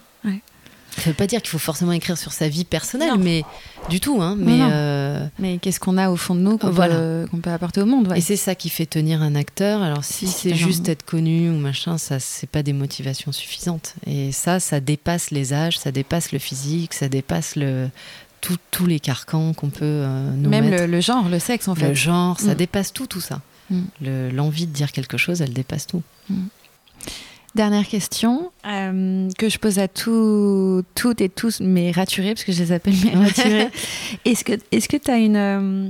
Ça 0.97 1.03
ne 1.03 1.05
veut 1.11 1.13
pas 1.13 1.27
dire 1.27 1.41
qu'il 1.41 1.49
faut 1.49 1.57
forcément 1.57 1.93
écrire 1.93 2.17
sur 2.17 2.33
sa 2.33 2.49
vie 2.49 2.65
personnelle, 2.65 3.13
mais 3.17 3.43
du 3.89 4.01
tout. 4.01 4.21
Hein, 4.21 4.35
mais 4.37 4.59
euh, 4.61 5.25
mais 5.39 5.57
qu'est-ce 5.57 5.79
qu'on 5.79 5.97
a 5.97 6.09
au 6.09 6.17
fond 6.17 6.35
de 6.35 6.41
nous 6.41 6.57
qu'on 6.57 6.73
peut, 6.73 7.27
peut, 7.41 7.49
apporter 7.49 7.81
au 7.81 7.85
monde 7.85 8.11
Et 8.15 8.21
c'est 8.21 8.35
ça 8.35 8.55
qui 8.55 8.69
fait 8.69 8.85
tenir 8.85 9.21
un 9.21 9.35
acteur. 9.35 9.81
Alors 9.81 10.03
si 10.03 10.27
c'est 10.27 10.53
juste 10.53 10.89
être 10.89 11.03
connu 11.03 11.49
ou 11.49 11.57
machin, 11.57 11.97
ça 11.97 12.19
c'est 12.19 12.49
pas 12.49 12.61
des 12.61 12.73
motivations 12.73 13.31
suffisantes. 13.31 13.95
Et 14.05 14.33
ça, 14.33 14.59
ça 14.59 14.81
dépasse 14.81 15.31
les 15.31 15.53
âges, 15.53 15.79
ça 15.79 15.93
dépasse 15.93 16.33
le 16.33 16.39
physique, 16.39 16.93
ça 16.93 17.07
dépasse 17.07 17.55
le 17.55 17.89
tous 18.71 18.87
les 18.87 18.99
carcans 18.99 19.53
qu'on 19.53 19.69
peut 19.69 19.85
euh, 19.85 20.31
nous 20.35 20.49
Même 20.49 20.69
mettre. 20.69 20.83
Le, 20.83 20.91
le, 20.91 20.99
genre, 20.99 21.29
le 21.29 21.37
sexe 21.39 21.67
en 21.67 21.75
fait. 21.75 21.89
Le 21.89 21.93
genre, 21.93 22.39
ça 22.39 22.53
mm. 22.53 22.57
dépasse 22.57 22.91
tout, 22.91 23.05
tout 23.05 23.21
ça. 23.21 23.39
Mm. 23.71 24.29
L'envie 24.33 24.67
de 24.67 24.73
dire 24.73 24.91
quelque 24.91 25.17
chose, 25.17 25.41
elle 25.41 25.53
dépasse 25.53 25.87
tout. 25.87 26.03
Mm. 26.29 26.47
Dernière 27.53 27.85
question 27.85 28.49
euh, 28.65 29.29
que 29.37 29.49
je 29.49 29.57
pose 29.57 29.77
à 29.77 29.89
tout, 29.89 30.83
toutes 30.95 31.19
et 31.19 31.27
tous 31.27 31.59
mes 31.59 31.91
raturés, 31.91 32.33
parce 32.33 32.45
que 32.45 32.53
je 32.53 32.63
les 32.63 32.71
appelle 32.71 32.93
mes 33.03 33.13
raturés. 33.13 33.67
est-ce 34.25 34.45
que 34.45 34.53
tu 34.53 34.61
est 34.71 35.09
as 35.09 35.17
une, 35.17 35.35
euh, 35.35 35.89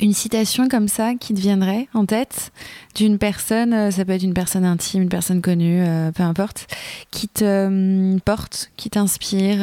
une 0.00 0.12
citation 0.12 0.66
comme 0.66 0.88
ça 0.88 1.14
qui 1.14 1.32
te 1.32 1.40
viendrait 1.40 1.86
en 1.94 2.06
tête 2.06 2.50
d'une 2.96 3.18
personne, 3.18 3.72
euh, 3.72 3.90
ça 3.92 4.04
peut 4.04 4.14
être 4.14 4.24
une 4.24 4.34
personne 4.34 4.64
intime, 4.64 5.02
une 5.02 5.08
personne 5.08 5.40
connue, 5.40 5.84
peu 6.12 6.24
importe, 6.24 6.66
qui 7.12 7.28
te 7.28 8.18
porte, 8.24 8.72
qui 8.76 8.90
t'inspire, 8.90 9.60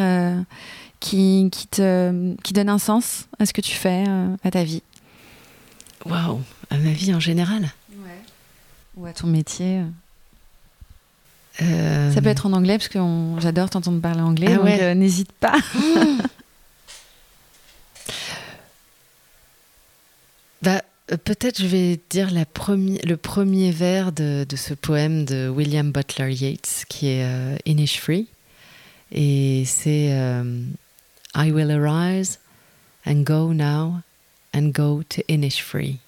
qui, 1.02 1.50
qui, 1.52 1.68
te, 1.68 2.36
qui 2.42 2.54
donne 2.54 2.70
un 2.70 2.80
sens 2.80 3.28
à 3.38 3.46
ce 3.46 3.52
que 3.52 3.62
tu 3.62 3.74
fais, 3.74 4.06
à 4.46 4.52
ta 4.52 4.64
vie? 4.64 4.82
Waouh, 6.06 6.40
à 6.70 6.78
ma 6.78 6.92
vie 6.92 7.14
en 7.14 7.20
général 7.20 7.72
ouais. 7.92 8.22
Ou 8.98 9.06
à 9.06 9.14
ton 9.14 9.28
métier 9.28 9.82
euh, 11.62 12.14
Ça 12.14 12.22
peut 12.22 12.30
être 12.30 12.46
en 12.46 12.54
anglais, 12.54 12.78
parce 12.78 12.88
que 12.90 13.00
j'adore 13.40 13.70
t'entendre 13.70 14.02
parler 14.02 14.22
anglais, 14.22 14.54
ah 14.54 14.58
donc 14.58 14.68
euh, 14.68 14.94
n'hésite 14.94 15.32
pas. 15.34 15.58
bah, 20.62 20.82
euh, 21.12 21.18
Peut-être 21.24 21.62
je 21.62 21.68
vais 21.68 22.00
dire 22.10 22.32
la 22.32 22.42
le 22.42 23.16
premier 23.16 23.72
vers 23.72 24.12
de, 24.12 24.46
de, 24.48 24.56
ce 24.56 24.74
poème 24.74 25.26
de 25.26 25.48
William 25.48 25.92
Butler 25.92 26.34
Yeats, 26.34 26.86
qui 26.90 27.08
est 27.08 27.26
Inish 27.66 28.00
Free. 28.00 28.28
Et 29.12 29.64
c'est 29.66 30.10
I 31.36 31.52
will 31.52 31.72
arise 31.72 32.40
and 33.06 33.24
go 33.24 33.54
now 33.54 34.02
and 34.54 34.72
go 34.74 35.04
to 35.04 35.22
Inish 35.30 35.62
Free 35.62 36.00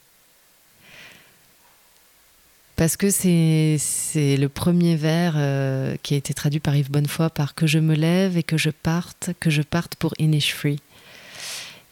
parce 2.80 2.96
que 2.96 3.10
c'est 3.10 3.78
le 4.38 4.48
premier 4.48 4.96
vers 4.96 5.34
euh, 5.36 5.98
qui 6.02 6.14
a 6.14 6.18
été 6.18 6.34
traduit 6.34 6.62
par 6.62 6.78
Yves 6.78 6.90
Bonnefoy 6.90 7.30
par 7.30 7.54
que 7.54 7.68
je 7.68 7.78
me 7.78 7.94
lève 7.94 8.38
et 8.38 8.44
que 8.44 8.58
je 8.58 8.70
parte, 8.70 9.32
que 9.42 9.50
je 9.50 9.62
parte 9.62 9.98
pour 9.98 10.14
Innisfree. 10.18 10.80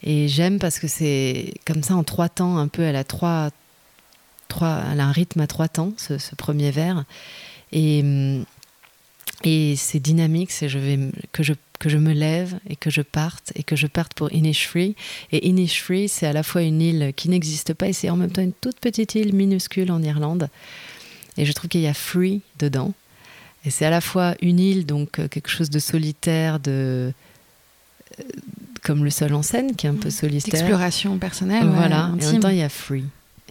Et 0.04 0.30
j'aime 0.30 0.60
parce 0.60 0.80
que 0.80 0.88
c'est 0.88 1.56
comme 1.66 1.84
ça 1.84 1.94
en 1.94 2.06
trois 2.06 2.30
temps, 2.30 2.58
un 2.58 2.70
peu, 2.70 2.84
elle 2.84 2.96
a 2.96 3.04
trois, 3.04 3.50
trois, 4.48 4.70
un 4.70 5.12
rythme 5.12 5.42
à 5.42 5.48
trois 5.48 5.68
temps, 5.68 5.92
ce, 5.98 6.14
premier 6.36 6.72
vers. 6.72 7.04
Et, 7.74 8.02
et 9.44 9.76
c'est 9.76 10.00
dynamique, 10.00 10.52
c'est 10.52 10.70
je 10.70 10.80
vais, 10.80 11.00
que, 11.32 11.44
je, 11.44 11.54
que 11.80 11.90
je 11.90 11.98
me 11.98 12.14
lève 12.14 12.60
et 12.70 12.76
que 12.76 12.90
je 12.90 13.02
parte 13.02 13.54
et 13.56 13.64
que 13.64 13.76
je 13.76 13.88
parte 13.88 14.14
pour 14.14 14.34
Innisfree. 14.34 14.96
Et 15.32 15.48
Innisfree, 15.48 16.10
c'est 16.10 16.26
à 16.26 16.34
la 16.34 16.44
fois 16.44 16.64
une 16.64 16.82
île 16.82 17.14
qui 17.16 17.30
n'existe 17.30 17.74
pas 17.74 17.88
et 17.88 17.94
c'est 17.94 18.10
en 18.10 18.18
même 18.18 18.32
temps 18.32 18.42
une 18.42 18.54
toute 18.54 18.80
petite 18.80 19.16
île 19.16 19.34
minuscule 19.36 19.92
en 19.92 20.02
Irlande. 20.02 20.50
Et 21.38 21.46
je 21.46 21.52
trouve 21.52 21.70
qu'il 21.70 21.82
y 21.82 21.88
a 21.88 21.94
free 21.94 22.42
dedans. 22.58 22.94
Et 23.66 23.70
c'est 23.70 23.86
à 23.86 23.90
la 23.90 24.02
fois 24.02 24.36
une 24.42 24.60
île, 24.60 24.86
donc 24.86 25.20
euh, 25.20 25.28
quelque 25.28 25.50
chose 25.50 25.70
de 25.70 25.80
solitaire, 25.80 26.60
de 26.60 27.12
euh, 28.20 28.24
comme 28.82 29.04
le 29.04 29.10
seul 29.10 29.34
en 29.34 29.44
scène, 29.44 29.76
qui 29.76 29.86
est 29.88 29.90
un 29.90 29.96
peu 29.96 30.10
solitaire. 30.10 30.62
Exploration 30.62 31.18
personnelle. 31.18 31.68
Voilà. 31.68 32.06
en 32.06 32.16
même 32.16 32.40
temps, 32.40 32.50
il 32.50 32.58
y 32.58 32.64
a 32.64 32.70
free. 32.70 33.04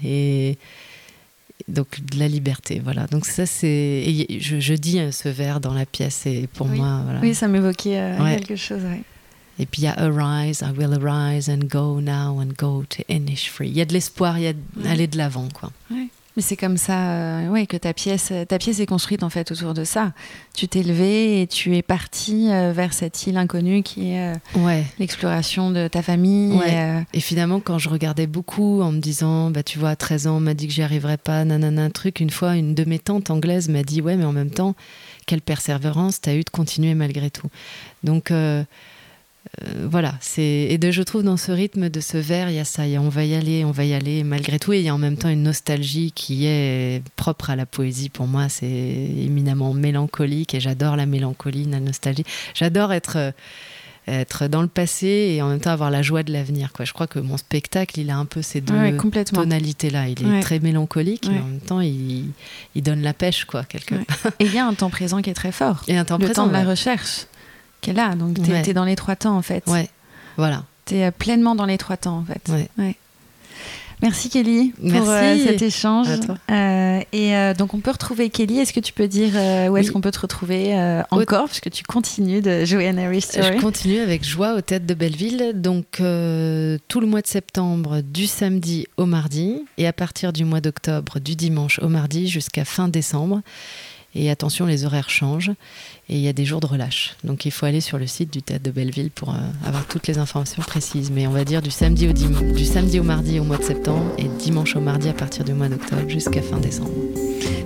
Et 0.02 0.58
donc 1.68 2.00
de 2.00 2.18
la 2.18 2.28
liberté, 2.28 2.80
voilà. 2.82 3.06
Donc 3.06 3.26
ça 3.26 3.46
c'est, 3.46 4.38
je, 4.40 4.60
je, 4.60 4.74
dis 4.74 5.00
ce 5.10 5.28
vers 5.28 5.60
dans 5.60 5.74
la 5.74 5.86
pièce 5.86 6.26
et 6.26 6.48
pour 6.52 6.66
moi, 6.66 7.00
voilà. 7.04 7.20
Oui, 7.20 7.34
ça 7.34 7.48
m'évoquait 7.48 7.98
euh, 7.98 8.36
quelque 8.36 8.56
chose. 8.56 8.82
Ouais. 8.82 9.02
Et 9.58 9.66
puis 9.66 9.82
il 9.82 9.84
y 9.86 9.88
a 9.88 9.94
arise, 9.98 10.62
I 10.62 10.76
will 10.76 10.92
arise 11.02 11.48
and 11.48 11.66
go 11.66 12.00
now 12.00 12.40
and 12.40 12.52
go 12.58 12.84
to 12.88 13.02
Inish 13.08 13.50
free. 13.50 13.68
Il 13.68 13.76
y 13.76 13.80
a 13.80 13.86
de 13.86 13.92
l'espoir, 13.92 14.38
il 14.38 14.44
y 14.44 14.48
a 14.48 14.52
d'aller 14.76 15.06
de 15.06 15.16
l'avant, 15.16 15.48
quoi. 15.52 15.72
Ouais. 15.90 16.08
Mais 16.36 16.42
c'est 16.42 16.56
comme 16.56 16.76
ça 16.76 17.12
euh, 17.12 17.48
ouais, 17.48 17.66
que 17.66 17.78
ta 17.78 17.94
pièce, 17.94 18.32
ta 18.46 18.58
pièce 18.58 18.78
est 18.80 18.86
construite 18.86 19.22
en 19.22 19.30
fait 19.30 19.50
autour 19.50 19.72
de 19.72 19.84
ça. 19.84 20.12
Tu 20.54 20.68
t'es 20.68 20.82
levé 20.82 21.40
et 21.40 21.46
tu 21.46 21.76
es 21.76 21.82
parti 21.82 22.50
euh, 22.50 22.72
vers 22.72 22.92
cette 22.92 23.26
île 23.26 23.38
inconnue 23.38 23.82
qui 23.82 24.10
est 24.10 24.34
euh, 24.34 24.60
ouais. 24.60 24.84
l'exploration 24.98 25.70
de 25.70 25.88
ta 25.88 26.02
famille. 26.02 26.60
Et, 27.14 27.20
finalement, 27.20 27.60
quand 27.60 27.78
je 27.78 27.88
regardais 27.88 28.26
beaucoup 28.26 28.82
en 28.82 28.92
me 28.92 29.00
disant, 29.00 29.50
bah, 29.50 29.62
tu 29.62 29.78
vois, 29.78 29.90
à 29.90 29.96
13 29.96 30.26
ans, 30.26 30.36
on 30.36 30.40
m'a 30.40 30.54
dit 30.54 30.66
que 30.66 30.72
j'y 30.74 30.82
arriverais 30.82 31.16
pas, 31.16 31.44
nanana, 31.44 31.84
un 31.84 31.90
truc, 31.90 32.20
une 32.20 32.30
fois, 32.30 32.56
une 32.56 32.74
de 32.74 32.84
mes 32.84 32.98
tantes 32.98 33.30
anglaises 33.30 33.68
m'a 33.68 33.82
dit, 33.82 34.02
ouais, 34.02 34.16
mais 34.16 34.24
en 34.24 34.32
même 34.32 34.50
temps, 34.50 34.74
quelle 35.26 35.40
persévérance 35.40 36.20
tu 36.20 36.30
as 36.30 36.34
eu 36.34 36.42
de 36.42 36.50
continuer 36.50 36.94
malgré 36.94 37.30
tout. 37.30 37.48
Donc, 38.04 38.30
euh, 38.30 38.62
voilà, 39.88 40.14
c'est 40.20 40.42
et 40.42 40.78
de, 40.78 40.90
je 40.90 41.02
trouve 41.02 41.22
dans 41.22 41.36
ce 41.36 41.50
rythme 41.50 41.88
de 41.88 42.00
ce 42.00 42.18
vers, 42.18 42.50
il 42.50 42.56
y 42.56 42.58
a 42.58 42.64
ça, 42.64 42.82
on 42.98 43.08
va 43.08 43.24
y 43.24 43.34
aller, 43.34 43.64
on 43.64 43.70
va 43.70 43.84
y 43.84 43.94
aller 43.94 44.22
malgré 44.22 44.58
tout, 44.58 44.72
et 44.72 44.78
il 44.78 44.84
y 44.84 44.88
a 44.88 44.94
en 44.94 44.98
même 44.98 45.16
temps 45.16 45.30
une 45.30 45.42
nostalgie 45.42 46.12
qui 46.12 46.46
est 46.46 47.02
propre 47.16 47.50
à 47.50 47.56
la 47.56 47.64
poésie. 47.64 48.08
Pour 48.10 48.26
moi, 48.26 48.48
c'est 48.48 48.66
éminemment 48.66 49.72
mélancolique 49.72 50.54
et 50.54 50.60
j'adore 50.60 50.96
la 50.96 51.06
mélancolie, 51.06 51.64
la 51.64 51.80
nostalgie. 51.80 52.24
J'adore 52.54 52.92
être 52.92 53.16
euh, 53.16 53.32
être 54.08 54.46
dans 54.46 54.62
le 54.62 54.68
passé 54.68 55.34
et 55.34 55.42
en 55.42 55.48
même 55.48 55.60
temps 55.60 55.70
avoir 55.70 55.90
la 55.90 56.02
joie 56.02 56.22
de 56.22 56.32
l'avenir. 56.32 56.72
Quoi. 56.72 56.84
Je 56.84 56.92
crois 56.92 57.06
que 57.06 57.18
mon 57.18 57.36
spectacle, 57.36 57.98
il 57.98 58.10
a 58.10 58.16
un 58.16 58.24
peu 58.24 58.42
ces 58.42 58.60
deux 58.60 58.74
tonalités-là. 59.32 60.08
Il 60.08 60.26
est 60.26 60.40
très 60.40 60.60
mélancolique, 60.60 61.28
mais 61.28 61.40
en 61.40 61.44
même 61.44 61.60
temps, 61.60 61.80
il, 61.80 62.26
il, 62.74 62.82
donne 62.82 63.02
la 63.02 63.12
pêche, 63.12 63.44
quoi, 63.46 63.64
quelque 63.64 63.94
Et 64.38 64.44
il 64.44 64.54
y 64.54 64.58
a 64.58 64.66
un 64.66 64.74
temps 64.74 64.90
présent 64.90 65.22
qui 65.22 65.30
est 65.30 65.34
très 65.34 65.52
fort. 65.52 65.82
Et 65.88 65.96
un 65.96 66.04
temps 66.04 66.18
le 66.18 66.26
présent, 66.26 66.44
temps 66.44 66.48
de 66.48 66.52
la 66.52 66.64
recherche 66.64 67.26
qu'elle 67.80 67.98
a. 67.98 68.14
Donc, 68.14 68.42
tu 68.42 68.50
es, 68.50 68.74
dans 68.74 68.84
les 68.84 68.96
trois 68.96 69.16
temps, 69.16 69.36
en 69.36 69.42
fait. 69.42 69.64
Ouais, 69.66 69.88
voilà. 70.36 70.64
Tu 70.86 70.96
es 70.96 71.06
euh, 71.06 71.10
pleinement 71.10 71.54
dans 71.54 71.66
les 71.66 71.78
trois 71.78 71.96
temps, 71.96 72.18
en 72.18 72.24
fait. 72.24 72.68
Ouais. 72.78 72.96
Merci 74.02 74.28
Kelly 74.28 74.74
pour 74.78 75.08
euh, 75.08 75.38
cet 75.42 75.62
échange. 75.62 76.06
Euh, 76.50 77.00
et 77.12 77.54
donc 77.54 77.72
on 77.72 77.80
peut 77.80 77.92
retrouver 77.92 78.28
Kelly. 78.28 78.58
Est-ce 78.58 78.74
que 78.74 78.80
tu 78.80 78.92
peux 78.92 79.08
dire 79.08 79.32
où 79.70 79.76
est-ce 79.78 79.90
qu'on 79.90 80.02
peut 80.02 80.10
te 80.10 80.20
retrouver 80.20 80.74
encore? 81.10 81.46
Parce 81.46 81.60
que 81.60 81.70
tu 81.70 81.82
continues 81.82 82.42
de 82.42 82.66
jouer 82.66 82.88
à 82.88 82.90
Harry 83.02 83.22
Story. 83.22 83.56
Je 83.56 83.60
continue 83.62 84.00
avec 84.00 84.22
joie 84.22 84.54
aux 84.54 84.60
têtes 84.60 84.84
de 84.84 84.92
Belleville. 84.92 85.52
Donc 85.54 85.86
tout 85.92 87.00
le 87.00 87.06
mois 87.06 87.22
de 87.22 87.26
septembre, 87.26 88.02
du 88.02 88.26
samedi 88.26 88.86
au 88.98 89.06
mardi. 89.06 89.64
Et 89.78 89.86
à 89.86 89.94
partir 89.94 90.34
du 90.34 90.44
mois 90.44 90.60
d'octobre, 90.60 91.18
du 91.18 91.34
dimanche 91.34 91.78
au 91.78 91.88
mardi 91.88 92.28
jusqu'à 92.28 92.66
fin 92.66 92.88
décembre. 92.88 93.40
Et 94.14 94.30
attention, 94.30 94.64
les 94.64 94.84
horaires 94.84 95.10
changent 95.10 95.52
et 96.08 96.16
il 96.16 96.20
y 96.20 96.28
a 96.28 96.32
des 96.32 96.44
jours 96.44 96.60
de 96.60 96.66
relâche. 96.66 97.16
Donc 97.24 97.44
il 97.44 97.50
faut 97.50 97.66
aller 97.66 97.82
sur 97.82 97.98
le 97.98 98.06
site 98.06 98.32
du 98.32 98.42
Théâtre 98.42 98.64
de 98.64 98.70
Belleville 98.70 99.10
pour 99.10 99.30
euh, 99.30 99.38
avoir 99.66 99.86
toutes 99.86 100.06
les 100.06 100.18
informations 100.18 100.62
précises. 100.62 101.10
Mais 101.10 101.26
on 101.26 101.32
va 101.32 101.44
dire 101.44 101.60
du 101.60 101.70
samedi, 101.70 102.08
au 102.08 102.12
du 102.12 102.64
samedi 102.64 102.98
au 102.98 103.02
mardi 103.02 103.38
au 103.38 103.44
mois 103.44 103.58
de 103.58 103.64
septembre 103.64 104.10
et 104.16 104.24
dimanche 104.24 104.74
au 104.76 104.80
mardi 104.80 105.08
à 105.08 105.12
partir 105.12 105.44
du 105.44 105.52
mois 105.52 105.68
d'octobre 105.68 106.08
jusqu'à 106.08 106.40
fin 106.40 106.58
décembre. 106.58 106.90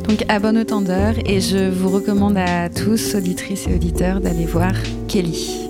Donc 0.08 0.24
à 0.28 0.40
bon 0.40 0.58
autant 0.58 0.80
d'heures 0.80 1.14
et 1.24 1.40
je 1.40 1.68
vous 1.70 1.88
recommande 1.88 2.36
à 2.36 2.68
tous, 2.68 3.14
auditrices 3.14 3.68
et 3.68 3.74
auditeurs, 3.74 4.20
d'aller 4.20 4.46
voir 4.46 4.72
Kelly. 5.06 5.68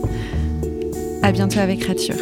À 1.23 1.33
bientôt 1.33 1.59
avec 1.59 1.85
Rature. 1.85 2.17